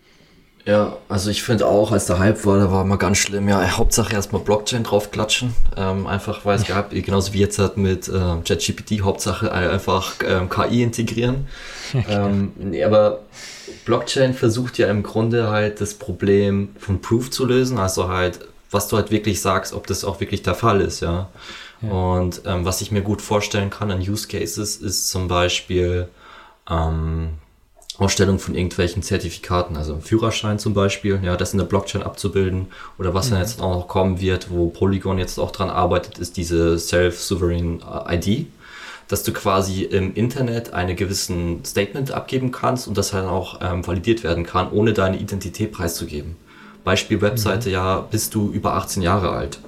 Ja, 0.66 0.98
also 1.08 1.30
ich 1.30 1.42
finde 1.42 1.66
auch, 1.66 1.92
als 1.92 2.06
der 2.06 2.20
Hype 2.20 2.46
war, 2.46 2.60
da 2.60 2.72
war 2.72 2.84
mal 2.84 2.98
ganz 2.98 3.18
schlimm, 3.18 3.48
ja, 3.48 3.78
Hauptsache 3.78 4.14
erstmal 4.14 4.42
Blockchain 4.42 4.84
draufklatschen. 4.84 5.54
Ähm, 5.78 6.06
einfach 6.06 6.46
weil 6.46 6.58
es 6.58 6.66
gab, 6.66 6.92
genauso 6.92 7.34
wie 7.34 7.40
jetzt 7.40 7.60
halt 7.60 7.78
mit 7.78 8.08
äh, 8.08 8.12
ChatGPT, 8.12 9.02
Hauptsache 9.02 9.52
einfach 9.52 10.16
ähm, 10.26 10.50
KI 10.50 10.84
integrieren. 10.84 11.48
ähm, 11.94 12.52
nee, 12.58 12.84
aber 12.84 13.22
Blockchain 13.86 14.34
versucht 14.34 14.78
ja 14.78 14.90
im 14.90 15.02
Grunde 15.02 15.50
halt 15.50 15.82
das 15.82 15.96
Problem 15.96 16.70
von 16.78 17.02
Proof 17.02 17.32
zu 17.32 17.46
lösen, 17.46 17.80
also 17.80 18.10
halt, 18.10 18.40
was 18.72 18.88
du 18.88 18.98
halt 18.98 19.12
wirklich 19.12 19.42
sagst, 19.42 19.74
ob 19.74 19.88
das 19.88 20.04
auch 20.04 20.20
wirklich 20.20 20.42
der 20.42 20.56
Fall 20.56 20.82
ist, 20.82 21.02
ja. 21.02 21.30
ja. 21.82 21.90
Und 21.90 22.42
ähm, 22.46 22.66
was 22.66 22.82
ich 22.82 22.92
mir 22.92 23.02
gut 23.02 23.22
vorstellen 23.22 23.70
kann 23.70 23.92
an 23.92 24.00
Use 24.00 24.28
Cases 24.28 24.78
ist 24.78 25.10
zum 25.10 25.28
Beispiel, 25.28 26.08
ähm, 26.70 27.32
Ausstellung 28.00 28.40
von 28.40 28.56
irgendwelchen 28.56 29.04
Zertifikaten, 29.04 29.76
also 29.76 30.00
Führerschein 30.00 30.58
zum 30.58 30.74
Beispiel, 30.74 31.20
ja, 31.22 31.36
das 31.36 31.52
in 31.52 31.60
der 31.60 31.66
Blockchain 31.66 32.02
abzubilden 32.02 32.68
oder 32.98 33.14
was 33.14 33.28
mhm. 33.28 33.32
dann 33.32 33.42
jetzt 33.42 33.62
auch 33.62 33.76
noch 33.76 33.88
kommen 33.88 34.22
wird, 34.22 34.50
wo 34.50 34.70
Polygon 34.70 35.20
jetzt 35.20 35.38
auch 35.38 35.52
dran 35.52 35.70
arbeitet, 35.70 36.18
ist 36.18 36.38
diese 36.38 36.80
Self-Sovereign 36.80 37.84
ID, 38.10 38.48
dass 39.10 39.24
du 39.24 39.34
quasi 39.34 39.84
im 39.84 40.14
Internet 40.14 40.74
einen 40.74 40.96
gewissen 40.96 41.66
Statement 41.66 42.12
abgeben 42.12 42.52
kannst 42.52 42.88
und 42.88 42.98
das 42.98 43.12
dann 43.12 43.28
auch 43.28 43.60
ähm, 43.62 43.86
validiert 43.86 44.24
werden 44.24 44.46
kann, 44.46 44.72
ohne 44.72 44.94
deine 44.94 45.18
Identität 45.18 45.74
preiszugeben. 45.74 46.38
Beispiel 46.90 47.22
Webseite, 47.22 47.70
mhm. 47.70 47.74
ja, 47.74 48.00
bist 48.00 48.34
du 48.36 48.52
über 48.52 48.74
18 48.74 49.02
Jahre 49.02 49.30
alt 49.30 49.60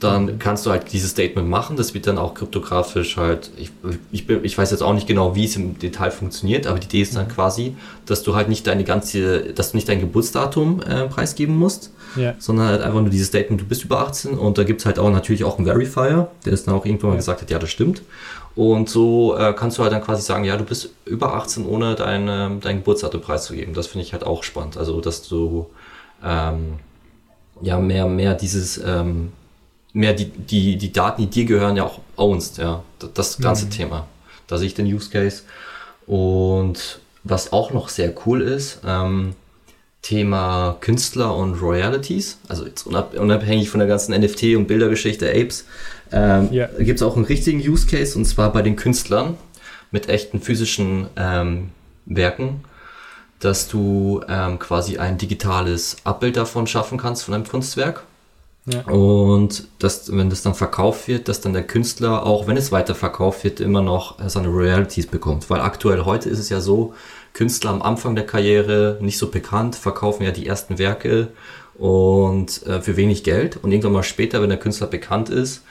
dann 0.00 0.38
kannst 0.38 0.66
du 0.66 0.70
halt 0.70 0.92
dieses 0.92 1.12
Statement 1.12 1.48
machen. 1.48 1.76
Das 1.76 1.94
wird 1.94 2.06
dann 2.06 2.18
auch 2.18 2.34
kryptografisch 2.34 3.16
halt, 3.16 3.50
ich, 3.56 3.70
ich, 4.12 4.28
ich 4.28 4.58
weiß 4.58 4.70
jetzt 4.70 4.82
auch 4.82 4.92
nicht 4.92 5.06
genau, 5.06 5.34
wie 5.34 5.46
es 5.46 5.56
im 5.56 5.78
Detail 5.78 6.10
funktioniert, 6.10 6.66
aber 6.66 6.78
die 6.78 6.86
Idee 6.86 7.02
ist 7.02 7.16
dann 7.16 7.26
mhm. 7.26 7.32
quasi, 7.32 7.76
dass 8.04 8.22
du 8.22 8.34
halt 8.34 8.48
nicht 8.48 8.66
deine 8.66 8.84
ganze, 8.84 9.54
dass 9.54 9.70
du 9.70 9.78
nicht 9.78 9.88
dein 9.88 10.00
Geburtsdatum 10.00 10.82
äh, 10.82 11.06
preisgeben 11.06 11.56
musst, 11.56 11.92
ja. 12.14 12.34
sondern 12.38 12.68
halt 12.68 12.82
einfach 12.82 13.00
nur 13.00 13.08
dieses 13.08 13.28
Statement, 13.28 13.62
du 13.62 13.64
bist 13.64 13.84
über 13.84 14.00
18 14.00 14.36
und 14.36 14.58
da 14.58 14.64
gibt 14.64 14.80
es 14.80 14.86
halt 14.86 14.98
auch 14.98 15.10
natürlich 15.10 15.44
auch 15.44 15.56
einen 15.56 15.66
Verifier, 15.66 16.28
der 16.44 16.52
ist 16.52 16.66
dann 16.66 16.74
auch 16.74 16.84
irgendwann 16.84 17.10
mal 17.10 17.16
gesagt 17.16 17.40
hat, 17.40 17.50
ja, 17.50 17.58
das 17.58 17.70
stimmt. 17.70 18.02
Und 18.54 18.88
so 18.88 19.36
äh, 19.36 19.54
kannst 19.54 19.78
du 19.78 19.82
halt 19.82 19.92
dann 19.92 20.02
quasi 20.02 20.22
sagen, 20.22 20.44
ja, 20.44 20.56
du 20.56 20.64
bist 20.64 20.90
über 21.04 21.34
18, 21.34 21.66
ohne 21.66 21.94
dein, 21.94 22.60
dein 22.60 22.78
Geburtsdatum 22.78 23.20
preiszugeben. 23.20 23.74
Das 23.74 23.86
finde 23.86 24.06
ich 24.06 24.14
halt 24.14 24.24
auch 24.24 24.44
spannend. 24.44 24.78
Also, 24.78 25.02
dass 25.02 25.28
du 25.28 25.66
ähm, 26.24 26.78
ja 27.62 27.78
mehr, 27.78 28.06
mehr 28.06 28.34
dieses 28.34 28.78
ähm, 28.78 29.32
mehr 29.96 30.12
die, 30.12 30.26
die, 30.26 30.76
die 30.76 30.92
Daten, 30.92 31.22
die 31.22 31.30
dir 31.30 31.46
gehören, 31.46 31.76
ja 31.76 31.84
auch 31.84 32.00
ownst, 32.16 32.58
ja. 32.58 32.82
Das 33.14 33.38
ganze 33.38 33.66
mhm. 33.66 33.70
Thema. 33.70 34.06
Da 34.46 34.58
sehe 34.58 34.66
ich 34.66 34.74
den 34.74 34.86
Use 34.86 35.10
Case. 35.10 35.42
Und 36.06 37.00
was 37.24 37.52
auch 37.52 37.72
noch 37.72 37.88
sehr 37.88 38.12
cool 38.26 38.42
ist, 38.42 38.80
ähm, 38.86 39.34
Thema 40.02 40.76
Künstler 40.80 41.34
und 41.34 41.60
Royalties, 41.60 42.38
also 42.46 42.64
jetzt 42.64 42.86
unabhängig 42.86 43.70
von 43.70 43.80
der 43.80 43.88
ganzen 43.88 44.14
NFT 44.14 44.54
und 44.54 44.68
Bildergeschichte 44.68 45.28
Apes, 45.28 45.64
ähm, 46.12 46.48
yeah. 46.52 46.68
gibt 46.78 47.00
es 47.00 47.02
auch 47.02 47.16
einen 47.16 47.24
richtigen 47.24 47.58
Use 47.58 47.88
Case 47.88 48.16
und 48.16 48.24
zwar 48.24 48.52
bei 48.52 48.62
den 48.62 48.76
Künstlern 48.76 49.36
mit 49.90 50.08
echten 50.08 50.40
physischen 50.40 51.08
ähm, 51.16 51.70
Werken, 52.04 52.60
dass 53.40 53.68
du 53.68 54.22
ähm, 54.28 54.58
quasi 54.58 54.98
ein 54.98 55.18
digitales 55.18 55.96
Abbild 56.04 56.36
davon 56.36 56.66
schaffen 56.66 56.98
kannst 56.98 57.24
von 57.24 57.34
einem 57.34 57.46
Kunstwerk 57.46 58.04
ja. 58.66 58.80
Und 58.82 59.68
dass, 59.78 60.10
wenn 60.14 60.28
das 60.28 60.42
dann 60.42 60.54
verkauft 60.54 61.06
wird, 61.06 61.28
dass 61.28 61.40
dann 61.40 61.52
der 61.52 61.62
Künstler, 61.62 62.26
auch 62.26 62.48
wenn 62.48 62.56
es 62.56 62.72
weiter 62.72 62.96
verkauft 62.96 63.44
wird, 63.44 63.60
immer 63.60 63.80
noch 63.80 64.16
seine 64.26 64.48
Royalties 64.48 65.06
bekommt. 65.06 65.48
Weil 65.50 65.60
aktuell 65.60 66.04
heute 66.04 66.28
ist 66.28 66.40
es 66.40 66.48
ja 66.48 66.60
so, 66.60 66.92
Künstler 67.32 67.70
am 67.70 67.82
Anfang 67.82 68.16
der 68.16 68.26
Karriere, 68.26 68.98
nicht 69.00 69.18
so 69.18 69.30
bekannt, 69.30 69.76
verkaufen 69.76 70.24
ja 70.24 70.32
die 70.32 70.46
ersten 70.46 70.78
Werke 70.78 71.28
und 71.74 72.66
äh, 72.66 72.80
für 72.80 72.96
wenig 72.96 73.22
Geld. 73.22 73.56
Und 73.56 73.70
irgendwann 73.70 73.92
mal 73.92 74.02
später, 74.02 74.42
wenn 74.42 74.48
der 74.48 74.58
Künstler 74.58 74.88
bekannt 74.88 75.28
ist, 75.28 75.62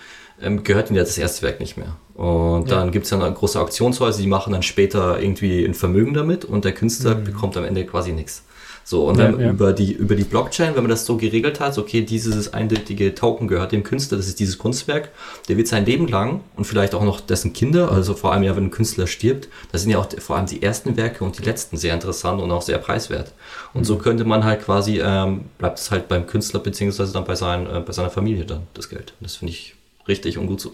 ähm, 0.42 0.64
gehört 0.64 0.90
ihnen 0.90 0.98
ja 0.98 1.04
das 1.04 1.18
erste 1.18 1.42
Werk 1.42 1.60
nicht 1.60 1.76
mehr. 1.76 1.98
Und 2.16 2.70
ja. 2.70 2.78
dann 2.78 2.92
gibt 2.92 3.04
es 3.04 3.10
dann 3.10 3.34
große 3.34 3.60
Auktionshäuser, 3.60 4.22
die 4.22 4.28
machen 4.28 4.54
dann 4.54 4.64
später 4.64 5.22
irgendwie 5.22 5.66
ein 5.66 5.74
Vermögen 5.74 6.14
damit 6.14 6.46
und 6.46 6.64
der 6.64 6.72
Künstler 6.72 7.16
mhm. 7.16 7.26
bekommt 7.26 7.58
am 7.58 7.66
Ende 7.66 7.86
quasi 7.86 8.14
nichts. 8.14 8.44
So, 8.88 9.08
und 9.08 9.18
dann 9.18 9.40
ja, 9.40 9.48
ja. 9.48 9.52
über 9.52 9.74
die, 9.74 9.94
über 9.94 10.16
die 10.16 10.24
Blockchain, 10.24 10.76
wenn 10.76 10.84
man 10.84 10.92
das 10.92 11.08
so 11.08 11.18
geregelt 11.18 11.60
hat, 11.60 11.76
okay, 11.80 12.04
dieses 12.04 12.54
eindeutige 12.54 13.16
Token 13.16 13.48
gehört 13.48 13.72
dem 13.72 13.82
Künstler, 13.82 14.18
das 14.18 14.28
ist 14.28 14.40
dieses 14.40 14.60
Kunstwerk, 14.60 15.10
der 15.50 15.58
wird 15.58 15.68
sein 15.68 15.88
Leben 15.88 16.08
lang 16.08 16.42
und 16.56 16.66
vielleicht 16.66 16.94
auch 16.94 17.04
noch 17.04 17.20
dessen 17.20 17.52
Kinder, 17.52 17.92
also 17.92 18.14
vor 18.14 18.32
allem 18.32 18.44
ja, 18.44 18.56
wenn 18.56 18.66
ein 18.66 18.72
Künstler 18.72 19.08
stirbt, 19.08 19.50
da 19.72 19.80
sind 19.80 19.90
ja 19.90 19.98
auch 19.98 20.08
vor 20.20 20.38
allem 20.38 20.46
die 20.46 20.62
ersten 20.62 20.98
Werke 20.98 21.24
und 21.24 21.40
die 21.40 21.44
letzten 21.44 21.78
sehr 21.78 21.96
interessant 21.96 22.40
und 22.40 22.52
auch 22.52 22.62
sehr 22.62 22.78
preiswert. 22.78 23.34
Und 23.74 23.82
mhm. 23.82 23.86
so 23.86 23.98
könnte 23.98 24.24
man 24.24 24.44
halt 24.44 24.64
quasi, 24.64 25.02
ähm, 25.04 25.46
bleibt 25.58 25.80
es 25.80 25.90
halt 25.90 26.08
beim 26.08 26.28
Künstler 26.28 26.60
beziehungsweise 26.60 27.12
dann 27.12 27.26
bei, 27.26 27.34
sein, 27.34 27.66
äh, 27.66 27.80
bei 27.80 27.92
seiner 27.92 28.12
Familie 28.12 28.46
dann, 28.46 28.68
das 28.76 28.88
Geld. 28.88 29.14
Das 29.20 29.36
finde 29.38 29.54
ich 29.54 29.76
richtig 30.08 30.38
und 30.38 30.46
gut 30.46 30.62
so. 30.62 30.72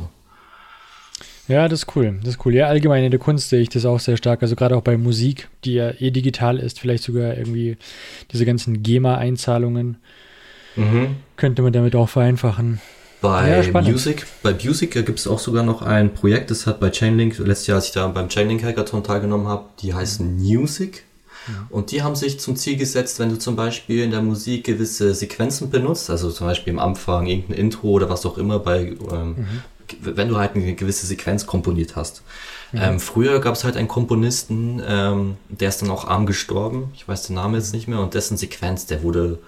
Ja, 1.51 1.67
das 1.67 1.81
ist 1.81 1.95
cool. 1.97 2.17
Das 2.23 2.35
ist 2.35 2.45
cool. 2.45 2.55
Ja, 2.55 2.67
allgemein 2.67 3.03
in 3.03 3.11
der 3.11 3.19
Kunst 3.19 3.49
sehe 3.49 3.59
ich 3.59 3.67
das 3.67 3.85
auch 3.85 3.99
sehr 3.99 4.15
stark. 4.15 4.41
Also 4.41 4.55
gerade 4.55 4.77
auch 4.77 4.81
bei 4.81 4.95
Musik, 4.95 5.49
die 5.65 5.73
ja 5.73 5.91
eh 5.99 6.09
digital 6.09 6.57
ist, 6.57 6.79
vielleicht 6.79 7.03
sogar 7.03 7.37
irgendwie 7.37 7.75
diese 8.31 8.45
ganzen 8.45 8.81
GEMA-Einzahlungen 8.83 9.97
mhm. 10.77 11.17
könnte 11.35 11.61
man 11.61 11.73
damit 11.73 11.93
auch 11.93 12.07
vereinfachen. 12.07 12.79
Bei 13.19 13.61
ja, 13.61 13.81
Music, 13.81 14.25
bei 14.41 14.53
Music 14.53 14.91
gibt 15.05 15.19
es 15.19 15.27
auch 15.27 15.39
sogar 15.39 15.63
noch 15.63 15.81
ein 15.81 16.13
Projekt, 16.13 16.49
das 16.49 16.65
hat 16.65 16.79
bei 16.79 16.89
Chainlink, 16.89 17.37
letztes 17.37 17.67
Jahr, 17.67 17.75
als 17.75 17.87
ich 17.87 17.91
da 17.91 18.07
beim 18.07 18.29
Chainlink 18.29 18.63
Hackathon 18.63 19.03
teilgenommen 19.03 19.47
habe, 19.47 19.65
die 19.81 19.93
heißen 19.93 20.37
Music. 20.37 21.03
Ja. 21.47 21.67
Und 21.69 21.91
die 21.91 22.01
haben 22.01 22.15
sich 22.15 22.39
zum 22.39 22.55
Ziel 22.55 22.77
gesetzt, 22.77 23.19
wenn 23.19 23.29
du 23.29 23.37
zum 23.37 23.55
Beispiel 23.55 24.03
in 24.03 24.11
der 24.11 24.21
Musik 24.21 24.63
gewisse 24.63 25.13
Sequenzen 25.13 25.69
benutzt, 25.69 26.09
also 26.09 26.31
zum 26.31 26.47
Beispiel 26.47 26.73
im 26.73 26.79
Anfang 26.79 27.27
irgendein 27.27 27.57
Intro 27.57 27.89
oder 27.89 28.09
was 28.09 28.25
auch 28.25 28.37
immer, 28.37 28.59
bei, 28.59 28.95
ähm, 29.11 29.35
mhm. 29.37 29.61
Wenn 30.01 30.29
du 30.29 30.37
halt 30.37 30.55
eine 30.55 30.73
gewisse 30.75 31.05
Sequenz 31.05 31.45
komponiert 31.45 31.95
hast. 31.95 32.23
Mhm. 32.71 32.79
Ähm, 32.81 32.99
früher 32.99 33.39
gab 33.39 33.55
es 33.55 33.63
halt 33.63 33.77
einen 33.77 33.87
Komponisten, 33.87 34.81
ähm, 34.85 35.35
der 35.49 35.69
ist 35.69 35.81
dann 35.81 35.89
auch 35.89 36.07
arm 36.07 36.25
gestorben, 36.25 36.91
ich 36.95 37.07
weiß 37.07 37.27
den 37.27 37.35
Namen 37.35 37.55
jetzt 37.55 37.73
nicht 37.73 37.87
mehr, 37.87 37.99
und 37.99 38.13
dessen 38.13 38.37
Sequenz, 38.37 38.85
der 38.85 39.03
wurde 39.03 39.39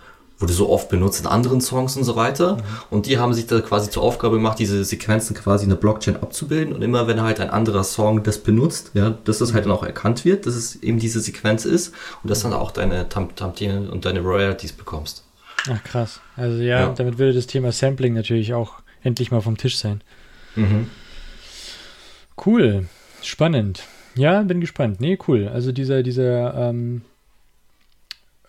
wurde 0.43 0.53
so 0.53 0.69
oft 0.69 0.89
benutzt 0.89 1.21
in 1.21 1.27
anderen 1.27 1.61
Songs 1.61 1.95
und 1.95 2.03
so 2.03 2.15
weiter. 2.15 2.55
Mhm. 2.55 2.61
Und 2.89 3.05
die 3.05 3.17
haben 3.17 3.33
sich 3.33 3.47
da 3.47 3.61
quasi 3.61 3.89
zur 3.89 4.03
Aufgabe 4.03 4.35
gemacht, 4.35 4.59
diese 4.59 4.83
Sequenzen 4.83 5.35
quasi 5.35 5.63
in 5.63 5.69
der 5.69 5.77
Blockchain 5.77 6.17
abzubilden. 6.17 6.73
Und 6.73 6.81
immer 6.81 7.07
wenn 7.07 7.21
halt 7.21 7.39
ein 7.39 7.49
anderer 7.49 7.83
Song 7.83 8.23
das 8.23 8.39
benutzt, 8.39 8.91
ja, 8.93 9.11
dass 9.11 9.37
das 9.37 9.53
halt 9.53 9.65
dann 9.65 9.71
auch 9.71 9.83
erkannt 9.83 10.25
wird, 10.25 10.45
dass 10.45 10.55
es 10.55 10.75
eben 10.83 10.99
diese 10.99 11.21
Sequenz 11.21 11.65
ist 11.65 11.93
und 12.23 12.29
dass 12.29 12.41
dann 12.41 12.53
auch 12.53 12.71
deine 12.71 13.07
Tantiemen 13.09 13.89
und 13.89 14.05
deine 14.05 14.19
Royalties 14.19 14.73
bekommst. 14.73 15.23
Ach 15.69 15.81
krass. 15.83 16.19
Also 16.35 16.57
ja, 16.57 16.81
ja, 16.81 16.89
damit 16.89 17.17
würde 17.19 17.33
das 17.33 17.47
Thema 17.47 17.71
Sampling 17.71 18.13
natürlich 18.13 18.53
auch 18.53 18.81
endlich 19.01 19.31
mal 19.31 19.41
vom 19.41 19.57
Tisch 19.57 19.77
sein. 19.77 20.01
Mhm. 20.55 20.89
Cool. 22.43 22.87
Spannend. 23.21 23.83
Ja, 24.15 24.41
bin 24.43 24.61
gespannt. 24.61 24.99
Nee, 24.99 25.17
cool. 25.27 25.47
Also 25.47 25.71
dieser, 25.71 26.03
dieser 26.03 26.53
ähm, 26.69 27.01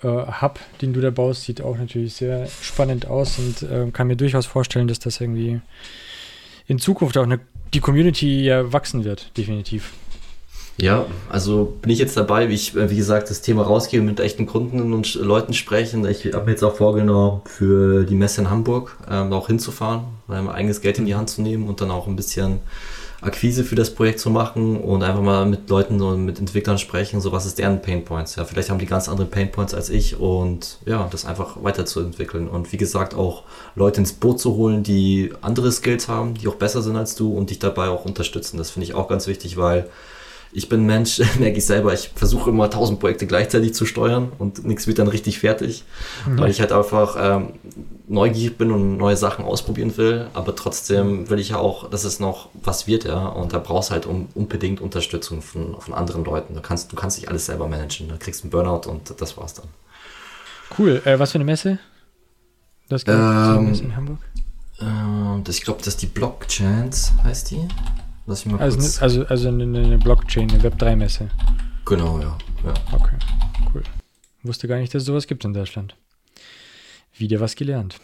äh, 0.03 0.09
Hub, 0.09 0.61
den 0.83 0.93
du 0.93 1.01
da 1.01 1.11
baust, 1.11 1.45
sieht 1.45 1.63
auch 1.63 1.79
natürlich 1.79 2.15
sehr 2.15 2.47
spannend 2.61 3.07
aus 3.07 3.39
und 3.39 3.63
äh, 3.63 3.91
kann 3.91 4.07
mir 4.07 4.17
durchaus 4.17 4.47
vorstellen, 4.47 4.89
dass 4.89 4.99
das 4.99 5.21
irgendwie 5.21 5.61
in 6.67 6.79
Zukunft 6.79 7.17
auch 7.17 7.25
eine, 7.25 7.41
die 7.73 7.81
Community 7.81 8.45
ja 8.45 8.73
wachsen 8.73 9.05
wird, 9.05 9.37
definitiv. 9.37 9.93
Ja, 10.77 11.07
also 11.29 11.77
bin 11.83 11.91
ich 11.93 12.01
jetzt 12.01 12.17
dabei, 12.17 12.49
wie 12.49 12.55
ich, 12.55 12.75
äh, 12.75 12.91
wie 12.91 12.97
gesagt, 12.97 13.31
das 13.31 13.41
Thema 13.43 13.63
rausgebe, 13.63 14.03
mit 14.05 14.19
echten 14.19 14.47
Kunden 14.47 14.93
und 14.93 15.15
Leuten 15.15 15.55
sprechen. 15.55 16.05
Ich 16.07 16.27
habe 16.33 16.47
mir 16.47 16.51
jetzt 16.51 16.65
auch 16.65 16.75
vorgenommen, 16.75 17.43
für 17.45 18.05
die 18.05 18.17
Messe 18.17 18.41
in 18.41 18.51
Hamburg 18.51 18.97
ähm, 19.09 19.33
auch 19.33 19.47
hinzufahren, 19.47 20.03
mein 20.27 20.49
eigenes 20.49 20.81
Geld 20.81 20.99
in 20.99 21.07
die 21.07 21.15
Hand 21.15 21.31
zu 21.31 21.43
nehmen 21.43 21.69
und 21.69 21.81
dann 21.81 21.93
auch 21.93 22.09
ein 22.09 22.17
bisschen 22.17 22.59
Akquise 23.25 23.65
für 23.65 23.75
das 23.75 23.95
Projekt 23.95 24.21
zu 24.21 24.31
machen 24.31 24.77
und 24.77 25.03
einfach 25.03 25.23
mal 25.23 25.47
mit 25.47 25.71
Leuten 25.71 26.01
und 26.03 26.25
mit 26.27 26.39
Entwicklern 26.39 26.79
sprechen, 26.79 27.21
so 27.21 27.33
was 27.33 27.47
ist 27.47 27.59
deren 27.59 27.81
Painpoints. 27.81 28.37
Ja, 28.37 28.45
vielleicht 28.45 28.69
haben 28.69 28.79
die 28.79 28.87
ganz 28.87 29.09
andere 29.09 29.27
Painpoints 29.27 29.75
als 29.75 29.89
ich 29.89 30.21
und 30.21 30.79
ja, 30.85 31.09
das 31.11 31.25
einfach 31.25 31.63
weiterzuentwickeln. 31.63 32.49
Und 32.49 32.73
wie 32.73 32.77
gesagt, 32.77 33.15
auch 33.15 33.45
Leute 33.77 34.01
ins 34.01 34.13
Boot 34.13 34.41
zu 34.41 34.57
holen, 34.57 34.83
die 34.83 35.33
andere 35.41 35.73
Skills 35.73 36.09
haben, 36.09 36.35
die 36.35 36.49
auch 36.49 36.57
besser 36.57 36.83
sind 36.83 36.97
als 36.97 37.15
du 37.15 37.33
und 37.33 37.51
dich 37.51 37.61
dabei 37.61 37.89
auch 37.89 38.05
unterstützen. 38.05 38.59
Das 38.59 38.71
finde 38.71 38.85
ich 38.85 38.95
auch 38.95 39.09
ganz 39.09 39.27
wichtig, 39.27 39.57
weil 39.57 39.89
ich 40.55 40.69
bin 40.69 40.87
Mensch, 40.87 41.19
merke 41.39 41.59
ich 41.59 41.67
selber, 41.67 41.93
ich 41.93 42.11
versuche 42.15 42.51
immer 42.51 42.71
tausend 42.71 43.01
Projekte 43.01 43.27
gleichzeitig 43.27 43.75
zu 43.75 43.85
steuern 43.85 44.33
und 44.39 44.65
nichts 44.65 44.87
wird 44.87 44.99
dann 44.99 45.09
richtig 45.09 45.41
fertig, 45.41 45.85
mhm. 46.27 46.39
weil 46.39 46.51
ich 46.51 46.61
halt 46.61 46.73
einfach 46.73 47.17
ähm, 47.19 47.55
neugierig 48.07 48.57
bin 48.57 48.71
und 48.71 48.97
neue 48.97 49.17
Sachen 49.17 49.45
ausprobieren 49.45 49.97
will, 49.97 50.29
aber 50.33 50.55
trotzdem 50.55 51.29
will 51.29 51.41
ich 51.41 51.51
ja 51.51 51.59
auch, 51.59 51.91
dass 51.91 52.05
es 52.05 52.21
noch 52.21 52.49
was 52.55 52.87
wird, 52.87 53.05
ja, 53.05 53.27
und 53.27 53.53
da 53.53 53.59
brauchst 53.59 53.91
halt 53.91 54.07
um, 54.07 54.29
unbedingt 54.35 54.81
Unterstützung 54.81 55.43
von, 55.43 55.81
von 55.81 55.93
anderen 55.93 56.25
Leuten. 56.25 56.55
Du 56.55 56.61
kannst, 56.61 56.93
du 56.93 56.97
kannst 56.97 57.19
nicht 57.19 57.29
alles 57.29 57.47
selber 57.47 57.67
managen, 57.67 58.09
du 58.09 58.17
kriegst 58.17 58.45
einen 58.45 58.51
Burnout 58.51 58.89
und 58.89 59.15
das 59.21 59.37
war's 59.37 59.55
dann. 59.55 59.67
Cool, 60.79 61.03
äh, 61.05 61.19
was 61.19 61.33
für 61.33 61.37
eine 61.37 61.45
Messe? 61.45 61.79
Das 62.89 63.05
ähm, 63.09 63.71
Messe 63.71 63.85
in 63.85 63.97
Hamburg? 63.97 64.19
Äh, 64.79 65.43
das, 65.43 65.57
ich 65.57 65.63
glaube, 65.65 65.79
das 65.79 65.89
ist 65.89 66.03
die 66.03 66.07
Blockchains, 66.07 67.13
heißt 67.25 67.51
die. 67.51 67.69
Lass 68.27 68.47
ich 68.47 68.53
mal 68.53 68.61
also, 68.61 68.79
kurz. 68.79 69.03
Also, 69.03 69.27
also 69.27 69.49
eine, 69.49 69.65
eine 69.65 69.99
Blockchain, 69.99 70.51
eine 70.51 70.63
Web3-Messe. 70.63 71.29
Genau, 71.85 72.19
ja. 72.21 72.39
ja. 72.65 72.75
Okay, 72.93 73.17
cool. 73.75 73.83
Wusste 74.43 74.67
gar 74.69 74.79
nicht, 74.79 74.95
dass 74.95 75.03
es 75.03 75.07
sowas 75.07 75.27
gibt 75.27 75.45
in 75.45 75.53
Deutschland. 75.53 75.95
Wieder 77.17 77.41
was 77.41 77.55
gelernt. 77.55 78.01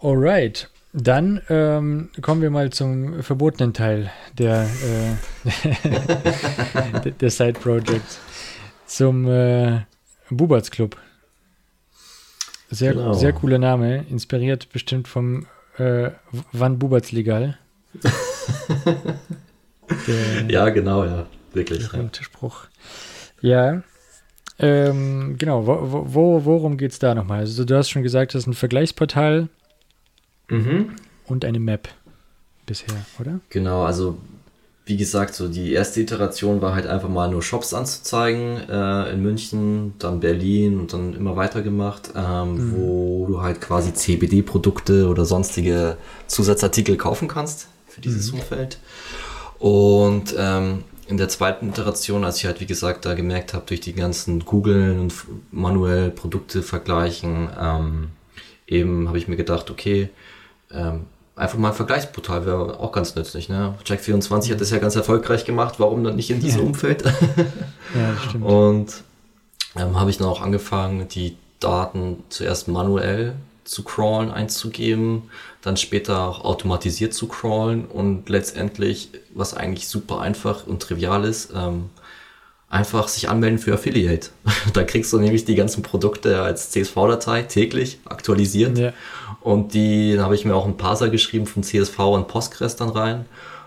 Alright, 0.00 0.70
dann 0.92 1.42
ähm, 1.48 2.10
kommen 2.22 2.40
wir 2.40 2.50
mal 2.50 2.70
zum 2.70 3.22
verbotenen 3.22 3.74
Teil 3.74 4.10
der, 4.38 4.68
äh, 5.44 7.10
der 7.20 7.30
Side 7.30 7.54
Projects. 7.54 8.20
Zum 8.86 9.26
äh, 9.28 9.80
Buberts 10.30 10.70
Club. 10.70 10.96
Sehr, 12.70 12.94
genau. 12.94 13.12
sehr 13.12 13.32
cooler 13.32 13.58
Name, 13.58 14.04
inspiriert 14.08 14.70
bestimmt 14.72 15.08
vom 15.08 15.46
äh, 15.78 16.10
Wann 16.52 16.78
Buberts 16.78 17.12
legal? 17.12 17.58
Der, 20.06 20.50
ja, 20.50 20.68
genau, 20.70 21.04
ja. 21.04 21.26
Wirklich. 21.52 21.88
Der 21.88 22.02
ja. 22.02 22.08
Spruch. 22.20 22.66
Ja. 23.40 23.82
Ähm, 24.58 25.36
genau, 25.38 25.66
wo, 25.66 26.04
wo, 26.06 26.44
worum 26.44 26.76
geht 26.76 26.92
es 26.92 26.98
da 26.98 27.14
nochmal? 27.14 27.40
Also, 27.40 27.64
du 27.64 27.76
hast 27.76 27.90
schon 27.90 28.02
gesagt, 28.02 28.34
das 28.34 28.42
ist 28.42 28.46
ein 28.46 28.54
Vergleichsportal 28.54 29.48
mhm. 30.48 30.94
und 31.26 31.44
eine 31.44 31.58
Map 31.58 31.88
bisher, 32.66 32.94
oder? 33.18 33.40
Genau, 33.50 33.84
also 33.84 34.18
wie 34.86 34.98
gesagt, 34.98 35.34
so 35.34 35.48
die 35.48 35.72
erste 35.72 36.02
Iteration 36.02 36.60
war 36.60 36.74
halt 36.74 36.86
einfach 36.86 37.08
mal 37.08 37.30
nur 37.30 37.42
Shops 37.42 37.72
anzuzeigen 37.72 38.68
äh, 38.68 39.12
in 39.12 39.22
München, 39.22 39.94
dann 39.98 40.20
Berlin 40.20 40.78
und 40.78 40.92
dann 40.92 41.14
immer 41.14 41.36
weiter 41.36 41.62
gemacht, 41.62 42.10
ähm, 42.14 42.54
mhm. 42.54 42.76
wo 42.76 43.26
du 43.26 43.40
halt 43.40 43.62
quasi 43.62 43.94
CBD-Produkte 43.94 45.08
oder 45.08 45.24
sonstige 45.24 45.96
Zusatzartikel 46.26 46.96
kaufen 46.98 47.28
kannst 47.28 47.68
für 47.86 48.02
dieses 48.02 48.32
mhm. 48.32 48.40
Umfeld. 48.40 48.78
Und 49.58 50.34
ähm, 50.36 50.84
in 51.06 51.16
der 51.16 51.30
zweiten 51.30 51.70
Iteration, 51.70 52.22
als 52.22 52.38
ich 52.38 52.44
halt 52.44 52.60
wie 52.60 52.66
gesagt 52.66 53.06
da 53.06 53.14
gemerkt 53.14 53.54
habe, 53.54 53.64
durch 53.66 53.80
die 53.80 53.94
ganzen 53.94 54.44
Googlen 54.44 55.00
und 55.00 55.14
manuell 55.50 56.10
Produkte 56.10 56.62
vergleichen, 56.62 57.48
ähm, 57.58 58.08
eben 58.66 59.08
habe 59.08 59.16
ich 59.16 59.28
mir 59.28 59.36
gedacht, 59.36 59.70
okay, 59.70 60.10
ähm, 60.70 61.06
einfach 61.36 61.58
mal 61.58 61.68
ein 61.68 61.74
Vergleichsportal 61.74 62.46
wäre 62.46 62.78
auch 62.78 62.92
ganz 62.92 63.14
nützlich. 63.14 63.48
Ne? 63.48 63.74
Check24 63.84 64.52
hat 64.52 64.60
das 64.60 64.70
ja 64.70 64.78
ganz 64.78 64.96
erfolgreich 64.96 65.44
gemacht, 65.44 65.74
warum 65.78 66.04
dann 66.04 66.16
nicht 66.16 66.30
in 66.30 66.40
diesem 66.40 66.60
ja. 66.60 66.66
Umfeld? 66.66 67.02
ja, 67.94 68.16
stimmt. 68.28 68.44
Und 68.44 68.94
ähm, 69.76 69.98
habe 69.98 70.10
ich 70.10 70.18
dann 70.18 70.28
auch 70.28 70.40
angefangen, 70.40 71.08
die 71.08 71.36
Daten 71.60 72.22
zuerst 72.28 72.68
manuell 72.68 73.34
zu 73.64 73.82
crawlen, 73.82 74.30
einzugeben, 74.30 75.30
dann 75.62 75.76
später 75.76 76.28
auch 76.28 76.44
automatisiert 76.44 77.14
zu 77.14 77.26
crawlen 77.26 77.86
und 77.86 78.28
letztendlich, 78.28 79.08
was 79.34 79.54
eigentlich 79.54 79.88
super 79.88 80.20
einfach 80.20 80.66
und 80.66 80.82
trivial 80.82 81.24
ist, 81.24 81.52
ähm, 81.56 81.88
einfach 82.68 83.08
sich 83.08 83.28
anmelden 83.28 83.58
für 83.58 83.74
Affiliate. 83.74 84.28
da 84.74 84.84
kriegst 84.84 85.12
du 85.12 85.18
nämlich 85.18 85.44
die 85.44 85.54
ganzen 85.54 85.82
Produkte 85.82 86.42
als 86.42 86.70
CSV-Datei 86.70 87.42
täglich 87.42 87.98
aktualisiert. 88.04 88.76
Ja. 88.76 88.92
Und 89.44 89.74
die 89.74 90.18
habe 90.18 90.34
ich 90.34 90.46
mir 90.46 90.56
auch 90.56 90.64
ein 90.64 90.78
Parser 90.78 91.10
geschrieben 91.10 91.46
von 91.46 91.62
CSV 91.62 91.98
und 91.98 92.28
Postgres 92.28 92.76
dann 92.76 92.88
rein. 92.88 93.26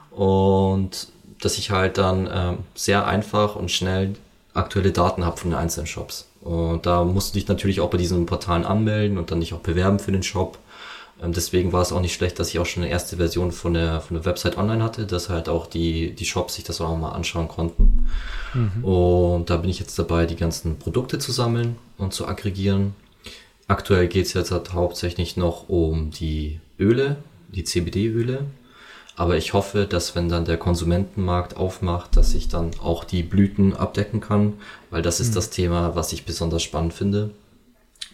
Und 0.09 1.09
dass 1.39 1.59
ich 1.59 1.69
halt 1.69 1.99
dann 1.99 2.27
ähm, 2.33 2.57
sehr 2.73 3.05
einfach 3.05 3.55
und 3.55 3.69
schnell 3.69 4.15
aktuelle 4.55 4.91
Daten 4.91 5.23
habe 5.23 5.37
von 5.37 5.51
den 5.51 5.59
einzelnen 5.59 5.85
Shops. 5.85 6.27
Und 6.41 6.87
da 6.87 7.03
musst 7.03 7.35
du 7.35 7.39
dich 7.39 7.47
natürlich 7.47 7.79
auch 7.79 7.91
bei 7.91 7.99
diesen 7.99 8.25
Portalen 8.25 8.65
anmelden 8.65 9.19
und 9.19 9.29
dann 9.29 9.39
dich 9.39 9.53
auch 9.53 9.59
bewerben 9.59 9.99
für 9.99 10.11
den 10.11 10.23
Shop. 10.23 10.57
Ähm, 11.21 11.31
deswegen 11.31 11.71
war 11.73 11.83
es 11.83 11.91
auch 11.91 12.01
nicht 12.01 12.15
schlecht, 12.15 12.39
dass 12.39 12.49
ich 12.49 12.57
auch 12.57 12.65
schon 12.65 12.81
eine 12.81 12.91
erste 12.91 13.17
Version 13.17 13.51
von 13.51 13.75
der, 13.75 14.01
von 14.01 14.17
der 14.17 14.25
Website 14.25 14.57
online 14.57 14.83
hatte, 14.83 15.05
dass 15.05 15.29
halt 15.29 15.47
auch 15.47 15.67
die, 15.67 16.11
die 16.15 16.25
Shops 16.25 16.55
sich 16.55 16.63
das 16.63 16.81
auch 16.81 16.97
mal 16.97 17.11
anschauen 17.11 17.47
konnten. 17.47 18.09
Mhm. 18.55 18.83
Und 18.83 19.49
da 19.51 19.57
bin 19.57 19.69
ich 19.69 19.79
jetzt 19.79 19.99
dabei, 19.99 20.25
die 20.25 20.35
ganzen 20.35 20.79
Produkte 20.79 21.19
zu 21.19 21.31
sammeln 21.31 21.75
und 21.99 22.15
zu 22.15 22.27
aggregieren. 22.27 22.95
Aktuell 23.67 24.07
geht 24.07 24.27
es 24.27 24.33
jetzt 24.33 24.51
halt 24.51 24.73
hauptsächlich 24.73 25.35
noch 25.35 25.67
um 25.67 26.11
die 26.11 26.59
Öle, 26.79 27.17
die 27.49 27.63
CBD-Öle. 27.63 28.45
Aber 29.17 29.35
ich 29.35 29.53
hoffe, 29.53 29.87
dass 29.87 30.15
wenn 30.15 30.29
dann 30.29 30.45
der 30.45 30.57
Konsumentenmarkt 30.57 31.57
aufmacht, 31.57 32.15
dass 32.15 32.35
ich 32.35 32.49
dann 32.49 32.71
auch 32.81 33.03
die 33.03 33.23
Blüten 33.23 33.75
abdecken 33.75 34.21
kann, 34.21 34.53
weil 34.91 35.01
das 35.01 35.19
ist 35.19 35.31
mhm. 35.31 35.35
das 35.35 35.49
Thema, 35.49 35.95
was 35.95 36.13
ich 36.13 36.23
besonders 36.23 36.61
spannend 36.61 36.93
finde. 36.93 37.31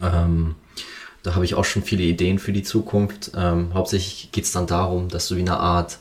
Ähm, 0.02 0.56
da 1.22 1.36
habe 1.36 1.46
ich 1.46 1.56
auch 1.56 1.66
schon 1.66 1.84
viele 1.84 2.04
Ideen 2.04 2.40
für 2.40 2.54
die 2.54 2.64
Zukunft. 2.64 3.32
Ähm, 3.36 3.74
hauptsächlich 3.74 4.32
geht 4.32 4.46
es 4.46 4.54
dann 4.54 4.66
darum, 4.66 5.10
dass 5.10 5.28
du 5.28 5.36
wie 5.36 5.42
eine 5.42 5.58
Art 5.58 6.00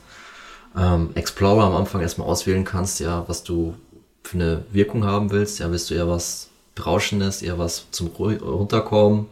ähm, 0.75 1.09
Explorer 1.15 1.65
am 1.65 1.75
Anfang 1.75 2.01
erstmal 2.01 2.27
auswählen 2.27 2.63
kannst, 2.63 2.99
ja, 3.01 3.25
was 3.27 3.43
du 3.43 3.75
für 4.23 4.35
eine 4.35 4.63
Wirkung 4.71 5.03
haben 5.03 5.31
willst. 5.31 5.59
Ja, 5.59 5.69
willst 5.69 5.89
du 5.89 5.95
eher 5.95 6.07
was 6.07 6.49
Berauschendes, 6.75 7.41
eher 7.41 7.59
was 7.59 7.85
zum 7.91 8.07
Runterkommen 8.07 9.27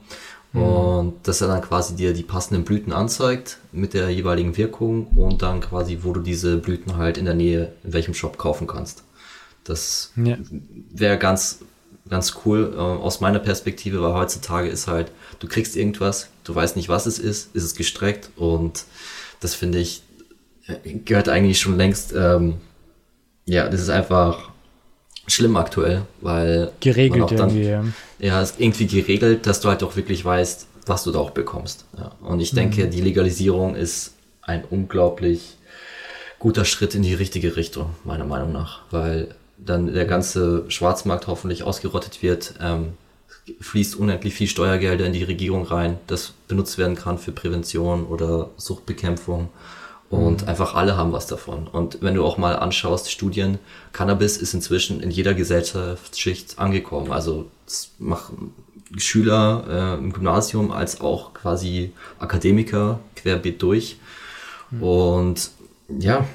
Mhm. 0.54 0.62
Und 0.62 1.28
dass 1.28 1.42
er 1.42 1.48
dann 1.48 1.62
quasi 1.62 1.96
dir 1.96 2.14
die 2.14 2.24
passenden 2.24 2.64
Blüten 2.66 2.92
anzeigt 2.92 3.58
mit 3.72 3.94
der 3.94 4.10
jeweiligen 4.10 4.58
Wirkung 4.58 5.08
und 5.16 5.42
dann 5.42 5.62
quasi, 5.62 6.00
wo 6.02 6.12
du 6.14 6.22
diese 6.22 6.58
Blüten 6.58 6.98
halt 6.98 7.18
in 7.18 7.26
der 7.26 7.34
Nähe, 7.34 7.74
in 7.84 7.94
welchem 7.94 8.14
Shop 8.14 8.38
kaufen 8.38 8.68
kannst. 8.68 9.04
Das 9.64 10.12
ja. 10.16 10.38
wäre 10.92 11.18
ganz, 11.18 11.60
ganz 12.10 12.36
cool 12.46 12.74
äh, 12.76 12.80
aus 12.80 13.22
meiner 13.22 13.40
Perspektive, 13.40 14.02
weil 14.02 14.14
heutzutage 14.14 14.68
ist 14.68 14.88
halt, 14.88 15.12
du 15.40 15.48
kriegst 15.48 15.76
irgendwas, 15.76 16.30
du 16.44 16.54
weißt 16.54 16.76
nicht, 16.76 16.90
was 16.90 17.06
es 17.06 17.20
ist, 17.20 17.56
ist 17.56 17.64
es 17.64 17.76
gestreckt 17.76 18.32
und 18.36 18.86
das 19.40 19.54
finde 19.54 19.80
ich, 19.80 20.04
äh, 20.68 20.94
gehört 21.06 21.30
eigentlich 21.30 21.60
schon 21.60 21.78
längst, 21.78 22.14
ähm, 22.14 22.56
ja, 23.46 23.70
das 23.70 23.82
ist 23.82 23.90
einfach 23.90 24.51
schlimm 25.28 25.56
aktuell, 25.56 26.04
weil 26.22 26.72
geregelt 26.80 27.32
dann, 27.32 27.50
irgendwie. 27.50 27.64
Ja, 27.64 27.84
ja 28.20 28.42
ist 28.42 28.60
irgendwie 28.60 28.88
geregelt, 28.88 29.46
dass 29.48 29.62
du 29.62 29.70
halt 29.70 29.84
auch 29.84 29.96
wirklich 29.96 30.24
weißt, 30.24 30.68
was 30.86 31.04
du 31.04 31.12
da 31.12 31.20
auch 31.20 31.32
bekommst. 31.32 31.86
Ja. 31.98 32.12
Und 32.22 32.40
ich 32.40 32.52
denke, 32.52 32.86
mhm. 32.86 32.92
die 32.92 33.02
Legalisierung 33.02 33.76
ist 33.76 34.14
ein 34.42 34.64
unglaublich 34.70 35.58
guter 36.40 36.66
Schritt 36.66 36.96
in 36.96 37.04
die 37.04 37.14
richtige 37.14 37.56
Richtung, 37.56 37.92
meiner 38.04 38.26
Meinung 38.26 38.52
nach, 38.52 38.82
weil 38.90 39.36
dann 39.58 39.94
der 39.94 40.06
ganze 40.06 40.66
Schwarzmarkt 40.70 41.28
hoffentlich 41.28 41.64
ausgerottet 41.64 42.24
wird. 42.24 42.56
Ähm, 42.60 42.94
fließt 43.60 43.96
unendlich 43.96 44.34
viel 44.34 44.48
Steuergelder 44.48 45.06
in 45.06 45.14
die 45.14 45.24
Regierung 45.24 45.66
rein, 45.66 45.98
das 46.08 46.34
benutzt 46.48 46.78
werden 46.78 46.96
kann 46.96 47.18
für 47.18 47.32
Prävention 47.32 48.06
oder 48.06 48.50
Suchtbekämpfung. 48.58 49.50
Und 50.12 50.48
einfach 50.48 50.76
alle 50.76 50.98
haben 50.98 51.14
was 51.14 51.26
davon. 51.26 51.68
Und 51.68 52.02
wenn 52.02 52.16
du 52.16 52.26
auch 52.26 52.38
mal 52.38 52.58
anschaust, 52.58 53.10
Studien, 53.10 53.60
Cannabis 53.94 54.36
ist 54.36 54.54
inzwischen 54.54 55.00
in 55.00 55.10
jeder 55.10 55.34
Gesellschaftsschicht 55.34 56.60
angekommen. 56.60 57.14
Also 57.14 57.46
das 57.66 57.92
machen 57.98 58.54
Schüler 58.98 59.64
äh, 59.70 60.04
im 60.04 60.12
Gymnasium 60.12 60.72
als 60.72 61.00
auch 61.00 61.34
quasi 61.34 61.94
Akademiker 62.20 63.00
querbeet 63.16 63.62
durch. 63.62 64.00
Mhm. 64.70 64.84
Und 64.84 65.52
ja, 65.88 66.26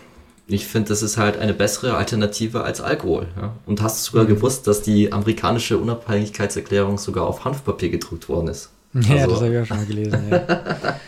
ich 0.49 0.67
finde, 0.67 0.89
das 0.89 1.03
ist 1.03 1.17
halt 1.17 1.39
eine 1.39 1.53
bessere 1.53 1.97
Alternative 1.97 2.63
als 2.63 2.81
Alkohol. 2.81 3.27
Ja? 3.37 3.55
Und 3.67 3.83
hast 3.83 3.99
du 3.99 4.11
sogar 4.11 4.25
mhm. 4.25 4.37
gewusst, 4.37 4.67
dass 4.67 4.81
die 4.81 5.13
amerikanische 5.13 5.77
Unabhängigkeitserklärung 5.77 6.99
sogar 6.99 7.27
auf 7.27 7.45
Hanfpapier 7.45 7.91
gedruckt 7.91 8.29
worden 8.29 8.49
ist? 8.49 8.71
Ja, 8.95 9.17
also. 9.17 9.33
das 9.33 9.41
habe 9.43 9.55
ich 9.55 9.61
auch 9.61 9.67
schon 9.67 9.77
mal 9.77 9.87
gelesen. 9.87 10.31
Ja. 10.31 11.01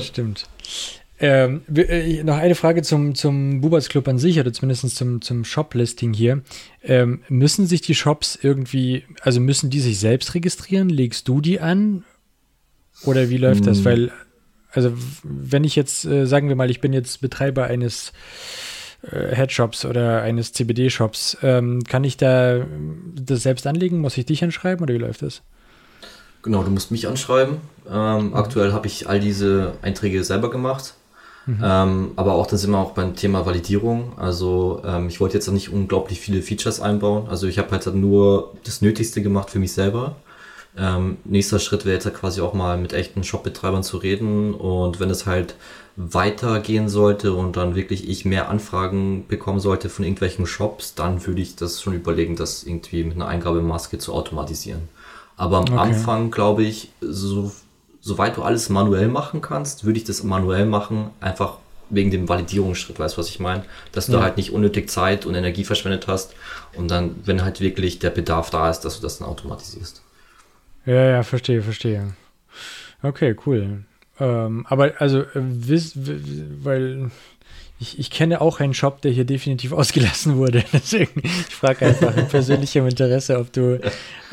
Stimmt. 0.00 0.48
Ähm, 1.18 1.62
äh, 1.74 2.22
noch 2.24 2.36
eine 2.36 2.54
Frage 2.54 2.82
zum, 2.82 3.14
zum 3.14 3.62
Bubas 3.62 3.88
Club 3.88 4.06
an 4.08 4.18
sich 4.18 4.38
oder 4.38 4.52
zumindest 4.52 4.96
zum, 4.96 5.22
zum 5.22 5.44
Shop-Listing 5.44 6.12
hier. 6.12 6.42
Ähm, 6.82 7.22
müssen 7.28 7.66
sich 7.66 7.80
die 7.80 7.94
Shops 7.94 8.38
irgendwie, 8.40 9.04
also 9.22 9.40
müssen 9.40 9.70
die 9.70 9.80
sich 9.80 9.98
selbst 9.98 10.34
registrieren? 10.34 10.90
Legst 10.90 11.26
du 11.28 11.40
die 11.40 11.60
an? 11.60 12.04
Oder 13.04 13.30
wie 13.30 13.38
läuft 13.38 13.60
hm. 13.60 13.66
das? 13.66 13.84
Weil, 13.84 14.12
also 14.70 14.92
wenn 15.22 15.64
ich 15.64 15.74
jetzt, 15.74 16.04
äh, 16.04 16.26
sagen 16.26 16.48
wir 16.48 16.56
mal, 16.56 16.70
ich 16.70 16.80
bin 16.80 16.92
jetzt 16.92 17.22
Betreiber 17.22 17.64
eines 17.64 18.12
äh, 19.10 19.34
Headshops 19.34 19.86
oder 19.86 20.20
eines 20.20 20.52
CBD-Shops, 20.52 21.38
ähm, 21.42 21.82
kann 21.84 22.04
ich 22.04 22.18
da 22.18 22.66
das 23.14 23.42
selbst 23.42 23.66
anlegen? 23.66 24.00
Muss 24.00 24.18
ich 24.18 24.26
dich 24.26 24.44
anschreiben 24.44 24.82
oder 24.82 24.92
wie 24.92 24.98
läuft 24.98 25.22
das? 25.22 25.42
Genau, 26.42 26.62
du 26.62 26.70
musst 26.70 26.90
mich 26.90 27.08
anschreiben. 27.08 27.56
Ähm, 27.90 28.28
mhm. 28.28 28.34
Aktuell 28.34 28.72
habe 28.72 28.86
ich 28.86 29.08
all 29.08 29.18
diese 29.18 29.72
Einträge 29.82 30.22
selber 30.22 30.50
gemacht. 30.50 30.94
Mhm. 31.46 31.60
Ähm, 31.62 32.10
aber 32.16 32.34
auch 32.34 32.46
dann 32.46 32.58
sind 32.58 32.72
wir 32.72 32.78
auch 32.78 32.90
beim 32.90 33.14
Thema 33.14 33.46
Validierung. 33.46 34.12
Also 34.18 34.82
ähm, 34.84 35.08
ich 35.08 35.20
wollte 35.20 35.34
jetzt 35.34 35.50
nicht 35.50 35.72
unglaublich 35.72 36.20
viele 36.20 36.42
Features 36.42 36.80
einbauen. 36.80 37.28
Also 37.28 37.46
ich 37.46 37.58
habe 37.58 37.70
halt 37.70 37.86
nur 37.94 38.52
das 38.64 38.82
Nötigste 38.82 39.22
gemacht 39.22 39.50
für 39.50 39.60
mich 39.60 39.72
selber. 39.72 40.16
Ähm, 40.78 41.16
nächster 41.24 41.58
Schritt 41.58 41.86
wäre 41.86 41.94
jetzt 41.94 42.12
quasi 42.14 42.40
auch 42.40 42.52
mal 42.52 42.76
mit 42.76 42.92
echten 42.92 43.24
Shopbetreibern 43.24 43.82
zu 43.82 43.96
reden 43.96 44.52
und 44.52 45.00
wenn 45.00 45.08
es 45.08 45.24
halt 45.24 45.54
weitergehen 45.96 46.90
sollte 46.90 47.32
und 47.32 47.56
dann 47.56 47.74
wirklich 47.74 48.06
ich 48.08 48.26
mehr 48.26 48.50
Anfragen 48.50 49.26
bekommen 49.26 49.60
sollte 49.60 49.88
von 49.88 50.04
irgendwelchen 50.04 50.44
Shops, 50.44 50.94
dann 50.94 51.26
würde 51.26 51.40
ich 51.40 51.56
das 51.56 51.80
schon 51.80 51.94
überlegen, 51.94 52.36
das 52.36 52.64
irgendwie 52.64 53.04
mit 53.04 53.14
einer 53.14 53.28
Eingabemaske 53.28 53.96
zu 53.96 54.12
automatisieren. 54.12 54.88
Aber 55.38 55.58
am 55.58 55.64
okay. 55.64 55.78
Anfang 55.78 56.30
glaube 56.30 56.64
ich, 56.64 56.90
so 57.00 57.50
soweit 58.06 58.36
du 58.36 58.42
alles 58.44 58.68
manuell 58.68 59.08
machen 59.08 59.40
kannst, 59.40 59.84
würde 59.84 59.98
ich 59.98 60.04
das 60.04 60.22
manuell 60.22 60.64
machen, 60.64 61.10
einfach 61.20 61.58
wegen 61.90 62.12
dem 62.12 62.28
Validierungsschritt, 62.28 63.00
weißt 63.00 63.16
du, 63.16 63.18
was 63.18 63.28
ich 63.28 63.40
meine? 63.40 63.64
Dass 63.90 64.06
du 64.06 64.12
ja. 64.12 64.22
halt 64.22 64.36
nicht 64.36 64.52
unnötig 64.52 64.88
Zeit 64.88 65.26
und 65.26 65.34
Energie 65.34 65.64
verschwendet 65.64 66.06
hast 66.06 66.34
und 66.74 66.88
dann, 66.88 67.16
wenn 67.24 67.42
halt 67.42 67.60
wirklich 67.60 67.98
der 67.98 68.10
Bedarf 68.10 68.50
da 68.50 68.70
ist, 68.70 68.80
dass 68.80 68.96
du 68.96 69.02
das 69.02 69.18
dann 69.18 69.26
automatisierst. 69.26 70.02
Ja, 70.84 71.04
ja, 71.10 71.22
verstehe, 71.24 71.62
verstehe. 71.62 72.14
Okay, 73.02 73.34
cool. 73.44 73.84
Ähm, 74.20 74.66
aber 74.68 74.92
also, 74.98 75.22
äh, 75.22 75.26
wiss, 75.34 75.94
weil 75.96 77.10
ich, 77.78 77.98
ich 77.98 78.10
kenne 78.10 78.40
auch 78.40 78.60
einen 78.60 78.74
Shop, 78.74 79.02
der 79.02 79.12
hier 79.12 79.24
definitiv 79.24 79.72
ausgelassen 79.74 80.36
wurde. 80.36 80.64
Deswegen, 80.72 81.22
ich 81.24 81.54
frage 81.54 81.86
einfach 81.86 82.16
in 82.16 82.28
persönlichem 82.28 82.86
Interesse, 82.86 83.38
ob 83.38 83.52
du, 83.52 83.80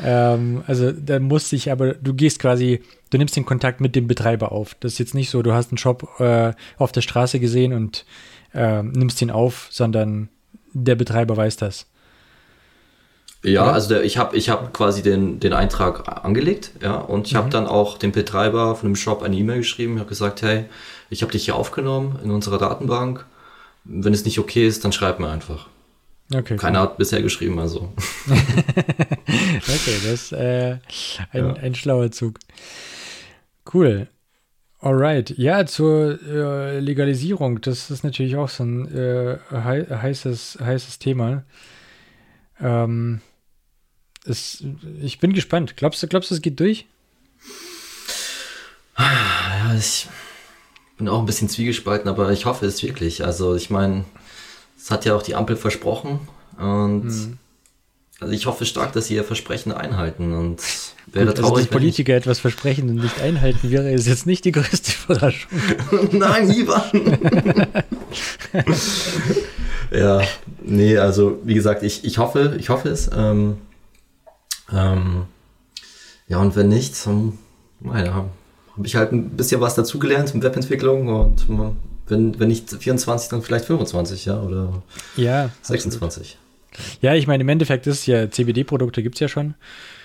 ähm, 0.02 0.62
also 0.66 0.92
da 0.92 1.18
muss 1.18 1.52
ich, 1.52 1.70
aber 1.70 1.94
du 1.94 2.14
gehst 2.14 2.38
quasi, 2.38 2.82
du 3.10 3.18
nimmst 3.18 3.36
den 3.36 3.44
Kontakt 3.44 3.80
mit 3.80 3.94
dem 3.94 4.06
Betreiber 4.06 4.52
auf. 4.52 4.74
Das 4.80 4.92
ist 4.92 4.98
jetzt 4.98 5.14
nicht 5.14 5.30
so, 5.30 5.42
du 5.42 5.52
hast 5.52 5.70
einen 5.70 5.78
Shop 5.78 6.20
äh, 6.20 6.52
auf 6.78 6.92
der 6.92 7.02
Straße 7.02 7.38
gesehen 7.38 7.72
und 7.72 8.04
äh, 8.54 8.82
nimmst 8.82 9.20
ihn 9.20 9.30
auf, 9.30 9.68
sondern 9.70 10.28
der 10.72 10.94
Betreiber 10.94 11.36
weiß 11.36 11.56
das. 11.56 11.86
Ja, 13.42 13.64
also 13.64 13.90
der, 13.90 14.04
ich 14.04 14.16
habe 14.16 14.34
ich 14.38 14.48
hab 14.48 14.72
quasi 14.72 15.02
den, 15.02 15.38
den 15.38 15.52
Eintrag 15.52 16.24
angelegt, 16.24 16.70
ja, 16.80 16.96
und 16.96 17.26
ich 17.26 17.34
mhm. 17.34 17.38
habe 17.38 17.50
dann 17.50 17.66
auch 17.66 17.98
dem 17.98 18.10
Betreiber 18.10 18.74
von 18.74 18.88
dem 18.88 18.96
Shop 18.96 19.22
eine 19.22 19.36
E-Mail 19.36 19.58
geschrieben, 19.58 19.98
habe 19.98 20.08
gesagt, 20.08 20.40
hey, 20.40 20.64
ich 21.10 21.20
habe 21.20 21.30
dich 21.30 21.44
hier 21.44 21.54
aufgenommen 21.54 22.18
in 22.24 22.30
unserer 22.30 22.56
Datenbank 22.56 23.26
wenn 23.84 24.14
es 24.14 24.24
nicht 24.24 24.38
okay 24.38 24.66
ist, 24.66 24.84
dann 24.84 24.92
schreib 24.92 25.20
mir 25.20 25.28
einfach. 25.28 25.68
Okay, 26.32 26.56
Keiner 26.56 26.80
cool. 26.80 26.88
hat 26.88 26.96
bisher 26.96 27.22
geschrieben, 27.22 27.58
also. 27.58 27.92
okay, 28.26 29.98
das 30.02 30.04
ist 30.04 30.32
äh, 30.32 30.78
ein, 31.32 31.44
ja. 31.44 31.52
ein 31.54 31.74
schlauer 31.74 32.10
Zug. 32.10 32.38
Cool. 33.72 34.08
Alright. 34.80 35.36
Ja, 35.38 35.64
zur 35.66 36.18
äh, 36.22 36.78
Legalisierung, 36.80 37.60
das 37.60 37.90
ist 37.90 38.04
natürlich 38.04 38.36
auch 38.36 38.48
so 38.48 38.64
ein 38.64 38.94
äh, 38.94 39.38
heißes, 39.50 40.58
heißes 40.60 40.98
Thema. 40.98 41.44
Ähm, 42.60 43.20
es, 44.26 44.64
ich 45.00 45.20
bin 45.20 45.32
gespannt. 45.32 45.76
Glaubst 45.76 46.02
du, 46.02 46.08
glaubst 46.08 46.30
du, 46.30 46.34
es 46.34 46.42
geht 46.42 46.60
durch? 46.60 46.86
Ja, 48.98 49.74
ich, 49.76 50.08
bin 50.96 51.08
auch 51.08 51.18
ein 51.18 51.26
bisschen 51.26 51.48
zwiegespalten, 51.48 52.08
aber 52.08 52.30
ich 52.30 52.46
hoffe 52.46 52.66
es 52.66 52.82
wirklich. 52.82 53.24
Also 53.24 53.54
ich 53.54 53.70
meine, 53.70 54.04
es 54.76 54.90
hat 54.90 55.04
ja 55.04 55.14
auch 55.14 55.22
die 55.22 55.34
Ampel 55.34 55.56
versprochen 55.56 56.20
und 56.58 57.04
mhm. 57.04 57.38
also 58.20 58.32
ich 58.32 58.46
hoffe 58.46 58.64
stark, 58.64 58.92
dass 58.92 59.06
sie 59.06 59.14
ihr 59.14 59.24
Versprechen 59.24 59.72
einhalten 59.72 60.34
und 60.34 60.60
wäre 61.06 61.26
Gut, 61.26 61.36
traurig. 61.36 61.52
Also, 61.52 61.64
dass 61.64 61.66
Politiker 61.70 62.14
etwas 62.14 62.38
versprechen 62.38 62.88
und 62.90 62.96
nicht 62.96 63.20
einhalten 63.20 63.70
wäre, 63.70 63.90
ist 63.92 64.06
jetzt 64.06 64.26
nicht 64.26 64.44
die 64.44 64.52
größte 64.52 64.92
Überraschung. 65.04 65.50
Nein, 66.12 66.50
Ivan! 66.50 67.18
ja, 69.90 70.22
nee, 70.62 70.96
also 70.98 71.40
wie 71.44 71.54
gesagt, 71.54 71.82
ich, 71.82 72.04
ich 72.04 72.18
hoffe, 72.18 72.56
ich 72.58 72.68
hoffe 72.68 72.88
es. 72.88 73.10
Ähm, 73.14 73.58
ähm, 74.72 75.24
ja, 76.28 76.38
und 76.38 76.56
wenn 76.56 76.68
nicht, 76.68 76.94
naja, 77.80 78.26
habe 78.76 78.86
ich 78.86 78.96
halt 78.96 79.12
ein 79.12 79.30
bisschen 79.30 79.60
was 79.60 79.74
dazugelernt 79.74 80.34
in 80.34 80.42
Webentwicklung 80.42 81.08
und 81.08 81.46
wenn, 82.06 82.38
wenn 82.38 82.48
nicht 82.48 82.70
24, 82.70 83.30
dann 83.30 83.42
vielleicht 83.42 83.64
25, 83.66 84.26
ja, 84.26 84.40
oder 84.40 84.82
ja, 85.16 85.50
26. 85.62 86.38
Absolut. 86.72 87.02
Ja, 87.02 87.14
ich 87.14 87.26
meine, 87.26 87.42
im 87.42 87.48
Endeffekt 87.48 87.86
ist 87.86 88.06
ja, 88.06 88.30
CBD-Produkte 88.30 89.02
gibt 89.02 89.16
es 89.16 89.20
ja 89.20 89.28
schon. 89.28 89.54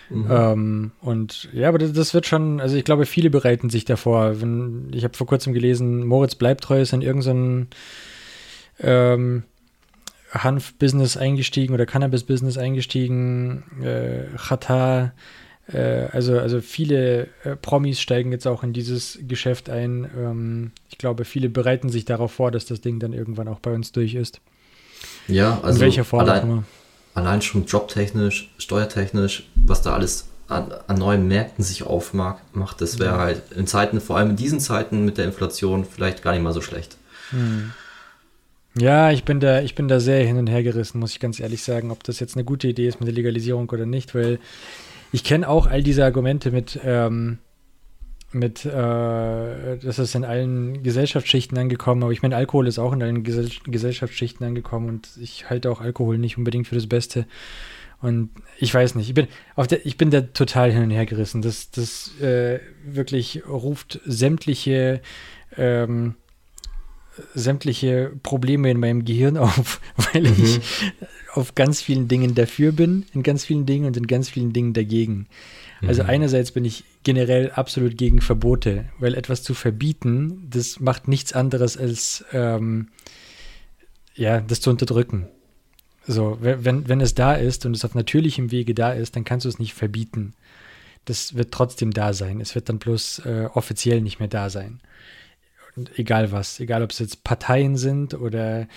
Mhm. 0.10 0.28
Ähm, 0.30 0.92
und 1.02 1.50
ja, 1.54 1.68
aber 1.68 1.78
das, 1.78 1.94
das, 1.94 2.14
wird 2.14 2.26
schon, 2.26 2.60
also 2.62 2.76
ich 2.76 2.84
glaube, 2.84 3.06
viele 3.06 3.30
bereiten 3.30 3.70
sich 3.70 3.86
davor. 3.86 4.42
Wenn, 4.42 4.92
ich 4.94 5.04
habe 5.04 5.16
vor 5.16 5.28
kurzem 5.28 5.54
gelesen, 5.54 6.06
Moritz 6.06 6.36
Bleibtreu 6.36 6.82
ist 6.82 6.94
in 6.94 7.02
irgendein 7.02 7.68
ähm, 8.80 9.44
Hanf-Business 10.32 11.18
eingestiegen 11.18 11.74
oder 11.74 11.86
Cannabis-Business 11.86 12.58
eingestiegen. 12.58 13.64
Äh, 13.84 14.38
Chata 14.38 15.14
also, 15.78 16.40
also 16.40 16.62
viele 16.62 17.28
äh, 17.44 17.56
Promis 17.56 18.00
steigen 18.00 18.32
jetzt 18.32 18.48
auch 18.48 18.64
in 18.64 18.74
dieses 18.74 19.20
Geschäft 19.28 19.70
ein. 19.70 20.10
Ähm, 20.18 20.72
ich 20.90 20.98
glaube, 20.98 21.26
viele 21.26 21.50
bereiten 21.50 21.90
sich 21.90 22.06
darauf 22.06 22.32
vor, 22.32 22.52
dass 22.52 22.66
das 22.66 22.82
Ding 22.82 23.00
dann 23.00 23.14
irgendwann 23.14 23.48
auch 23.48 23.60
bei 23.60 23.74
uns 23.74 23.92
durch 23.92 24.16
ist. 24.16 24.42
Ja, 25.28 25.60
also 25.62 25.78
in 25.78 25.82
welcher 25.82 26.04
Form 26.04 26.22
allein, 26.22 26.66
allein 27.14 27.42
schon 27.42 27.66
jobtechnisch, 27.66 28.52
steuertechnisch, 28.58 29.50
was 29.56 29.82
da 29.82 29.94
alles 29.94 30.28
an, 30.48 30.74
an 30.88 30.98
neuen 30.98 31.28
Märkten 31.28 31.64
sich 31.64 31.84
aufmacht, 31.84 32.42
das 32.80 33.00
wäre 33.00 33.16
ja. 33.16 33.20
halt 33.20 33.52
in 33.56 33.68
Zeiten, 33.68 34.02
vor 34.02 34.18
allem 34.18 34.32
in 34.32 34.36
diesen 34.36 34.60
Zeiten 34.60 35.06
mit 35.06 35.18
der 35.18 35.26
Inflation, 35.26 35.86
vielleicht 35.86 36.24
gar 36.24 36.34
nicht 36.34 36.42
mal 36.42 36.54
so 36.54 36.62
schlecht. 36.62 36.98
Hm. 37.30 37.72
Ja, 38.76 39.12
ich 39.12 39.24
bin 39.24 39.40
da, 39.40 39.62
ich 39.62 39.76
bin 39.76 39.88
da 39.88 40.00
sehr 40.00 40.26
hin 40.26 40.38
und 40.38 40.48
her 40.48 40.64
gerissen, 40.64 41.00
muss 41.00 41.12
ich 41.12 41.20
ganz 41.20 41.40
ehrlich 41.40 41.64
sagen, 41.64 41.92
ob 41.92 42.04
das 42.04 42.20
jetzt 42.20 42.36
eine 42.36 42.46
gute 42.46 42.68
Idee 42.68 42.88
ist 42.88 43.00
mit 43.00 43.08
der 43.08 43.16
Legalisierung 43.16 43.70
oder 43.70 43.86
nicht, 43.86 44.16
weil 44.16 44.40
ich 45.12 45.24
kenne 45.24 45.48
auch 45.48 45.68
all 45.68 45.84
diese 45.84 46.06
Argumente 46.06 46.52
mit, 46.52 46.80
ähm, 46.84 47.40
mit, 48.32 48.66
äh, 48.66 49.78
das 49.78 50.00
ist 50.00 50.16
in 50.16 50.24
allen 50.24 50.84
Gesellschaftsschichten 50.84 51.58
angekommen, 51.58 52.04
aber 52.04 52.12
ich 52.12 52.22
meine, 52.22 52.36
Alkohol 52.36 52.68
ist 52.68 52.80
auch 52.80 52.94
in 52.94 53.02
allen 53.02 53.24
Gesell 53.24 53.50
Gesellschaftsschichten 53.66 54.46
angekommen 54.46 54.90
und 54.90 55.10
ich 55.20 55.50
halte 55.50 55.72
auch 55.72 55.82
Alkohol 55.82 56.18
nicht 56.18 56.38
unbedingt 56.38 56.68
für 56.68 56.76
das 56.76 56.88
Beste. 56.88 57.26
Und 58.02 58.30
ich 58.58 58.74
weiß 58.74 58.96
nicht, 58.96 59.10
ich 59.10 59.14
bin 59.14 59.28
auf 59.56 59.68
der, 59.68 59.86
ich 59.86 59.98
bin 59.98 60.10
da 60.10 60.22
total 60.22 60.72
hin 60.72 60.84
und 60.84 60.92
her 60.92 61.06
gerissen. 61.06 61.42
Das, 61.42 61.70
das 61.72 62.18
äh, 62.22 62.60
wirklich 62.86 63.44
ruft 63.46 64.00
sämtliche 64.06 65.02
ähm, 65.58 66.16
sämtliche 67.34 68.12
Probleme 68.24 68.72
in 68.72 68.80
meinem 68.80 69.06
Gehirn 69.06 69.38
auf, 69.38 69.82
weil 69.96 70.24
mhm. 70.24 70.44
ich 70.44 70.60
auf 71.34 71.56
ganz 71.56 71.82
vielen 71.82 72.08
Dingen 72.08 72.36
dafür 72.36 72.72
bin, 72.72 73.06
in 73.14 73.24
ganz 73.24 73.46
vielen 73.46 73.66
Dingen 73.66 73.86
und 73.86 73.98
in 73.98 74.08
ganz 74.08 74.30
vielen 74.30 74.54
Dingen 74.54 74.74
dagegen. 74.74 75.28
Also 75.86 76.04
mhm. 76.04 76.10
einerseits 76.10 76.52
bin 76.52 76.66
ich 76.66 76.84
generell 77.04 77.52
absolut 77.52 77.98
gegen 77.98 78.22
Verbote, 78.22 78.86
weil 79.00 79.16
etwas 79.16 79.44
zu 79.44 79.54
verbieten, 79.54 80.48
das 80.50 80.80
macht 80.80 81.08
nichts 81.08 81.34
anderes 81.34 81.78
als 81.78 82.26
ähm, 82.34 82.90
ja, 84.16 84.42
das 84.42 84.60
zu 84.60 84.70
unterdrücken. 84.70 85.28
So, 86.06 86.38
wenn, 86.42 86.88
wenn 86.88 87.02
es 87.02 87.14
da 87.14 87.36
ist 87.36 87.66
und 87.66 87.76
es 87.76 87.86
auf 87.86 87.94
natürlichem 87.94 88.52
Wege 88.52 88.74
da 88.74 88.92
ist, 88.92 89.16
dann 89.16 89.24
kannst 89.24 89.46
du 89.46 89.50
es 89.50 89.60
nicht 89.60 89.74
verbieten. 89.74 90.34
Das 91.06 91.36
wird 91.36 91.52
trotzdem 91.52 91.92
da 91.92 92.14
sein. 92.14 92.42
Es 92.42 92.56
wird 92.56 92.68
dann 92.68 92.80
bloß 92.80 93.20
äh, 93.26 93.50
offiziell 93.54 94.02
nicht 94.02 94.20
mehr 94.20 94.28
da 94.28 94.50
sein. 94.50 94.82
Und 95.76 95.98
egal 95.98 96.32
was, 96.32 96.60
egal 96.60 96.84
ob 96.84 96.92
es 96.92 97.00
jetzt 97.00 97.24
Parteien 97.24 97.78
sind 97.78 98.14
oder 98.14 98.68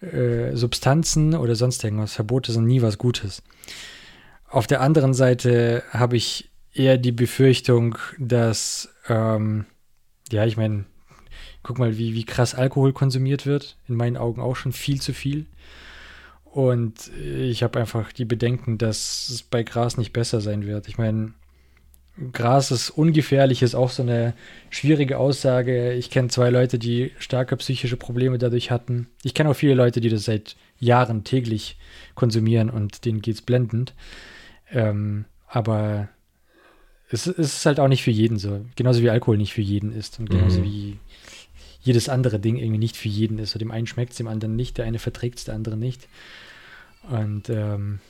äh, 0.00 0.54
Substanzen 0.54 1.34
oder 1.34 1.56
sonst 1.56 1.82
irgendwas. 1.82 2.14
Verbote 2.14 2.52
sind 2.52 2.66
nie 2.66 2.82
was 2.82 2.98
Gutes. 2.98 3.42
Auf 4.48 4.66
der 4.66 4.80
anderen 4.80 5.14
Seite 5.14 5.82
habe 5.90 6.16
ich 6.16 6.50
eher 6.72 6.96
die 6.96 7.12
Befürchtung, 7.12 7.98
dass, 8.18 8.88
ähm, 9.08 9.66
ja, 10.30 10.46
ich 10.46 10.56
meine, 10.56 10.84
guck 11.62 11.78
mal, 11.78 11.98
wie, 11.98 12.14
wie 12.14 12.24
krass 12.24 12.54
Alkohol 12.54 12.92
konsumiert 12.92 13.44
wird. 13.44 13.76
In 13.88 13.96
meinen 13.96 14.16
Augen 14.16 14.40
auch 14.40 14.56
schon 14.56 14.72
viel 14.72 15.00
zu 15.00 15.12
viel. 15.12 15.46
Und 16.44 17.10
ich 17.16 17.62
habe 17.62 17.78
einfach 17.78 18.12
die 18.12 18.24
Bedenken, 18.24 18.78
dass 18.78 19.28
es 19.28 19.42
bei 19.42 19.62
Gras 19.62 19.96
nicht 19.96 20.12
besser 20.12 20.40
sein 20.40 20.66
wird. 20.66 20.88
Ich 20.88 20.96
meine, 20.96 21.34
Gras 22.32 22.70
ist 22.70 22.90
ungefährlich, 22.90 23.62
ist 23.62 23.74
auch 23.74 23.90
so 23.90 24.02
eine 24.02 24.34
schwierige 24.70 25.18
Aussage. 25.18 25.92
Ich 25.92 26.10
kenne 26.10 26.28
zwei 26.28 26.50
Leute, 26.50 26.78
die 26.78 27.12
starke 27.18 27.56
psychische 27.56 27.96
Probleme 27.96 28.38
dadurch 28.38 28.70
hatten. 28.70 29.08
Ich 29.22 29.34
kenne 29.34 29.50
auch 29.50 29.56
viele 29.56 29.74
Leute, 29.74 30.00
die 30.00 30.08
das 30.08 30.24
seit 30.24 30.56
Jahren 30.80 31.24
täglich 31.24 31.76
konsumieren 32.14 32.70
und 32.70 33.04
denen 33.04 33.22
geht 33.22 33.36
es 33.36 33.42
blendend. 33.42 33.94
Ähm, 34.70 35.26
aber 35.46 36.08
es, 37.10 37.26
es, 37.26 37.38
ist 37.38 37.66
halt 37.66 37.80
auch 37.80 37.88
nicht 37.88 38.02
für 38.02 38.10
jeden 38.10 38.38
so. 38.38 38.64
Genauso 38.76 39.02
wie 39.02 39.10
Alkohol 39.10 39.38
nicht 39.38 39.52
für 39.52 39.62
jeden 39.62 39.92
ist 39.92 40.18
und 40.18 40.28
genauso 40.28 40.60
mhm. 40.60 40.64
wie 40.64 40.98
jedes 41.80 42.08
andere 42.08 42.38
Ding 42.38 42.56
irgendwie 42.56 42.78
nicht 42.78 42.96
für 42.96 43.08
jeden 43.08 43.38
ist. 43.38 43.52
So 43.52 43.58
dem 43.58 43.70
einen 43.70 43.86
schmeckt 43.86 44.12
es, 44.12 44.18
dem 44.18 44.28
anderen 44.28 44.56
nicht, 44.56 44.76
der 44.78 44.84
eine 44.84 44.98
verträgt 44.98 45.38
es, 45.38 45.44
der 45.44 45.54
andere 45.54 45.76
nicht. 45.76 46.08
Und 47.08 47.48
ähm, 47.48 48.00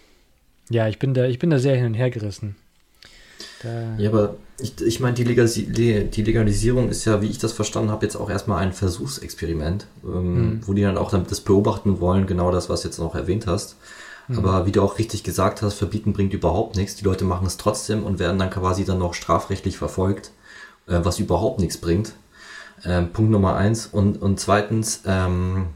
ja, 0.71 0.89
ich 0.89 0.99
bin 0.99 1.15
da, 1.15 1.27
ich 1.27 1.39
bin 1.39 1.51
da 1.51 1.59
sehr 1.59 1.77
hin 1.77 1.87
und 1.87 1.95
her 1.95 2.11
gerissen. 2.11 2.57
Da 3.63 3.97
ja, 3.99 4.11
aber 4.11 4.37
ich, 4.61 4.81
ich 4.81 5.01
meine, 5.01 5.15
die, 5.15 5.25
Legalis 5.25 5.55
die 5.55 6.23
Legalisierung 6.23 6.89
ist 6.89 7.05
ja, 7.05 7.23
wie 7.23 7.27
ich 7.27 7.39
das 7.39 7.53
verstanden 7.53 7.91
habe, 7.91 8.05
jetzt 8.05 8.17
auch 8.17 8.31
erstmal 8.31 8.59
ein 8.59 8.73
Versuchsexperiment, 8.73 9.87
ähm, 10.05 10.35
mhm. 10.35 10.61
wo 10.67 10.73
die 10.73 10.83
dann 10.83 10.99
auch 10.99 11.11
damit 11.11 11.31
das 11.31 11.41
beobachten 11.41 12.01
wollen, 12.01 12.27
genau 12.27 12.51
das, 12.51 12.69
was 12.69 12.83
du 12.83 12.89
jetzt 12.89 12.99
noch 12.99 13.15
erwähnt 13.15 13.47
hast. 13.47 13.77
Mhm. 14.29 14.39
Aber 14.39 14.67
wie 14.67 14.73
du 14.73 14.83
auch 14.83 14.99
richtig 14.99 15.25
gesagt 15.25 15.63
hast, 15.63 15.75
verbieten 15.75 16.13
bringt 16.13 16.35
überhaupt 16.35 16.77
nichts. 16.77 16.97
Die 16.97 17.05
Leute 17.05 17.25
machen 17.25 17.47
es 17.47 17.57
trotzdem 17.57 18.05
und 18.05 18.19
werden 18.19 18.39
dann 18.39 18.51
quasi 18.51 18.85
dann 18.85 18.99
noch 18.99 19.15
strafrechtlich 19.15 19.79
verfolgt, 19.79 20.33
äh, 20.87 21.01
was 21.03 21.19
überhaupt 21.19 21.61
nichts 21.61 21.79
bringt. 21.79 22.13
Ähm, 22.85 23.13
Punkt 23.13 23.31
Nummer 23.31 23.57
eins. 23.57 23.87
Und, 23.87 24.21
und 24.21 24.39
zweitens, 24.39 25.03
ähm, 25.07 25.67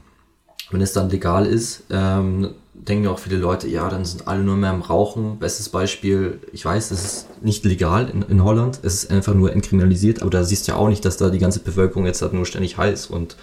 wenn 0.71 0.81
es 0.81 0.93
dann 0.93 1.09
legal 1.09 1.45
ist, 1.45 1.83
ähm, 1.89 2.55
denken 2.73 3.05
ja 3.05 3.11
auch 3.11 3.19
viele 3.19 3.37
Leute, 3.37 3.67
ja, 3.67 3.87
dann 3.89 4.05
sind 4.05 4.27
alle 4.27 4.43
nur 4.43 4.57
mehr 4.57 4.73
im 4.73 4.81
Rauchen. 4.81 5.37
Bestes 5.39 5.69
Beispiel, 5.69 6.39
ich 6.51 6.65
weiß, 6.65 6.91
es 6.91 7.03
ist 7.03 7.43
nicht 7.43 7.63
legal 7.65 8.09
in, 8.09 8.23
in 8.23 8.43
Holland, 8.43 8.79
es 8.83 9.03
ist 9.03 9.11
einfach 9.11 9.33
nur 9.33 9.53
entkriminalisiert, 9.53 10.21
aber 10.21 10.31
da 10.31 10.43
siehst 10.43 10.67
du 10.67 10.71
ja 10.71 10.77
auch 10.77 10.89
nicht, 10.89 11.05
dass 11.05 11.17
da 11.17 11.29
die 11.29 11.39
ganze 11.39 11.59
Bevölkerung 11.59 12.05
jetzt 12.05 12.21
halt 12.21 12.33
nur 12.33 12.45
ständig 12.45 12.77
heiß 12.77 13.07
und 13.07 13.37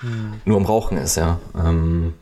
hm. 0.00 0.34
nur 0.44 0.56
am 0.56 0.66
Rauchen 0.66 0.98
ist, 0.98 1.16
ja. 1.16 1.38
Ähm, 1.56 2.14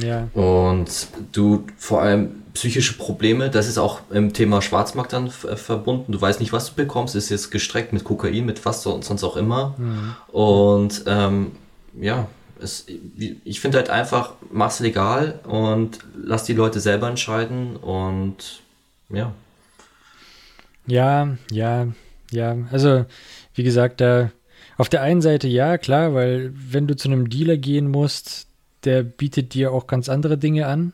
ja. 0.00 0.28
Und 0.34 1.08
du 1.32 1.64
vor 1.76 2.02
allem 2.02 2.42
psychische 2.54 2.96
Probleme, 2.96 3.50
das 3.50 3.66
ist 3.66 3.78
auch 3.78 4.00
im 4.10 4.32
Thema 4.32 4.62
Schwarzmarkt 4.62 5.12
dann 5.12 5.28
verbunden. 5.30 6.12
Du 6.12 6.20
weißt 6.20 6.38
nicht, 6.38 6.52
was 6.52 6.70
du 6.70 6.74
bekommst, 6.76 7.16
ist 7.16 7.28
jetzt 7.28 7.50
gestreckt 7.50 7.92
mit 7.92 8.04
Kokain, 8.04 8.46
mit 8.46 8.64
was 8.64 8.82
sonst 8.82 9.24
auch 9.24 9.36
immer. 9.36 9.74
Mhm. 9.76 10.14
Und 10.28 11.04
ähm, 11.06 11.50
ja, 12.00 12.28
es, 12.64 12.86
ich 13.44 13.60
finde 13.60 13.78
halt 13.78 13.90
einfach, 13.90 14.32
mach's 14.50 14.80
legal 14.80 15.38
und 15.44 15.98
lass 16.16 16.44
die 16.44 16.54
Leute 16.54 16.80
selber 16.80 17.08
entscheiden 17.08 17.76
und 17.76 18.62
ja. 19.10 19.32
Ja, 20.86 21.36
ja, 21.50 21.88
ja. 22.30 22.56
Also, 22.72 23.06
wie 23.54 23.62
gesagt, 23.62 24.00
da 24.00 24.30
auf 24.76 24.88
der 24.88 25.02
einen 25.02 25.22
Seite 25.22 25.46
ja, 25.46 25.78
klar, 25.78 26.14
weil 26.14 26.52
wenn 26.54 26.86
du 26.86 26.96
zu 26.96 27.08
einem 27.08 27.30
Dealer 27.30 27.56
gehen 27.56 27.88
musst, 27.88 28.48
der 28.84 29.02
bietet 29.02 29.54
dir 29.54 29.72
auch 29.72 29.86
ganz 29.86 30.08
andere 30.08 30.36
Dinge 30.36 30.66
an, 30.66 30.92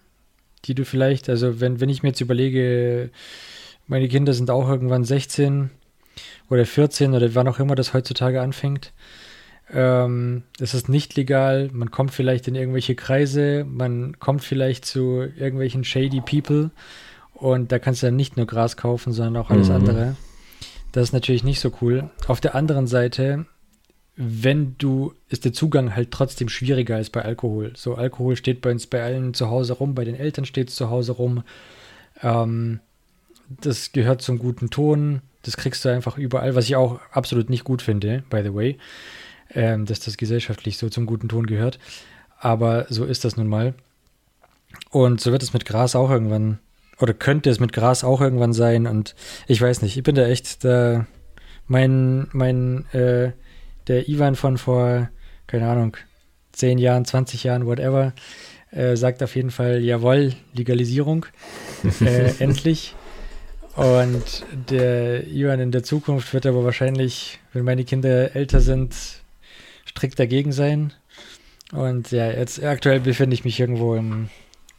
die 0.66 0.74
du 0.74 0.84
vielleicht, 0.84 1.28
also 1.28 1.60
wenn, 1.60 1.80
wenn 1.80 1.88
ich 1.88 2.02
mir 2.02 2.10
jetzt 2.10 2.20
überlege, 2.20 3.10
meine 3.86 4.08
Kinder 4.08 4.34
sind 4.34 4.50
auch 4.50 4.68
irgendwann 4.68 5.04
16 5.04 5.70
oder 6.50 6.66
14 6.66 7.14
oder 7.14 7.34
wann 7.34 7.48
auch 7.48 7.58
immer 7.58 7.74
das 7.74 7.94
heutzutage 7.94 8.42
anfängt. 8.42 8.92
Ähm, 9.72 10.42
es 10.58 10.74
ist 10.74 10.88
nicht 10.88 11.16
legal, 11.16 11.70
man 11.72 11.90
kommt 11.90 12.12
vielleicht 12.12 12.48
in 12.48 12.54
irgendwelche 12.54 12.94
Kreise, 12.94 13.64
man 13.68 14.18
kommt 14.18 14.42
vielleicht 14.42 14.84
zu 14.84 15.20
irgendwelchen 15.20 15.84
shady 15.84 16.20
People 16.20 16.70
und 17.34 17.70
da 17.70 17.78
kannst 17.78 18.02
du 18.02 18.08
dann 18.08 18.16
nicht 18.16 18.36
nur 18.36 18.46
Gras 18.46 18.76
kaufen, 18.76 19.12
sondern 19.12 19.42
auch 19.42 19.50
alles 19.50 19.68
mhm. 19.68 19.74
andere. 19.76 20.16
Das 20.92 21.04
ist 21.04 21.12
natürlich 21.12 21.44
nicht 21.44 21.60
so 21.60 21.72
cool. 21.80 22.10
Auf 22.26 22.40
der 22.40 22.54
anderen 22.54 22.86
Seite 22.88 23.46
wenn 24.22 24.74
du, 24.76 25.14
ist 25.30 25.46
der 25.46 25.54
Zugang 25.54 25.96
halt 25.96 26.10
trotzdem 26.10 26.50
schwieriger 26.50 26.96
als 26.96 27.08
bei 27.08 27.22
Alkohol. 27.22 27.72
So, 27.74 27.94
Alkohol 27.94 28.36
steht 28.36 28.60
bei 28.60 28.70
uns 28.70 28.86
bei 28.86 29.02
allen 29.02 29.32
zu 29.32 29.48
Hause 29.48 29.72
rum, 29.72 29.94
bei 29.94 30.04
den 30.04 30.14
Eltern 30.14 30.44
steht 30.44 30.68
es 30.68 30.74
zu 30.74 30.90
Hause 30.90 31.12
rum. 31.12 31.42
Ähm, 32.22 32.80
das 33.48 33.92
gehört 33.92 34.20
zum 34.20 34.38
guten 34.38 34.68
Ton. 34.68 35.22
Das 35.42 35.56
kriegst 35.56 35.86
du 35.86 35.88
einfach 35.88 36.18
überall, 36.18 36.54
was 36.54 36.66
ich 36.66 36.76
auch 36.76 37.00
absolut 37.12 37.48
nicht 37.48 37.64
gut 37.64 37.80
finde, 37.80 38.22
by 38.28 38.42
the 38.42 38.54
way, 38.54 38.76
ähm, 39.54 39.86
dass 39.86 40.00
das 40.00 40.16
gesellschaftlich 40.16 40.78
so 40.78 40.88
zum 40.88 41.06
guten 41.06 41.28
Ton 41.28 41.46
gehört. 41.46 41.78
Aber 42.38 42.86
so 42.88 43.04
ist 43.04 43.24
das 43.24 43.36
nun 43.36 43.48
mal. 43.48 43.74
Und 44.90 45.20
so 45.20 45.32
wird 45.32 45.42
es 45.42 45.52
mit 45.52 45.64
Gras 45.64 45.94
auch 45.94 46.10
irgendwann, 46.10 46.58
oder 46.98 47.12
könnte 47.12 47.50
es 47.50 47.60
mit 47.60 47.72
Gras 47.72 48.04
auch 48.04 48.20
irgendwann 48.20 48.52
sein. 48.52 48.86
Und 48.86 49.14
ich 49.46 49.60
weiß 49.60 49.82
nicht, 49.82 49.96
ich 49.96 50.02
bin 50.02 50.14
da 50.14 50.26
echt, 50.26 50.64
da, 50.64 51.06
mein, 51.66 52.28
mein, 52.32 52.86
äh, 52.92 53.32
der 53.86 54.08
Ivan 54.08 54.36
von 54.36 54.58
vor, 54.58 55.10
keine 55.46 55.68
Ahnung, 55.68 55.96
10 56.52 56.78
Jahren, 56.78 57.04
20 57.04 57.44
Jahren, 57.44 57.66
whatever, 57.66 58.12
äh, 58.70 58.96
sagt 58.96 59.22
auf 59.22 59.34
jeden 59.36 59.50
Fall, 59.50 59.80
jawohl, 59.80 60.32
Legalisierung, 60.54 61.26
äh, 62.00 62.32
endlich. 62.38 62.94
Und 63.76 64.44
der 64.68 65.26
Ivan 65.26 65.60
in 65.60 65.70
der 65.70 65.82
Zukunft 65.82 66.34
wird 66.34 66.46
aber 66.46 66.64
wahrscheinlich, 66.64 67.38
wenn 67.52 67.64
meine 67.64 67.84
Kinder 67.84 68.34
älter 68.34 68.60
sind, 68.60 68.94
strikt 70.00 70.18
dagegen 70.18 70.50
sein. 70.50 70.94
Und 71.72 72.10
ja, 72.10 72.30
jetzt 72.30 72.64
aktuell 72.64 73.00
befinde 73.00 73.34
ich 73.34 73.44
mich 73.44 73.60
irgendwo 73.60 73.94
im, 73.94 74.30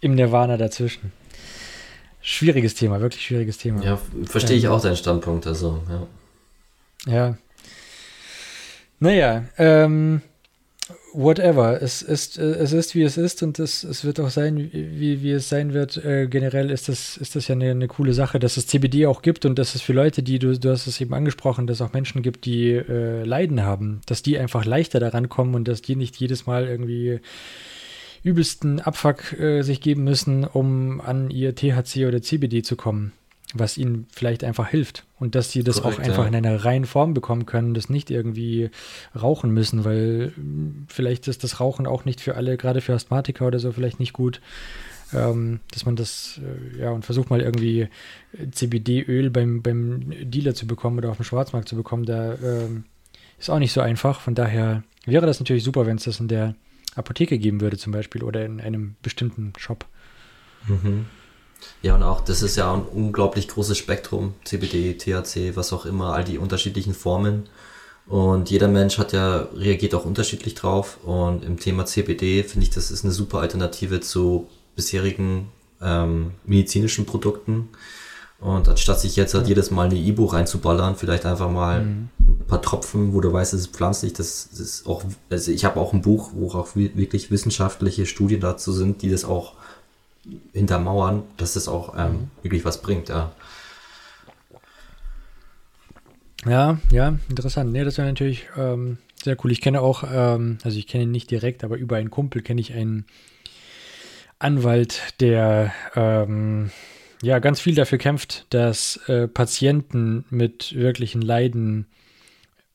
im 0.02 0.16
Nirvana 0.16 0.58
dazwischen. 0.58 1.14
Schwieriges 2.24 2.74
Thema, 2.74 3.02
wirklich 3.02 3.24
schwieriges 3.24 3.60
Thema. 3.60 3.84
Ja, 3.84 4.00
verstehe 4.26 4.58
ich 4.58 4.64
ähm, 4.64 4.72
auch 4.72 4.82
deinen 4.82 4.96
Standpunkt, 4.96 5.46
also, 5.46 5.84
ja. 5.88 7.14
Ja, 7.14 7.38
naja, 9.00 9.46
ähm, 9.58 10.22
whatever. 11.14 11.82
Es 11.82 12.02
ist, 12.02 12.38
äh, 12.38 12.44
es 12.44 12.74
ist, 12.74 12.96
wie 12.96 13.04
es 13.04 13.18
ist 13.18 13.44
und 13.44 13.60
es, 13.60 13.84
es 13.84 14.04
wird 14.04 14.20
auch 14.20 14.30
sein, 14.30 14.70
wie, 14.72 15.22
wie 15.22 15.32
es 15.32 15.50
sein 15.50 15.74
wird. 15.74 15.98
Äh, 15.98 16.28
generell 16.28 16.70
ist 16.70 16.90
das, 16.90 17.18
ist 17.18 17.36
das 17.36 17.48
ja 17.48 17.56
eine, 17.56 17.72
eine 17.72 17.88
coole 17.88 18.14
Sache, 18.14 18.40
dass 18.40 18.58
es 18.58 18.68
CBD 18.68 19.06
auch 19.06 19.22
gibt 19.22 19.46
und 19.46 19.58
dass 19.60 19.76
es 19.76 19.82
für 19.82 19.94
Leute, 19.94 20.24
die, 20.24 20.40
du, 20.40 20.58
du 20.58 20.70
hast 20.70 20.88
es 20.88 21.00
eben 21.02 21.14
angesprochen, 21.14 21.68
dass 21.68 21.78
es 21.78 21.82
auch 21.82 21.94
Menschen 21.94 22.22
gibt, 22.22 22.46
die 22.46 22.72
äh, 22.72 23.24
Leiden 23.24 23.64
haben, 23.64 24.02
dass 24.06 24.22
die 24.22 24.38
einfach 24.38 24.66
leichter 24.66 25.00
daran 25.00 25.30
kommen 25.30 25.56
und 25.56 25.68
dass 25.68 25.82
die 25.82 25.96
nicht 25.96 26.18
jedes 26.18 26.46
Mal 26.46 26.68
irgendwie 26.68 27.20
übelsten 28.24 28.80
Abfuck 28.80 29.34
äh, 29.40 29.62
sich 29.64 29.82
geben 29.82 30.04
müssen, 30.04 30.46
um 30.46 31.02
an 31.02 31.30
ihr 31.30 31.56
THC 31.56 32.06
oder 32.06 32.22
CBD 32.22 32.62
zu 32.62 32.76
kommen 32.76 33.14
was 33.54 33.78
ihnen 33.78 34.08
vielleicht 34.12 34.44
einfach 34.44 34.68
hilft. 34.70 35.06
Und 35.22 35.36
dass 35.36 35.52
sie 35.52 35.64
das 35.64 35.84
Korrekt, 35.84 36.00
auch 36.00 36.04
einfach 36.04 36.24
ja. 36.24 36.30
in 36.30 36.36
einer 36.36 36.66
reinen 36.66 36.86
Form 36.86 37.14
bekommen 37.14 37.46
können, 37.46 37.76
das 37.76 37.90
nicht 37.92 38.10
irgendwie 38.10 38.72
rauchen 39.16 39.52
müssen, 39.52 39.86
weil 39.86 40.34
hm, 40.36 40.88
vielleicht 40.88 41.28
ist 41.28 41.44
das 41.44 41.60
Rauchen 41.60 41.86
auch 41.86 42.06
nicht 42.06 42.22
für 42.22 42.36
alle, 42.36 42.58
gerade 42.58 42.82
für 42.82 42.96
Asthmatiker 42.96 43.46
oder 43.46 43.60
so, 43.60 43.72
vielleicht 43.72 44.00
nicht 44.00 44.14
gut. 44.14 44.42
ähm, 45.14 45.60
dass 45.72 45.86
man 45.86 45.96
das, 45.96 46.40
äh, 46.42 46.80
ja, 46.82 46.90
und 46.90 47.06
versucht 47.06 47.30
mal 47.30 47.40
irgendwie 47.40 47.88
CBD-Öl 48.52 49.30
beim, 49.30 49.62
beim 49.62 50.12
Dealer 50.22 50.56
zu 50.56 50.66
bekommen 50.66 50.98
oder 50.98 51.12
auf 51.12 51.18
dem 51.18 51.26
Schwarzmarkt 51.26 51.70
zu 51.70 51.76
bekommen, 51.76 52.06
da 52.06 52.34
ähm, 52.36 52.86
ist 53.38 53.52
auch 53.52 53.60
nicht 53.60 53.74
so 53.74 53.82
einfach. 53.82 54.22
Von 54.22 54.34
daher 54.34 54.82
wäre 55.06 55.28
das 55.28 55.40
natürlich 55.40 55.64
super, 55.64 55.86
wenn 55.86 55.98
es 55.98 56.06
das 56.06 56.20
in 56.20 56.30
der 56.30 56.56
Apotheke 56.96 57.38
geben 57.38 57.62
würde 57.62 57.78
zum 57.78 57.94
Beispiel 57.94 58.24
oder 58.24 58.44
in 58.44 58.60
einem 58.60 58.96
bestimmten 59.04 59.54
Shop. 59.58 59.86
Mhm. 60.68 61.06
Ja, 61.82 61.96
und 61.96 62.04
auch 62.04 62.22
das 62.22 62.42
ist 62.42 62.56
ja 62.56 62.74
ein 62.74 62.84
unglaublich 62.84 63.48
großes 63.48 63.78
Spektrum, 63.78 64.34
CBD, 64.46 64.98
THC, 64.98 65.56
was 65.56 65.74
auch 65.74 65.86
immer, 65.86 66.14
all 66.14 66.24
die 66.24 66.38
unterschiedlichen 66.38 66.94
Formen. 66.94 67.50
Und 68.08 68.50
jeder 68.50 68.68
Mensch 68.68 68.98
hat 68.98 69.14
ja, 69.14 69.48
reagiert 69.56 69.96
auch 69.96 70.06
unterschiedlich 70.06 70.56
drauf. 70.56 70.98
Und 71.04 71.46
im 71.46 71.60
Thema 71.60 71.86
CBD 71.86 72.44
finde 72.44 72.66
ich, 72.66 72.74
das 72.74 72.92
ist 72.92 73.04
eine 73.04 73.14
super 73.14 73.40
Alternative 73.40 74.02
zu 74.02 74.48
bisherigen 74.76 75.50
ähm, 75.82 76.32
medizinischen 76.46 77.06
Produkten. 77.06 77.70
Und 78.40 78.68
anstatt 78.68 79.00
sich 79.00 79.16
jetzt 79.16 79.36
halt 79.36 79.48
jedes 79.48 79.70
Mal 79.70 79.86
eine 79.86 80.00
E-Buch 80.00 80.34
reinzuballern, 80.34 80.96
vielleicht 80.96 81.28
einfach 81.28 81.50
mal 81.50 81.84
mhm. 81.84 82.10
ein 82.18 82.46
paar 82.48 82.62
Tropfen, 82.62 83.14
wo 83.14 83.22
du 83.22 83.32
weißt, 83.32 83.54
es 83.54 83.62
ist 83.62 83.76
pflanzlich, 83.76 84.14
das, 84.14 84.50
das 84.50 84.60
ist 84.60 84.88
auch, 84.88 85.04
also 85.30 85.52
ich 85.52 85.64
habe 85.64 85.80
auch 85.80 85.94
ein 85.94 86.02
Buch, 86.02 86.32
wo 86.34 86.50
auch 86.50 86.76
wirklich 86.76 87.30
wissenschaftliche 87.30 88.08
Studien 88.08 88.42
dazu 88.42 88.72
sind, 88.72 89.04
die 89.04 89.12
das 89.12 89.26
auch 89.26 89.54
hintermauern, 90.54 91.24
dass 91.38 91.56
es 91.56 91.68
auch 91.68 91.98
ähm, 91.98 92.12
mhm. 92.12 92.30
wirklich 92.44 92.66
was 92.66 92.82
bringt, 92.82 93.10
ja. 93.10 93.32
Ja, 96.46 96.80
ja, 96.92 97.20
interessant. 97.30 97.72
Nee, 97.72 97.84
das 97.84 97.98
wäre 97.98 98.08
natürlich 98.08 98.48
ähm, 98.58 98.98
sehr 99.24 99.38
cool. 99.44 99.52
Ich 99.52 99.62
kenne 99.62 99.82
auch, 99.82 100.04
ähm, 100.12 100.58
also 100.64 100.78
ich 100.78 100.88
kenne 100.88 101.04
ihn 101.04 101.12
nicht 101.12 101.30
direkt, 101.30 101.64
aber 101.64 101.78
über 101.78 101.98
einen 101.98 102.10
Kumpel 102.10 102.42
kenne 102.42 102.62
ich 102.62 102.74
einen 102.74 103.06
Anwalt, 104.40 105.02
der 105.20 105.72
ähm, 105.96 106.72
ja 107.22 107.38
ganz 107.38 107.60
viel 107.60 107.76
dafür 107.76 108.00
kämpft, 108.00 108.48
dass 108.50 108.98
äh, 109.08 109.28
Patienten 109.28 110.26
mit 110.32 110.74
wirklichen 110.74 111.22
Leiden 111.22 111.86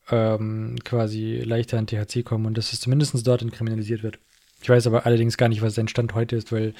ähm, 0.09 0.77
quasi 0.85 1.41
leichter 1.43 1.77
an 1.77 1.87
THC 1.87 2.23
kommen 2.23 2.45
und 2.45 2.57
dass 2.57 2.71
es 2.71 2.79
zumindest 2.79 3.27
dort 3.27 3.51
kriminalisiert 3.51 4.03
wird. 4.03 4.19
Ich 4.61 4.69
weiß 4.69 4.87
aber 4.87 5.05
allerdings 5.05 5.37
gar 5.37 5.49
nicht, 5.49 5.61
was 5.61 5.75
sein 5.75 5.89
Stand 5.89 6.15
heute 6.15 6.37
ist, 6.37 6.53
weil 6.53 6.73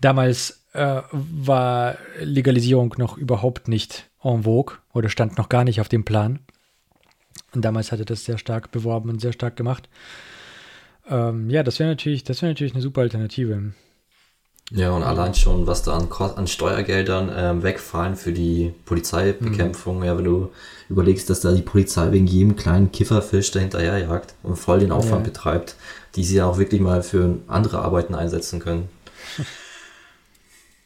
damals 0.00 0.64
äh, 0.72 1.02
war 1.10 1.96
Legalisierung 2.20 2.94
noch 2.98 3.18
überhaupt 3.18 3.68
nicht 3.68 4.10
en 4.22 4.44
vogue 4.44 4.76
oder 4.92 5.08
stand 5.08 5.38
noch 5.38 5.48
gar 5.48 5.64
nicht 5.64 5.80
auf 5.80 5.88
dem 5.88 6.04
Plan. 6.04 6.40
Und 7.54 7.64
damals 7.64 7.92
hatte 7.92 8.04
das 8.04 8.24
sehr 8.24 8.38
stark 8.38 8.70
beworben 8.70 9.10
und 9.10 9.20
sehr 9.20 9.32
stark 9.32 9.56
gemacht. 9.56 9.88
Ähm, 11.08 11.50
ja, 11.50 11.62
das 11.62 11.78
wäre 11.78 11.90
natürlich, 11.90 12.24
das 12.24 12.40
wäre 12.40 12.52
natürlich 12.52 12.72
eine 12.72 12.82
super 12.82 13.02
Alternative. 13.02 13.72
Ja, 14.70 14.92
und 14.92 15.02
allein 15.02 15.34
schon, 15.34 15.66
was 15.66 15.82
da 15.82 15.98
an, 15.98 16.08
an 16.10 16.46
Steuergeldern 16.46 17.30
ähm, 17.34 17.62
wegfallen 17.62 18.16
für 18.16 18.32
die 18.32 18.72
Polizeibekämpfung. 18.86 19.98
Mhm. 19.98 20.04
Ja, 20.04 20.16
wenn 20.16 20.24
du 20.24 20.50
überlegst, 20.88 21.28
dass 21.28 21.40
da 21.40 21.52
die 21.52 21.62
Polizei 21.62 22.10
wegen 22.12 22.26
jedem 22.26 22.56
kleinen 22.56 22.90
Kifferfisch 22.90 23.50
dahinterher 23.50 23.98
jagt 23.98 24.34
und 24.42 24.56
voll 24.56 24.78
den 24.78 24.92
Aufwand 24.92 25.26
ja. 25.26 25.32
betreibt, 25.32 25.76
die 26.16 26.24
sie 26.24 26.36
ja 26.36 26.46
auch 26.46 26.56
wirklich 26.56 26.80
mal 26.80 27.02
für 27.02 27.36
andere 27.48 27.80
Arbeiten 27.80 28.14
einsetzen 28.14 28.60
können. 28.60 28.88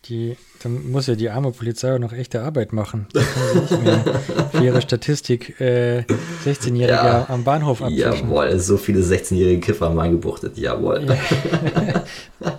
Die, 0.08 0.36
dann 0.62 0.90
muss 0.90 1.08
ja 1.08 1.16
die 1.16 1.30
arme 1.30 1.50
Polizei 1.50 1.94
auch 1.94 1.98
noch 1.98 2.12
echte 2.12 2.42
Arbeit 2.42 2.72
machen. 2.72 3.08
Da 3.12 3.22
können 3.22 3.66
sie 3.66 3.74
nicht 3.74 3.84
mehr 3.84 4.20
für 4.52 4.64
ihre 4.64 4.80
Statistik 4.80 5.60
äh, 5.60 6.04
16-Jährige 6.44 6.92
ja, 6.92 7.26
am 7.28 7.42
Bahnhof 7.42 7.82
abfischen. 7.82 8.28
Jawohl, 8.28 8.58
so 8.58 8.76
viele 8.76 9.00
16-jährige 9.02 9.60
Kiffer 9.60 9.86
haben 9.86 9.98
eingebuchtet, 9.98 10.58
jawohl. 10.58 11.06
Ja. 11.08 12.04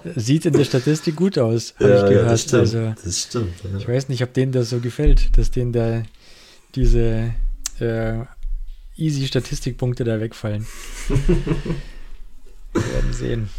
Sieht 0.16 0.45
in 0.45 0.54
der 0.54 0.66
Statistik 0.66 1.16
gut 1.16 1.38
aus, 1.38 1.74
habe 1.80 1.89
ja, 1.89 2.04
ich 2.04 2.10
gehört. 2.10 2.32
das 2.32 2.41
stimmt. 2.41 2.62
Also, 2.62 2.93
das 3.04 3.22
stimmt 3.22 3.54
Ich 3.78 3.88
weiß 3.88 4.10
nicht, 4.10 4.24
ob 4.24 4.34
denen 4.34 4.52
das 4.52 4.70
so 4.70 4.80
gefällt, 4.80 5.38
dass 5.38 5.52
denen 5.52 5.72
da 5.72 6.04
diese 6.76 7.34
äh, 7.80 8.20
easy 8.98 9.26
Statistikpunkte 9.26 10.04
da 10.04 10.20
wegfallen. 10.20 10.68
Wir 12.74 12.93
werden 12.93 13.14
sehen. 13.14 13.50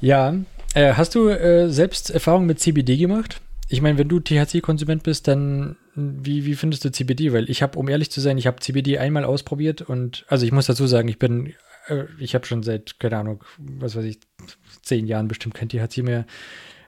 Ja, 0.00 0.34
äh, 0.74 0.94
hast 0.94 1.14
du 1.14 1.28
äh, 1.28 1.68
selbst 1.70 2.10
Erfahrung 2.10 2.46
mit 2.46 2.60
CBD 2.60 2.96
gemacht? 2.96 3.40
Ich 3.68 3.82
meine, 3.82 3.98
wenn 3.98 4.08
du 4.08 4.20
THC-Konsument 4.20 5.02
bist, 5.02 5.28
dann 5.28 5.76
wie, 5.94 6.46
wie 6.46 6.54
findest 6.54 6.84
du 6.84 6.92
CBD? 6.92 7.32
Weil 7.32 7.50
ich 7.50 7.62
habe, 7.62 7.78
um 7.78 7.88
ehrlich 7.88 8.10
zu 8.10 8.20
sein, 8.20 8.38
ich 8.38 8.46
habe 8.46 8.60
CBD 8.60 8.98
einmal 8.98 9.24
ausprobiert 9.24 9.82
und 9.82 10.24
also 10.28 10.46
ich 10.46 10.52
muss 10.52 10.66
dazu 10.66 10.86
sagen, 10.86 11.08
ich 11.08 11.18
bin, 11.18 11.54
äh, 11.88 12.04
ich 12.18 12.34
habe 12.34 12.46
schon 12.46 12.62
seit, 12.62 12.98
keine 12.98 13.18
Ahnung, 13.18 13.44
was 13.58 13.96
weiß 13.96 14.04
ich, 14.04 14.20
zehn 14.82 15.06
Jahren 15.06 15.28
bestimmt 15.28 15.54
kein 15.54 15.68
THC 15.68 15.98
mehr 16.02 16.24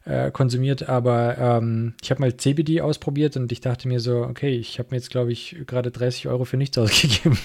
äh, 0.05 0.31
konsumiert, 0.31 0.89
aber 0.89 1.37
ähm, 1.39 1.95
ich 2.03 2.11
habe 2.11 2.23
mal 2.23 2.35
CBD 2.35 2.81
ausprobiert 2.81 3.37
und 3.37 3.53
ich 3.53 3.61
dachte 3.61 3.87
mir 3.87 4.01
so, 4.01 4.23
okay, 4.23 4.57
ich 4.57 4.79
habe 4.79 4.89
mir 4.91 4.97
jetzt, 4.97 5.11
glaube 5.11 5.33
ich, 5.33 5.57
gerade 5.67 5.91
30 5.91 6.29
Euro 6.29 6.45
für 6.45 6.57
nichts 6.57 6.79
ausgegeben. 6.79 7.37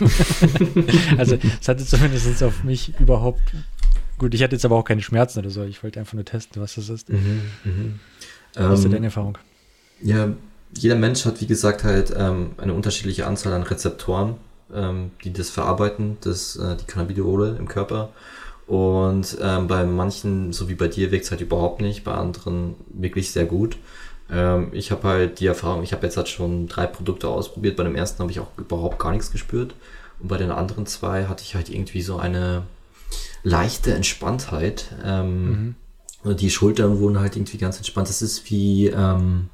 also 1.18 1.38
es 1.60 1.68
hatte 1.68 1.86
zumindest 1.86 2.42
auf 2.44 2.64
mich 2.64 2.98
überhaupt 3.00 3.42
Gut, 4.18 4.34
ich 4.34 4.44
hatte 4.44 4.56
jetzt 4.56 4.66
aber 4.66 4.76
auch 4.76 4.86
keine 4.86 5.02
Schmerzen 5.02 5.40
oder 5.40 5.50
so. 5.50 5.64
Ich 5.64 5.84
wollte 5.84 6.00
einfach 6.00 6.14
nur 6.14 6.26
testen, 6.26 6.62
was 6.62 6.76
das 6.76 6.90
ist. 6.90 7.10
Mhm, 7.10 7.42
mhm. 7.64 8.00
Was 8.54 8.80
ist 8.80 8.86
ähm, 8.86 8.92
deine 8.92 9.06
Erfahrung? 9.08 9.38
Ja, 10.02 10.30
jeder 10.74 10.96
Mensch 10.96 11.26
hat, 11.26 11.42
wie 11.42 11.48
gesagt, 11.48 11.84
halt 11.84 12.14
ähm, 12.18 12.52
eine 12.58 12.74
unterschiedliche 12.74 13.28
Anzahl 13.28 13.54
an 13.54 13.64
Rezeptoren, 13.64 14.36
ähm, 14.74 15.12
die 15.24 15.34
das 15.34 15.50
verarbeiten, 15.50 16.18
das, 16.22 16.56
äh, 16.56 16.76
die 16.78 16.86
Cannabidiole 16.86 17.56
im 17.58 17.68
Körper. 17.68 18.10
Und 18.68 19.38
ähm, 19.42 19.68
bei 19.68 19.86
manchen, 19.86 20.52
so 20.52 20.70
wie 20.70 20.76
bei 20.76 20.88
dir, 20.88 21.12
wirkt 21.12 21.26
es 21.26 21.32
halt 21.32 21.42
überhaupt 21.42 21.82
nicht, 21.82 22.04
bei 22.04 22.14
anderen 22.14 22.76
wirklich 22.90 23.32
sehr 23.32 23.46
gut. 23.46 23.78
Ähm, 24.32 24.70
ich 24.72 24.92
habe 24.92 25.08
halt 25.08 25.40
die 25.40 25.46
Erfahrung, 25.46 25.84
ich 25.84 25.94
habe 25.94 26.06
jetzt 26.06 26.18
halt 26.18 26.30
schon 26.30 26.68
drei 26.68 26.88
Produkte 26.88 27.28
ausprobiert. 27.28 27.76
Bei 27.76 27.84
dem 27.84 27.96
ersten 27.96 28.20
habe 28.20 28.32
ich 28.32 28.40
auch 28.40 28.58
überhaupt 28.58 28.98
gar 28.98 29.12
nichts 29.12 29.32
gespürt. 29.32 29.76
Und 30.20 30.30
bei 30.30 30.38
den 30.38 30.52
anderen 30.52 30.86
zwei 30.88 31.26
hatte 31.26 31.44
ich 31.44 31.56
halt 31.56 31.70
irgendwie 31.70 32.02
so 32.02 32.18
eine 32.18 32.64
leichte 33.44 33.94
Entspanntheit. 33.94 34.94
Ähm, 35.04 35.76
mhm. 36.24 36.38
Die 36.38 36.50
Schultern 36.50 37.00
wurden 37.00 37.20
halt 37.20 37.36
irgendwie 37.36 37.58
ganz 37.58 37.78
entspannt. 37.78 38.10
Das 38.10 38.22
ist 38.22 38.50
wie 38.50 38.88
ähm, 38.88 39.50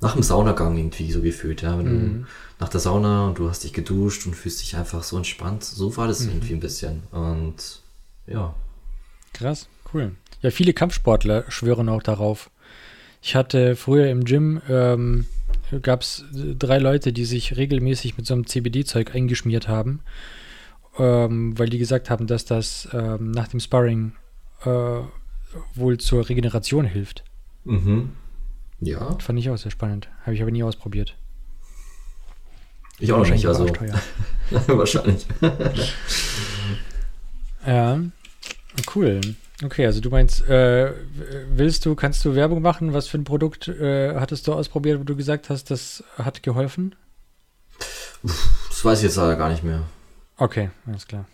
nach 0.00 0.12
dem 0.12 0.22
Saunagang 0.22 0.76
irgendwie 0.76 1.10
so 1.10 1.22
gefühlt. 1.22 1.62
Ja? 1.62 1.78
Wenn 1.78 1.86
mhm. 1.86 2.22
du 2.22 2.26
nach 2.60 2.68
der 2.68 2.80
Sauna 2.80 3.26
und 3.26 3.38
du 3.38 3.48
hast 3.48 3.64
dich 3.64 3.72
geduscht 3.72 4.26
und 4.26 4.34
fühlst 4.34 4.60
dich 4.60 4.76
einfach 4.76 5.02
so 5.02 5.16
entspannt. 5.16 5.64
So 5.64 5.96
war 5.96 6.06
das 6.06 6.20
mhm. 6.20 6.30
irgendwie 6.30 6.54
ein 6.54 6.60
bisschen. 6.60 7.02
Und 7.10 7.80
ja. 8.26 8.54
Krass, 9.32 9.66
cool. 9.92 10.12
Ja, 10.42 10.50
viele 10.50 10.74
Kampfsportler 10.74 11.44
schwören 11.48 11.88
auch 11.88 12.02
darauf. 12.02 12.50
Ich 13.22 13.34
hatte 13.34 13.74
früher 13.74 14.08
im 14.10 14.24
Gym, 14.24 14.60
ähm, 14.68 15.24
gab 15.80 16.02
es 16.02 16.24
drei 16.34 16.78
Leute, 16.78 17.14
die 17.14 17.24
sich 17.24 17.56
regelmäßig 17.56 18.18
mit 18.18 18.26
so 18.26 18.34
einem 18.34 18.46
CBD-Zeug 18.46 19.14
eingeschmiert 19.14 19.66
haben 19.66 20.00
ähm, 20.98 21.58
weil 21.58 21.68
die 21.68 21.78
gesagt 21.78 22.10
haben, 22.10 22.26
dass 22.26 22.44
das 22.44 22.88
ähm, 22.92 23.30
nach 23.30 23.48
dem 23.48 23.60
Sparring 23.60 24.12
äh, 24.64 25.00
wohl 25.74 25.98
zur 25.98 26.28
Regeneration 26.28 26.84
hilft. 26.84 27.24
Mhm. 27.64 28.12
Ja. 28.80 29.14
Das 29.14 29.24
fand 29.24 29.38
ich 29.38 29.50
auch 29.50 29.56
sehr 29.56 29.70
spannend. 29.70 30.08
Habe 30.22 30.34
ich 30.34 30.42
aber 30.42 30.50
nie 30.50 30.62
ausprobiert. 30.62 31.16
Ich 32.98 33.12
auch 33.12 33.18
noch 33.18 33.28
nicht, 33.28 33.46
also. 33.46 33.66
wahrscheinlich. 34.66 35.26
ja, 37.66 38.00
cool. 38.94 39.20
Okay, 39.62 39.86
also 39.86 40.00
du 40.00 40.10
meinst, 40.10 40.48
äh, 40.48 40.92
willst 41.48 41.86
du, 41.86 41.94
kannst 41.94 42.24
du 42.24 42.34
Werbung 42.34 42.62
machen? 42.62 42.92
Was 42.92 43.08
für 43.08 43.18
ein 43.18 43.24
Produkt 43.24 43.68
äh, 43.68 44.14
hattest 44.14 44.46
du 44.46 44.52
ausprobiert, 44.52 45.00
wo 45.00 45.04
du 45.04 45.16
gesagt 45.16 45.48
hast, 45.48 45.70
das 45.70 46.04
hat 46.18 46.42
geholfen? 46.42 46.94
Das 48.22 48.84
weiß 48.84 48.98
ich 48.98 49.04
jetzt 49.04 49.16
leider 49.16 49.36
gar 49.36 49.48
nicht 49.50 49.64
mehr. 49.64 49.82
Okay, 50.36 50.70
alles 50.86 51.06
klar. 51.06 51.26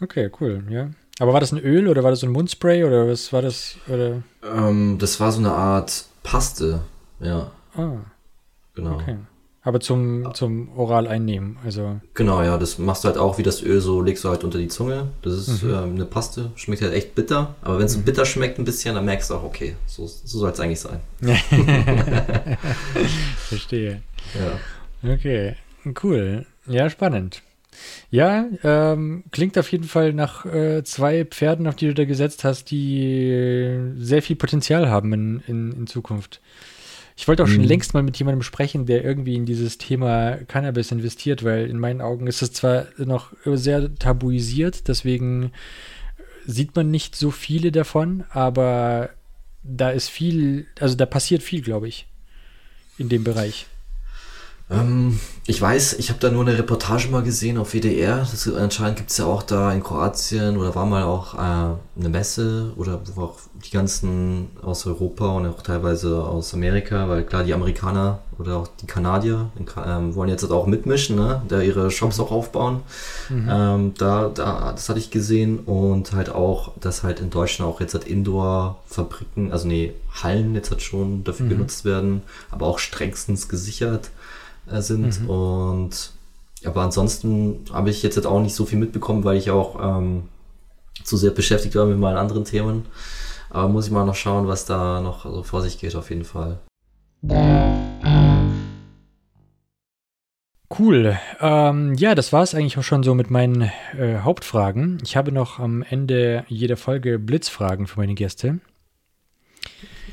Okay, 0.00 0.30
cool, 0.40 0.64
ja. 0.68 0.90
Aber 1.18 1.32
war 1.32 1.40
das 1.40 1.52
ein 1.52 1.58
Öl 1.58 1.88
oder 1.88 2.02
war 2.02 2.10
das 2.10 2.20
so 2.20 2.26
ein 2.26 2.32
Mundspray 2.32 2.84
oder 2.84 3.06
was 3.06 3.32
war 3.32 3.42
das? 3.42 3.76
Oder? 3.88 4.22
Ähm, 4.42 4.96
das 4.98 5.20
war 5.20 5.30
so 5.30 5.38
eine 5.38 5.52
Art 5.52 6.06
Paste, 6.22 6.80
ja. 7.20 7.50
Ah. 7.76 7.98
Genau. 8.74 8.94
Okay. 8.94 9.16
Aber 9.64 9.78
zum, 9.78 10.34
zum 10.34 10.76
oral 10.76 11.06
einnehmen, 11.06 11.56
also. 11.64 12.00
Genau, 12.14 12.42
ja, 12.42 12.58
das 12.58 12.78
machst 12.78 13.04
du 13.04 13.08
halt 13.08 13.16
auch 13.16 13.38
wie 13.38 13.44
das 13.44 13.62
Öl, 13.62 13.80
so 13.80 14.02
legst 14.02 14.24
du 14.24 14.28
halt 14.28 14.42
unter 14.42 14.58
die 14.58 14.66
Zunge. 14.66 15.10
Das 15.22 15.34
ist 15.34 15.62
mhm. 15.62 15.70
ähm, 15.70 15.94
eine 15.94 16.04
Paste, 16.04 16.50
schmeckt 16.56 16.82
halt 16.82 16.94
echt 16.94 17.14
bitter. 17.14 17.54
Aber 17.62 17.78
wenn 17.78 17.86
es 17.86 17.96
mhm. 17.96 18.02
bitter 18.02 18.26
schmeckt 18.26 18.58
ein 18.58 18.64
bisschen, 18.64 18.96
dann 18.96 19.04
merkst 19.04 19.30
du 19.30 19.34
auch, 19.34 19.44
okay, 19.44 19.76
so, 19.86 20.08
so 20.08 20.38
soll 20.40 20.50
es 20.50 20.58
eigentlich 20.58 20.80
sein. 20.80 20.98
Verstehe. 23.48 24.02
Ja. 24.34 25.12
Okay, 25.12 25.54
cool. 26.02 26.44
Ja, 26.66 26.90
spannend. 26.90 27.42
Ja, 28.10 28.46
ähm, 28.62 29.24
klingt 29.30 29.58
auf 29.58 29.70
jeden 29.72 29.84
Fall 29.84 30.12
nach 30.12 30.44
äh, 30.44 30.84
zwei 30.84 31.24
Pferden, 31.24 31.66
auf 31.66 31.76
die 31.76 31.86
du 31.86 31.94
da 31.94 32.04
gesetzt 32.04 32.44
hast, 32.44 32.70
die 32.70 33.92
sehr 33.96 34.22
viel 34.22 34.36
Potenzial 34.36 34.88
haben 34.88 35.12
in, 35.12 35.42
in, 35.46 35.72
in 35.72 35.86
Zukunft. 35.86 36.40
Ich 37.16 37.28
wollte 37.28 37.42
auch 37.42 37.48
mhm. 37.48 37.54
schon 37.54 37.64
längst 37.64 37.94
mal 37.94 38.02
mit 38.02 38.16
jemandem 38.18 38.42
sprechen, 38.42 38.86
der 38.86 39.04
irgendwie 39.04 39.34
in 39.34 39.46
dieses 39.46 39.78
Thema 39.78 40.38
Cannabis 40.48 40.92
investiert, 40.92 41.44
weil 41.44 41.68
in 41.68 41.78
meinen 41.78 42.00
Augen 42.00 42.26
ist 42.26 42.42
es 42.42 42.52
zwar 42.52 42.86
noch 42.96 43.32
sehr 43.44 43.94
tabuisiert, 43.94 44.88
deswegen 44.88 45.52
sieht 46.46 46.74
man 46.74 46.90
nicht 46.90 47.14
so 47.14 47.30
viele 47.30 47.70
davon, 47.70 48.24
aber 48.30 49.10
da 49.62 49.90
ist 49.90 50.08
viel, 50.08 50.66
also 50.80 50.96
da 50.96 51.06
passiert 51.06 51.42
viel, 51.42 51.62
glaube 51.62 51.88
ich, 51.88 52.06
in 52.98 53.08
dem 53.08 53.24
Bereich. 53.24 53.66
Ähm, 54.72 55.20
ich 55.44 55.60
weiß, 55.60 55.94
ich 55.94 56.08
habe 56.08 56.20
da 56.20 56.30
nur 56.30 56.42
eine 56.42 56.56
Reportage 56.56 57.08
mal 57.08 57.22
gesehen 57.22 57.58
auf 57.58 57.72
WDR. 57.72 58.18
Das, 58.18 58.48
anscheinend 58.54 58.96
gibt 58.96 59.10
es 59.10 59.18
ja 59.18 59.26
auch 59.26 59.42
da 59.42 59.72
in 59.72 59.82
Kroatien 59.82 60.56
oder 60.56 60.74
war 60.76 60.86
mal 60.86 61.02
auch 61.02 61.34
äh, 61.34 61.38
eine 61.38 62.08
Messe 62.08 62.72
oder 62.76 63.00
wo 63.14 63.22
auch 63.22 63.38
die 63.64 63.70
ganzen 63.70 64.50
aus 64.62 64.86
Europa 64.86 65.26
und 65.26 65.46
auch 65.46 65.62
teilweise 65.62 66.22
aus 66.22 66.54
Amerika, 66.54 67.08
weil 67.08 67.24
klar, 67.24 67.42
die 67.42 67.54
Amerikaner 67.54 68.20
oder 68.38 68.58
auch 68.58 68.68
die 68.80 68.86
Kanadier 68.86 69.50
ähm, 69.84 70.14
wollen 70.14 70.30
jetzt 70.30 70.48
auch 70.48 70.66
mitmischen, 70.66 71.16
ne? 71.16 71.42
da 71.48 71.60
ihre 71.60 71.90
Shops 71.90 72.20
auch 72.20 72.30
aufbauen. 72.30 72.80
Mhm. 73.28 73.48
Ähm, 73.50 73.94
da, 73.98 74.30
da, 74.32 74.72
das 74.72 74.88
hatte 74.88 75.00
ich 75.00 75.10
gesehen 75.10 75.58
und 75.60 76.12
halt 76.12 76.30
auch, 76.30 76.72
dass 76.80 77.02
halt 77.02 77.18
in 77.18 77.30
Deutschland 77.30 77.70
auch 77.70 77.80
jetzt 77.80 77.94
halt 77.94 78.04
Indoor-Fabriken, 78.06 79.50
also 79.50 79.66
nee, 79.66 79.92
Hallen 80.22 80.54
jetzt 80.54 80.70
halt 80.70 80.82
schon 80.82 81.24
dafür 81.24 81.46
mhm. 81.46 81.50
genutzt 81.50 81.84
werden, 81.84 82.22
aber 82.50 82.66
auch 82.66 82.78
strengstens 82.78 83.48
gesichert 83.48 84.10
sind. 84.66 85.22
Mhm. 85.22 85.30
Und 85.30 86.12
aber 86.64 86.82
ansonsten 86.82 87.64
habe 87.72 87.90
ich 87.90 88.02
jetzt 88.02 88.16
halt 88.16 88.26
auch 88.26 88.40
nicht 88.40 88.54
so 88.54 88.64
viel 88.64 88.78
mitbekommen, 88.78 89.24
weil 89.24 89.36
ich 89.36 89.50
auch 89.50 89.98
ähm, 89.98 90.28
zu 91.02 91.16
sehr 91.16 91.30
beschäftigt 91.30 91.74
war 91.74 91.86
mit 91.86 91.98
meinen 91.98 92.16
anderen 92.16 92.44
Themen. 92.44 92.86
Aber 93.50 93.68
muss 93.68 93.86
ich 93.86 93.92
mal 93.92 94.06
noch 94.06 94.14
schauen, 94.14 94.48
was 94.48 94.64
da 94.64 95.00
noch 95.00 95.24
so 95.24 95.42
vor 95.42 95.62
sich 95.62 95.78
geht, 95.78 95.94
auf 95.94 96.10
jeden 96.10 96.24
Fall. 96.24 96.58
Cool. 100.78 101.18
Ähm, 101.40 101.94
ja, 101.94 102.14
das 102.14 102.32
war 102.32 102.42
es 102.42 102.54
eigentlich 102.54 102.78
auch 102.78 102.82
schon 102.82 103.02
so 103.02 103.14
mit 103.14 103.30
meinen 103.30 103.70
äh, 103.98 104.20
Hauptfragen. 104.20 104.98
Ich 105.04 105.16
habe 105.16 105.30
noch 105.30 105.58
am 105.58 105.82
Ende 105.82 106.44
jeder 106.48 106.78
Folge 106.78 107.18
Blitzfragen 107.18 107.86
für 107.86 108.00
meine 108.00 108.14
Gäste. 108.14 108.60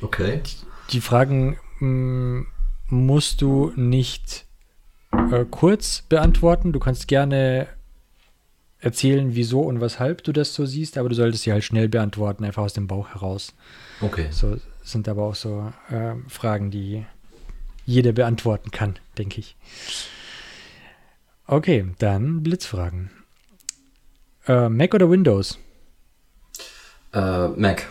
Okay. 0.01 0.41
Die, 0.45 0.91
die 0.91 1.01
Fragen 1.01 1.57
mh, 1.79 1.87
mm, 1.87 2.47
musst 2.89 3.41
du 3.41 3.71
nicht 3.75 4.45
äh, 5.11 5.45
kurz 5.49 6.03
beantworten. 6.07 6.71
Du 6.71 6.79
kannst 6.79 7.07
gerne 7.07 7.67
erzählen, 8.79 9.35
wieso 9.35 9.61
und 9.61 9.81
weshalb 9.81 10.23
du 10.23 10.31
das 10.31 10.53
so 10.53 10.65
siehst, 10.65 10.97
aber 10.97 11.09
du 11.09 11.15
solltest 11.15 11.43
sie 11.43 11.51
halt 11.51 11.63
schnell 11.63 11.89
beantworten, 11.89 12.45
einfach 12.45 12.63
aus 12.63 12.73
dem 12.73 12.87
Bauch 12.87 13.09
heraus. 13.09 13.53
Okay. 14.01 14.27
So 14.31 14.57
sind 14.83 15.07
aber 15.07 15.23
auch 15.23 15.35
so 15.35 15.71
äh, 15.89 16.15
Fragen, 16.27 16.71
die 16.71 17.05
jeder 17.85 18.13
beantworten 18.13 18.71
kann, 18.71 18.97
denke 19.17 19.39
ich. 19.39 19.55
Okay, 21.45 21.87
dann 21.99 22.43
Blitzfragen. 22.43 23.09
Äh, 24.47 24.69
Mac 24.69 24.93
oder 24.93 25.09
Windows? 25.09 25.57
Äh, 27.13 27.47
Mac. 27.49 27.87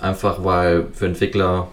Einfach 0.00 0.44
weil 0.44 0.88
für 0.92 1.06
Entwickler 1.06 1.70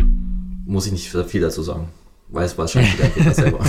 muss 0.66 0.86
ich 0.86 0.94
nicht 0.94 1.10
viel 1.10 1.42
dazu 1.42 1.62
sagen 1.62 1.90
weiß 2.34 2.58
wahrscheinlich 2.58 2.96
der 2.98 3.06
Entwickler 3.06 3.34
selber. 3.34 3.60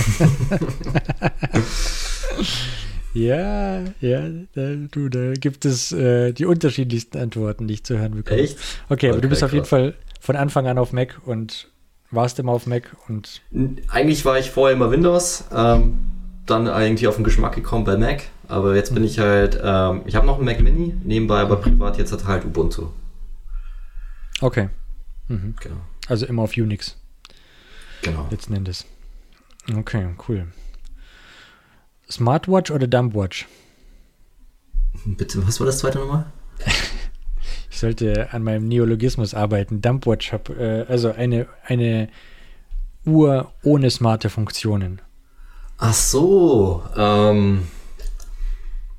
ja, 3.13 3.81
ja, 4.01 4.29
da, 4.53 4.75
du, 4.91 5.09
da 5.09 5.33
gibt 5.33 5.65
es 5.65 5.91
äh, 5.91 6.33
die 6.33 6.45
unterschiedlichsten 6.45 7.17
Antworten, 7.17 7.67
die 7.67 7.75
ich 7.75 7.83
zu 7.83 7.97
hören 7.97 8.15
bekomme. 8.15 8.41
Echt? 8.41 8.57
Okay, 8.89 9.09
aber 9.11 9.21
du 9.21 9.29
bist 9.29 9.43
auf 9.43 9.53
jeden 9.53 9.65
Fall 9.65 9.93
von 10.19 10.35
Anfang 10.35 10.67
an 10.67 10.77
auf 10.77 10.93
Mac 10.93 11.21
und 11.25 11.69
warst 12.11 12.39
immer 12.39 12.51
auf 12.51 12.65
Mac 12.65 12.95
und. 13.07 13.41
Eigentlich 13.87 14.25
war 14.25 14.39
ich 14.39 14.51
vorher 14.51 14.75
immer 14.75 14.91
Windows, 14.91 15.45
ähm, 15.55 15.97
dann 16.45 16.67
eigentlich 16.67 17.07
auf 17.07 17.15
den 17.15 17.23
Geschmack 17.23 17.53
gekommen 17.53 17.85
bei 17.85 17.97
Mac, 17.97 18.23
aber 18.47 18.75
jetzt 18.75 18.93
bin 18.93 19.03
mhm. 19.03 19.09
ich 19.09 19.19
halt, 19.19 19.59
ähm, 19.63 20.01
ich 20.05 20.15
habe 20.15 20.25
noch 20.25 20.37
einen 20.37 20.45
Mac 20.45 20.59
Mini, 20.59 20.95
nebenbei 21.03 21.39
aber 21.39 21.57
privat 21.57 21.97
jetzt 21.97 22.11
hat 22.11 22.25
halt 22.25 22.45
Ubuntu. 22.45 22.87
Okay. 24.41 24.69
Mhm. 25.27 25.55
Genau. 25.61 25.77
Also 26.07 26.25
immer 26.25 26.43
auf 26.43 26.55
Unix. 26.57 26.97
Genau. 28.05 28.27
Letzten 28.29 28.53
Endes. 28.53 28.85
Okay, 29.75 30.07
cool. 30.27 30.47
Smartwatch 32.09 32.69
oder 32.69 32.85
Dumpwatch? 32.85 33.47
Bitte, 35.05 35.45
was 35.45 35.59
war 35.59 35.65
das 35.65 35.79
zweite 35.79 35.97
nochmal? 35.97 36.27
ich 37.71 37.79
sollte 37.79 38.31
an 38.31 38.43
meinem 38.43 38.67
Neologismus 38.67 39.33
arbeiten. 39.33 39.81
Dumpwatch, 39.81 40.31
hab, 40.31 40.49
äh, 40.49 40.85
also 40.87 41.11
eine, 41.13 41.47
eine 41.65 42.09
Uhr 43.07 43.51
ohne 43.63 43.89
smarte 43.89 44.29
Funktionen. 44.29 45.01
Ach 45.79 45.93
so, 45.93 46.83
ähm, 46.95 47.67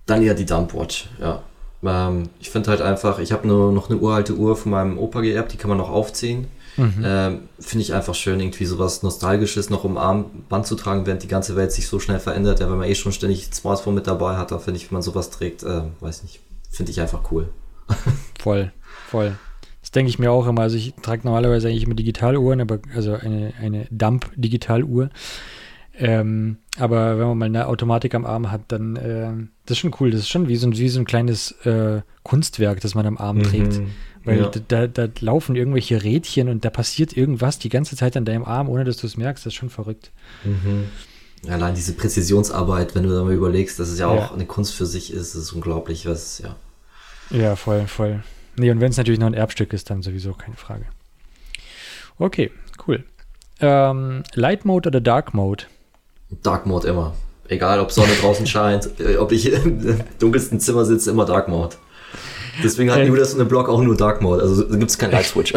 dann 0.04 0.22
ja 0.22 0.34
die 0.34 0.46
Dumpwatch, 0.46 1.08
ja. 1.20 1.44
Ähm, 1.84 2.28
ich 2.40 2.50
finde 2.50 2.70
halt 2.70 2.80
einfach, 2.80 3.20
ich 3.20 3.30
habe 3.30 3.46
nur 3.46 3.70
noch 3.70 3.88
eine 3.88 4.00
uralte 4.00 4.34
Uhr 4.34 4.56
von 4.56 4.72
meinem 4.72 4.98
Opa 4.98 5.20
geerbt, 5.20 5.52
die 5.52 5.58
kann 5.58 5.68
man 5.68 5.78
noch 5.78 5.90
aufziehen. 5.90 6.48
Mhm. 6.76 7.02
Ähm, 7.04 7.40
Finde 7.58 7.82
ich 7.82 7.94
einfach 7.94 8.14
schön, 8.14 8.40
irgendwie 8.40 8.66
sowas 8.66 9.02
Nostalgisches 9.02 9.70
noch 9.70 9.84
um 9.84 9.96
Armband 9.96 10.66
zu 10.66 10.74
tragen, 10.74 11.06
während 11.06 11.22
die 11.22 11.28
ganze 11.28 11.56
Welt 11.56 11.72
sich 11.72 11.88
so 11.88 12.00
schnell 12.00 12.20
verändert. 12.20 12.60
Ja, 12.60 12.70
wenn 12.70 12.78
man 12.78 12.88
eh 12.88 12.94
schon 12.94 13.12
ständig 13.12 13.48
Smartphone 13.52 13.94
mit 13.94 14.06
dabei 14.06 14.36
hat, 14.36 14.50
da 14.50 14.58
finde 14.58 14.78
ich, 14.78 14.90
wenn 14.90 14.96
man 14.96 15.02
sowas 15.02 15.30
trägt, 15.30 15.62
äh, 15.62 15.82
weiß 16.00 16.22
nicht, 16.22 16.40
finde 16.70 16.92
ich 16.92 17.00
einfach 17.00 17.30
cool. 17.30 17.48
voll, 18.38 18.72
voll. 19.08 19.36
Das 19.80 19.92
denke 19.92 20.10
ich 20.10 20.18
mir 20.18 20.32
auch 20.32 20.46
immer. 20.46 20.62
Also 20.62 20.76
ich 20.76 20.94
trage 21.00 21.22
normalerweise 21.24 21.68
eigentlich 21.68 21.84
immer 21.84 21.94
Digitaluhren, 21.94 22.60
aber 22.60 22.80
also 22.94 23.14
eine, 23.14 23.54
eine 23.60 23.86
Dump-Digitaluhr. 23.90 25.10
Ähm, 25.98 26.58
aber 26.78 27.18
wenn 27.18 27.28
man 27.28 27.38
mal 27.38 27.44
eine 27.46 27.68
Automatik 27.68 28.14
am 28.14 28.26
Arm 28.26 28.50
hat, 28.50 28.62
dann 28.68 28.96
äh, 28.96 29.32
das 29.64 29.76
ist 29.76 29.78
schon 29.78 29.94
cool. 30.00 30.10
Das 30.10 30.20
ist 30.20 30.28
schon 30.28 30.48
wie 30.48 30.56
so, 30.56 30.70
wie 30.72 30.88
so 30.88 31.00
ein 31.00 31.06
kleines 31.06 31.52
äh, 31.64 32.02
Kunstwerk, 32.22 32.80
das 32.80 32.94
man 32.94 33.06
am 33.06 33.16
Arm 33.16 33.38
mhm. 33.38 33.86
Weil 34.26 34.40
ja. 34.40 34.50
da, 34.68 34.86
da, 34.88 35.08
laufen 35.20 35.54
irgendwelche 35.54 36.02
Rädchen 36.02 36.48
und 36.48 36.64
da 36.64 36.70
passiert 36.70 37.16
irgendwas 37.16 37.60
die 37.60 37.68
ganze 37.68 37.94
Zeit 37.96 38.16
an 38.16 38.24
deinem 38.24 38.44
Arm, 38.44 38.68
ohne 38.68 38.82
dass 38.82 38.96
du 38.96 39.06
es 39.06 39.16
merkst. 39.16 39.46
Das 39.46 39.52
ist 39.52 39.56
schon 39.56 39.70
verrückt. 39.70 40.10
Mhm. 40.44 40.86
Allein 41.48 41.76
diese 41.76 41.92
Präzisionsarbeit, 41.92 42.96
wenn 42.96 43.04
du 43.04 43.14
da 43.14 43.22
mal 43.22 43.32
überlegst, 43.32 43.78
dass 43.78 43.88
es 43.88 44.00
ja, 44.00 44.12
ja. 44.12 44.20
auch 44.20 44.32
eine 44.32 44.44
Kunst 44.44 44.74
für 44.74 44.84
sich 44.84 45.12
ist, 45.12 45.36
ist 45.36 45.52
unglaublich, 45.52 46.06
was, 46.06 46.40
ja. 46.40 46.56
Ja, 47.30 47.54
voll, 47.54 47.86
voll. 47.86 48.24
Nee, 48.56 48.70
und 48.72 48.80
wenn 48.80 48.90
es 48.90 48.96
natürlich 48.96 49.20
noch 49.20 49.28
ein 49.28 49.34
Erbstück 49.34 49.72
ist, 49.72 49.90
dann 49.90 50.02
sowieso 50.02 50.32
keine 50.32 50.56
Frage. 50.56 50.86
Okay, 52.18 52.50
cool. 52.88 53.04
Ähm, 53.60 54.24
Light 54.34 54.64
Mode 54.64 54.88
oder 54.88 55.00
Dark 55.00 55.34
Mode? 55.34 55.64
Dark 56.42 56.66
Mode 56.66 56.88
immer. 56.88 57.14
Egal, 57.48 57.78
ob 57.78 57.92
Sonne 57.92 58.12
draußen 58.20 58.46
scheint, 58.48 58.98
äh, 58.98 59.18
ob 59.18 59.30
ich 59.30 59.52
im 59.52 60.00
dunkelsten 60.18 60.58
Zimmer 60.58 60.84
sitze, 60.84 61.10
immer 61.10 61.26
Dark 61.26 61.48
Mode. 61.48 61.76
Deswegen 62.62 62.90
hat 62.90 63.06
New 63.06 63.14
in 63.14 63.38
dem 63.38 63.48
Blog 63.48 63.68
auch 63.68 63.82
nur 63.82 63.96
Dark 63.96 64.22
Mode, 64.22 64.42
also 64.42 64.66
gibt 64.68 64.90
es 64.90 64.98
keinen 64.98 65.12
Light 65.12 65.26
Switch. 65.26 65.52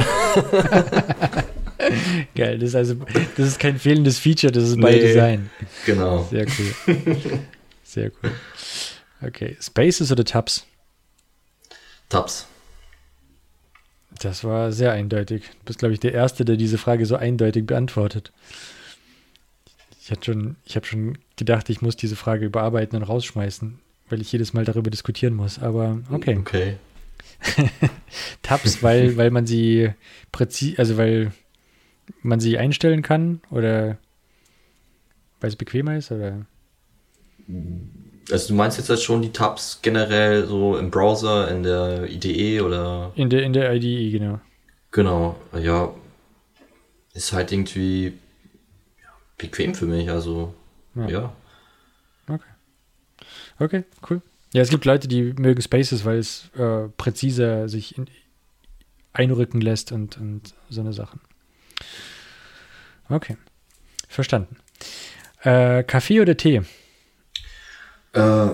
Geil, 2.36 2.60
das 2.60 2.70
ist 2.70 2.76
also 2.76 2.96
das 3.38 3.48
ist 3.48 3.60
kein 3.60 3.80
fehlendes 3.80 4.20
Feature, 4.20 4.52
das 4.52 4.64
ist 4.66 4.76
nee, 4.76 4.82
bei 4.82 5.00
Design. 5.00 5.50
Genau. 5.86 6.28
Sehr 6.30 6.46
cool. 6.46 6.96
Sehr 7.84 8.12
cool. 8.22 8.32
Okay, 9.22 9.58
Spaces 9.60 10.12
oder 10.12 10.24
Tabs? 10.24 10.66
Tabs. 12.10 12.48
Das 14.20 14.44
war 14.44 14.72
sehr 14.72 14.92
eindeutig. 14.92 15.44
Du 15.44 15.66
bist, 15.66 15.80
glaube 15.80 15.94
ich, 15.94 16.00
der 16.00 16.14
Erste, 16.14 16.44
der 16.44 16.58
diese 16.58 16.78
Frage 16.78 17.06
so 17.06 17.16
eindeutig 17.16 17.66
beantwortet. 17.66 18.32
Ich, 20.02 20.12
ich 20.12 20.76
habe 20.76 20.86
schon 20.86 21.18
gedacht, 21.36 21.70
ich 21.70 21.82
muss 21.82 21.96
diese 21.96 22.16
Frage 22.16 22.46
überarbeiten 22.46 22.98
und 22.98 23.04
rausschmeißen, 23.04 23.80
weil 24.10 24.22
ich 24.22 24.32
jedes 24.32 24.54
Mal 24.54 24.66
darüber 24.66 24.90
diskutieren 24.90 25.36
muss. 25.36 25.60
Aber 25.60 26.00
okay. 26.12 26.38
Okay. 26.38 26.78
Tabs, 28.42 28.84
weil, 28.84 29.18
weil 29.18 29.32
man 29.32 29.46
sie 29.46 29.92
präzise, 30.32 30.78
also 30.80 30.98
weil 30.98 31.32
man 32.22 32.40
sie 32.40 32.58
einstellen 32.58 33.02
kann 33.02 33.42
oder 33.50 33.98
weil 35.40 35.50
es 35.50 35.56
bequemer 35.56 35.98
ist 35.98 36.12
oder? 36.12 36.46
Also 38.32 38.50
du 38.50 38.54
meinst 38.54 38.78
jetzt 38.78 38.90
halt 38.90 39.00
schon 39.00 39.22
die 39.22 39.32
Tabs 39.32 39.80
generell 39.82 40.46
so 40.46 40.78
im 40.78 40.92
Browser, 40.92 41.50
in 41.50 41.64
der 41.64 42.10
IDE 42.10 42.62
oder? 42.62 43.12
In 43.16 43.30
der, 43.30 43.44
in 43.44 43.54
der 43.54 43.74
IDE, 43.74 44.12
genau. 44.12 44.40
Genau, 44.92 45.36
ja. 45.54 45.94
Ist 47.14 47.34
halt 47.34 47.52
irgendwie 47.52 48.14
bequem 49.38 49.74
für 49.74 49.86
mich, 49.86 50.10
also 50.10 50.54
ja. 50.96 51.08
ja. 51.08 51.34
Okay. 52.28 52.44
Okay, 53.60 53.84
cool. 54.10 54.22
Ja, 54.52 54.62
es 54.62 54.70
gibt 54.70 54.86
Leute, 54.86 55.08
die 55.08 55.34
mögen 55.34 55.62
Spaces, 55.62 56.06
weil 56.06 56.18
es 56.18 56.50
äh, 56.58 56.88
präziser 56.98 57.70
sich 57.70 57.98
in, 57.98 58.08
einrücken 59.14 59.62
lässt 59.62 59.92
und, 59.92 60.18
und 60.18 60.54
so 60.70 60.82
eine 60.82 60.94
Sachen. 60.94 61.20
Okay, 63.10 63.38
verstanden. 64.08 64.58
Äh, 65.44 65.84
Kaffee 65.84 66.22
oder 66.22 66.36
Tee? 66.36 66.62
Äh, 68.14 68.48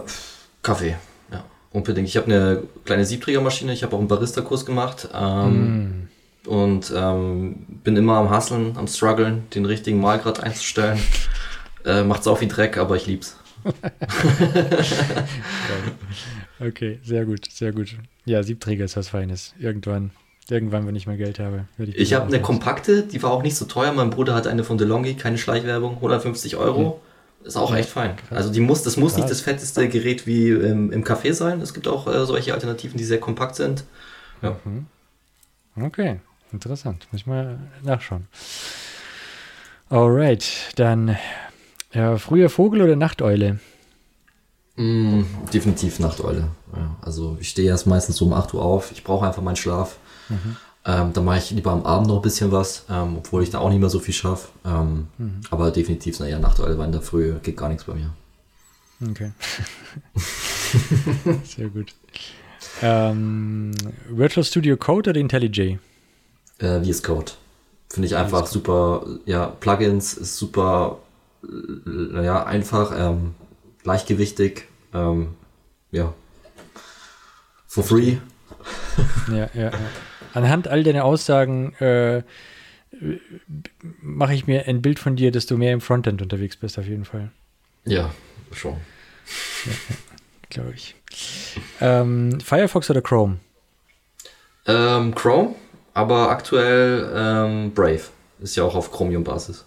Kaffee, 0.61 0.97
ja, 1.31 1.45
unbedingt. 1.71 2.09
Ich 2.09 2.17
habe 2.17 2.25
eine 2.27 2.63
kleine 2.83 3.05
Siebträgermaschine, 3.05 3.71
ich 3.71 3.83
habe 3.83 3.95
auch 3.95 3.99
einen 3.99 4.07
Barista-Kurs 4.09 4.65
gemacht 4.65 5.09
ähm, 5.13 6.07
mm. 6.43 6.49
und 6.49 6.93
ähm, 6.95 7.65
bin 7.83 7.95
immer 7.95 8.17
am 8.17 8.29
Hasseln, 8.29 8.77
am 8.77 8.87
Struggeln, 8.87 9.49
den 9.51 9.65
richtigen 9.65 10.01
Mahlgrad 10.01 10.41
einzustellen. 10.41 10.99
äh, 11.85 12.03
macht 12.03 12.27
auch 12.27 12.41
wie 12.41 12.47
Dreck, 12.47 12.77
aber 12.77 12.97
ich 12.97 13.07
lieb's. 13.07 13.37
okay, 16.59 16.99
sehr 17.03 17.26
gut, 17.26 17.51
sehr 17.51 17.72
gut. 17.72 17.95
Ja, 18.26 18.43
Siebträger 18.43 18.86
ist 18.86 18.97
was 18.97 19.09
Feines. 19.09 19.53
Irgendwann 19.59 20.11
Irgendwann, 20.49 20.86
wenn 20.86 20.95
ich 20.95 21.07
mal 21.07 21.18
Geld 21.18 21.39
habe. 21.39 21.66
Ich, 21.80 21.97
ich 21.97 22.13
habe 22.13 22.28
eine 22.28 22.39
kompakte, 22.39 23.01
die 23.01 23.22
war 23.24 23.32
auch 23.32 23.41
nicht 23.41 23.55
so 23.55 23.66
teuer. 23.66 23.91
Mein 23.93 24.11
Bruder 24.11 24.36
hat 24.36 24.45
eine 24.45 24.63
von 24.63 24.78
DeLonghi, 24.78 25.16
keine 25.16 25.39
Schleichwerbung, 25.39 25.95
150 25.95 26.55
Euro. 26.55 27.01
Mhm. 27.41 27.47
Ist 27.47 27.57
auch 27.57 27.76
echt 27.76 27.89
fein. 27.89 28.16
Krass. 28.16 28.38
Also 28.38 28.51
die 28.51 28.59
muss, 28.59 28.84
das 28.84 28.97
muss 28.97 29.13
Krass. 29.13 29.22
nicht 29.22 29.32
das 29.32 29.41
fetteste 29.41 29.88
Gerät 29.89 30.28
wie 30.28 30.49
im, 30.49 30.91
im 30.91 31.03
Café 31.03 31.34
sein. 31.34 31.61
Es 31.61 31.74
gibt 31.74 31.88
auch 31.88 32.07
äh, 32.07 32.26
solche 32.26 32.53
Alternativen, 32.53 32.97
die 32.97 33.03
sehr 33.03 33.20
kompakt 33.20 33.55
sind. 33.55 33.84
Ja. 34.41 34.55
Mhm. 34.66 34.86
Okay, 35.84 36.20
interessant. 36.51 37.07
Muss 37.11 37.22
ich 37.22 37.28
mal 37.28 37.59
nachschauen. 37.84 38.28
Alright, 39.89 40.72
dann 40.76 41.18
ja, 41.95 42.17
früher 42.17 42.49
Vogel 42.49 42.81
oder 42.81 42.95
Nachteule? 42.95 43.59
Mm, 44.75 45.23
definitiv 45.53 45.99
Nachteule. 45.99 46.49
Ja, 46.75 46.95
also 47.01 47.37
ich 47.39 47.49
stehe 47.49 47.69
erst 47.69 47.87
meistens 47.87 48.17
so 48.17 48.25
um 48.25 48.33
8 48.33 48.53
Uhr 48.53 48.61
auf. 48.61 48.91
Ich 48.91 49.03
brauche 49.03 49.25
einfach 49.25 49.41
meinen 49.41 49.55
Schlaf. 49.55 49.97
Mhm. 50.29 50.57
Ähm, 50.87 51.13
dann 51.13 51.25
mache 51.25 51.39
ich 51.39 51.49
lieber 51.51 51.71
am 51.71 51.85
Abend 51.85 52.07
noch 52.07 52.17
ein 52.17 52.21
bisschen 52.21 52.51
was, 52.51 52.85
ähm, 52.89 53.15
obwohl 53.17 53.41
ich 53.41 53.49
da 53.49 53.59
auch 53.59 53.69
nicht 53.69 53.79
mehr 53.79 53.89
so 53.89 53.99
viel 53.99 54.13
schaffe. 54.13 54.49
Ähm, 54.63 55.07
mhm. 55.17 55.41
Aber 55.49 55.71
definitiv 55.71 56.19
eher 56.19 56.39
Nachteule, 56.39 56.77
weil 56.77 56.85
in 56.85 56.91
der 56.91 57.01
Früh 57.01 57.33
geht 57.41 57.57
gar 57.57 57.69
nichts 57.69 57.85
bei 57.85 57.95
mir. 57.95 58.13
Okay. 59.09 59.31
Sehr 61.43 61.69
gut. 61.69 61.93
Ähm, 62.81 63.71
Virtual 64.09 64.43
Studio 64.43 64.77
Code 64.77 65.09
oder 65.11 65.19
IntelliJ? 65.19 65.79
Äh, 66.59 66.83
VS 66.83 67.01
Code. 67.01 67.31
Finde 67.89 68.07
ich 68.07 68.15
einfach 68.15 68.45
super. 68.47 69.05
Ja, 69.25 69.47
Plugins 69.47 70.13
ist 70.15 70.37
super, 70.37 70.99
ja, 72.23 72.43
einfach, 72.43 72.93
ähm, 72.97 73.35
leichtgewichtig, 73.83 74.67
ähm, 74.93 75.35
ja, 75.91 76.13
for 77.67 77.83
free. 77.83 78.17
Ja, 79.29 79.49
ja, 79.53 79.69
ja. 79.69 79.71
Anhand 80.33 80.67
all 80.67 80.83
deiner 80.83 81.05
Aussagen 81.05 81.73
äh, 81.75 82.23
mache 84.01 84.33
ich 84.33 84.47
mir 84.47 84.67
ein 84.67 84.81
Bild 84.81 84.99
von 84.99 85.15
dir, 85.15 85.31
dass 85.31 85.45
du 85.45 85.57
mehr 85.57 85.73
im 85.73 85.81
Frontend 85.81 86.21
unterwegs 86.21 86.57
bist, 86.57 86.77
auf 86.79 86.85
jeden 86.85 87.05
Fall. 87.05 87.31
Ja, 87.85 88.11
schon. 88.51 88.73
Ja, 89.65 89.71
ja, 89.71 89.95
Glaube 90.49 90.73
ich. 90.75 90.95
Ähm, 91.81 92.39
Firefox 92.39 92.89
oder 92.89 93.01
Chrome? 93.01 93.39
Ähm, 94.67 95.13
Chrome, 95.13 95.55
aber 95.93 96.29
aktuell 96.29 97.11
ähm, 97.15 97.73
Brave. 97.73 98.01
Ist 98.39 98.55
ja 98.55 98.63
auch 98.63 98.75
auf 98.75 98.91
Chromium-Basis. 98.91 99.65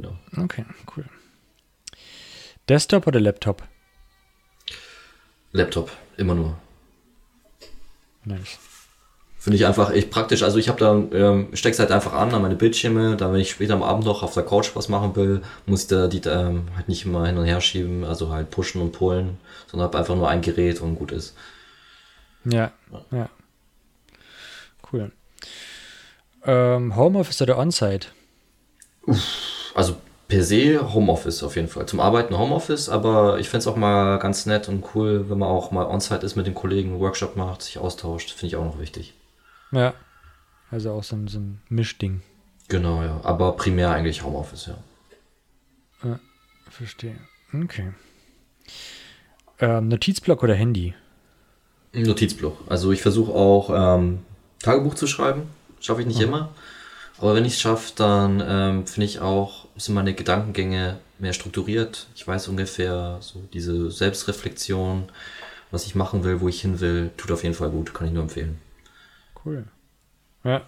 Genau. 0.00 0.16
Okay, 0.44 0.64
cool. 0.96 1.04
Desktop 2.68 3.06
oder 3.06 3.20
Laptop? 3.20 3.62
Laptop, 5.52 5.90
immer 6.16 6.34
nur. 6.34 6.56
Nice. 8.24 8.58
Finde 9.38 9.56
ich 9.56 9.66
einfach 9.66 9.90
echt 9.90 10.10
praktisch. 10.10 10.42
Also 10.42 10.58
ich 10.58 10.68
habe 10.68 10.78
da, 10.78 10.94
ähm, 11.16 11.48
steck's 11.54 11.78
halt 11.78 11.90
einfach 11.90 12.12
an 12.12 12.32
an 12.34 12.42
meine 12.42 12.56
Bildschirme. 12.56 13.16
Da 13.16 13.32
wenn 13.32 13.40
ich 13.40 13.50
später 13.50 13.74
am 13.74 13.82
Abend 13.82 14.04
noch 14.04 14.22
auf 14.22 14.34
der 14.34 14.44
Couch 14.44 14.70
was 14.74 14.88
machen 14.88 15.16
will, 15.16 15.42
muss 15.66 15.82
ich 15.82 15.88
da 15.88 16.08
die 16.08 16.20
ähm, 16.26 16.68
halt 16.76 16.88
nicht 16.88 17.04
immer 17.04 17.26
hin 17.26 17.38
und 17.38 17.46
her 17.46 17.60
schieben, 17.60 18.04
also 18.04 18.30
halt 18.30 18.50
pushen 18.50 18.80
und 18.80 18.92
pullen, 18.92 19.38
sondern 19.66 19.88
habe 19.88 19.98
einfach 19.98 20.14
nur 20.14 20.28
ein 20.28 20.42
Gerät 20.42 20.80
und 20.80 20.96
gut 20.96 21.12
ist. 21.12 21.34
Ja, 22.44 22.72
ja. 22.92 23.04
ja. 23.10 23.28
Cool. 24.92 25.12
Ähm, 26.44 26.96
Homeoffice 26.96 27.42
oder 27.42 27.58
On-Site? 27.58 28.08
Also 29.80 29.96
per 30.28 30.44
se 30.44 30.92
Homeoffice 30.92 31.42
auf 31.42 31.56
jeden 31.56 31.68
Fall. 31.68 31.86
Zum 31.86 32.00
Arbeiten 32.00 32.36
Homeoffice, 32.36 32.90
aber 32.90 33.40
ich 33.40 33.48
fände 33.48 33.62
es 33.62 33.66
auch 33.66 33.76
mal 33.76 34.18
ganz 34.18 34.44
nett 34.44 34.68
und 34.68 34.84
cool, 34.94 35.30
wenn 35.30 35.38
man 35.38 35.48
auch 35.48 35.70
mal 35.70 35.86
on-site 35.86 36.26
ist 36.26 36.36
mit 36.36 36.46
den 36.46 36.52
Kollegen, 36.52 37.00
Workshop 37.00 37.34
macht, 37.34 37.62
sich 37.62 37.78
austauscht. 37.78 38.32
Finde 38.32 38.46
ich 38.48 38.56
auch 38.56 38.64
noch 38.66 38.78
wichtig. 38.78 39.14
Ja. 39.72 39.94
Also 40.70 40.90
auch 40.90 41.02
so 41.02 41.16
ein, 41.16 41.28
so 41.28 41.38
ein 41.38 41.62
Mischding. 41.70 42.20
Genau, 42.68 43.02
ja. 43.02 43.20
Aber 43.22 43.52
primär 43.56 43.90
eigentlich 43.90 44.22
Homeoffice, 44.22 44.66
ja. 44.66 44.76
ja 46.04 46.20
verstehe. 46.68 47.16
Okay. 47.54 47.94
Ähm, 49.60 49.88
Notizblock 49.88 50.42
oder 50.42 50.54
Handy? 50.54 50.92
Notizblock. 51.94 52.58
Also 52.68 52.92
ich 52.92 53.00
versuche 53.00 53.32
auch 53.32 53.70
ähm, 53.96 54.18
Tagebuch 54.58 54.94
zu 54.94 55.06
schreiben. 55.06 55.44
Schaffe 55.80 56.02
ich 56.02 56.06
nicht 56.06 56.18
mhm. 56.18 56.26
immer. 56.26 56.50
Aber 57.20 57.34
wenn 57.34 57.44
ich 57.44 57.54
es 57.54 57.60
schaffe, 57.60 57.92
dann 57.96 58.42
ähm, 58.46 58.86
finde 58.86 59.04
ich 59.04 59.20
auch, 59.20 59.66
sind 59.76 59.94
meine 59.94 60.14
Gedankengänge 60.14 60.98
mehr 61.18 61.32
strukturiert. 61.34 62.06
Ich 62.14 62.26
weiß 62.26 62.48
ungefähr 62.48 63.18
so 63.20 63.42
diese 63.52 63.90
Selbstreflexion, 63.90 65.10
was 65.70 65.84
ich 65.84 65.94
machen 65.94 66.24
will, 66.24 66.40
wo 66.40 66.48
ich 66.48 66.62
hin 66.62 66.80
will, 66.80 67.10
tut 67.16 67.30
auf 67.30 67.42
jeden 67.42 67.54
Fall 67.54 67.70
gut, 67.70 67.92
kann 67.92 68.06
ich 68.06 68.12
nur 68.12 68.22
empfehlen. 68.22 68.58
Cool. 69.44 69.64
Ja, 70.44 70.62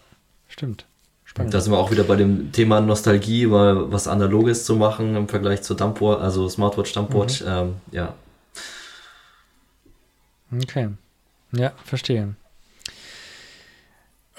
stimmt. 0.48 0.84
Spannend. 1.24 1.54
Da 1.54 1.60
sind 1.60 1.72
wir 1.72 1.78
auch 1.78 1.90
wieder 1.90 2.04
bei 2.04 2.16
dem 2.16 2.52
Thema 2.52 2.82
Nostalgie, 2.82 3.50
weil 3.50 3.90
was 3.90 4.06
Analoges 4.06 4.66
zu 4.66 4.76
machen 4.76 5.16
im 5.16 5.28
Vergleich 5.28 5.62
zur 5.62 5.76
Dumpwatch, 5.76 6.20
also 6.20 6.46
Smartwatch, 6.50 6.92
Dumpwatch, 6.92 7.40
mhm. 7.40 7.48
ähm, 7.48 7.74
ja. 7.90 8.14
Okay. 10.54 10.90
Ja, 11.52 11.72
verstehe. 11.84 12.34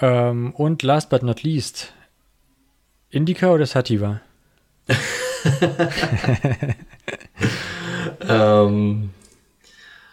Ähm, 0.00 0.52
und 0.54 0.82
last 0.84 1.10
but 1.10 1.24
not 1.24 1.42
least, 1.42 1.92
Indica 3.14 3.52
oder 3.52 3.64
Sativa? 3.64 4.20
ähm, 8.28 9.10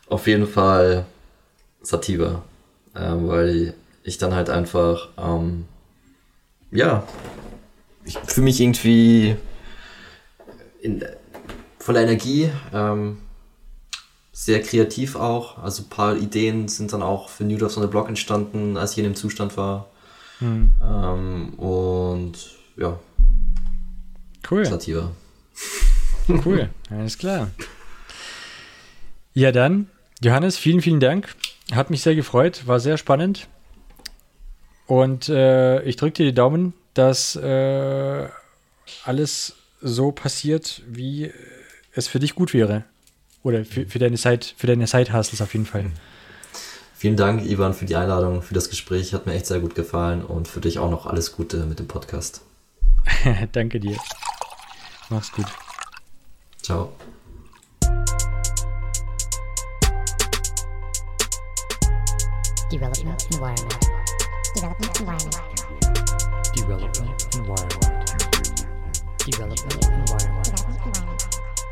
auf 0.07 0.27
jeden 0.27 0.45
Fall 0.47 1.07
Sativa, 1.81 2.43
ähm, 2.95 3.27
weil 3.27 3.73
ich 4.03 4.19
dann 4.19 4.35
halt 4.35 4.51
einfach, 4.51 5.09
ähm, 5.17 5.65
ja, 6.71 7.07
ich 8.05 8.19
fühle 8.19 8.45
mich 8.45 8.61
irgendwie 8.61 9.35
in, 10.81 11.03
voller 11.79 12.01
Energie, 12.01 12.51
ähm, 12.71 13.17
sehr 14.31 14.61
kreativ 14.61 15.15
auch. 15.15 15.57
Also 15.57 15.81
ein 15.83 15.89
paar 15.89 16.15
Ideen 16.17 16.67
sind 16.67 16.93
dann 16.93 17.01
auch 17.01 17.29
für 17.29 17.45
New 17.45 17.57
Doves 17.57 17.77
on 17.77 17.83
the 17.83 17.89
Block 17.89 18.09
entstanden, 18.09 18.77
als 18.77 18.91
ich 18.91 18.99
in 18.99 19.05
dem 19.05 19.15
Zustand 19.15 19.57
war. 19.57 19.89
Hm. 20.37 20.71
Ähm, 20.83 21.53
und 21.55 22.60
ja. 22.77 22.99
Cool. 24.49 24.65
Sativa. 24.65 25.11
Cool, 26.27 26.69
alles 26.89 27.17
klar. 27.17 27.49
Ja, 29.33 29.51
dann, 29.51 29.89
Johannes, 30.21 30.57
vielen, 30.57 30.81
vielen 30.81 30.99
Dank. 30.99 31.35
Hat 31.71 31.89
mich 31.89 32.01
sehr 32.01 32.15
gefreut, 32.15 32.67
war 32.67 32.79
sehr 32.79 32.97
spannend. 32.97 33.47
Und 34.87 35.29
äh, 35.29 35.81
ich 35.83 35.95
drücke 35.95 36.17
dir 36.17 36.25
die 36.25 36.33
Daumen, 36.33 36.73
dass 36.93 37.35
äh, 37.35 38.27
alles 39.05 39.55
so 39.81 40.11
passiert, 40.11 40.81
wie 40.87 41.31
es 41.93 42.07
für 42.07 42.19
dich 42.19 42.35
gut 42.35 42.53
wäre. 42.53 42.83
Oder 43.43 43.65
für, 43.65 43.85
für 43.85 43.99
deine 43.99 44.17
Side, 44.17 44.47
für 44.55 44.67
deine 44.67 44.85
Side-Hustles 44.85 45.41
auf 45.41 45.53
jeden 45.53 45.65
Fall. 45.65 45.91
Vielen 46.95 47.15
Dank, 47.15 47.43
Ivan, 47.43 47.73
für 47.73 47.85
die 47.85 47.95
Einladung, 47.95 48.41
für 48.41 48.53
das 48.53 48.69
Gespräch. 48.69 49.13
Hat 49.13 49.25
mir 49.25 49.33
echt 49.33 49.47
sehr 49.47 49.59
gut 49.59 49.75
gefallen 49.75 50.23
und 50.23 50.47
für 50.47 50.59
dich 50.59 50.77
auch 50.77 50.91
noch 50.91 51.07
alles 51.07 51.31
Gute 51.31 51.65
mit 51.65 51.79
dem 51.79 51.87
Podcast. 51.87 52.41
Danke 53.51 53.79
dir. 53.79 53.97
Mach's 55.09 55.31
gut. 55.31 55.47
Ciao. 56.61 56.93
Development 62.69 63.27
environment. 63.33 63.87
Development 64.55 64.99
environment. 64.99 65.35
Development 66.55 67.35
environment. 67.35 67.91
Development 69.25 69.75
environment. 69.91 70.61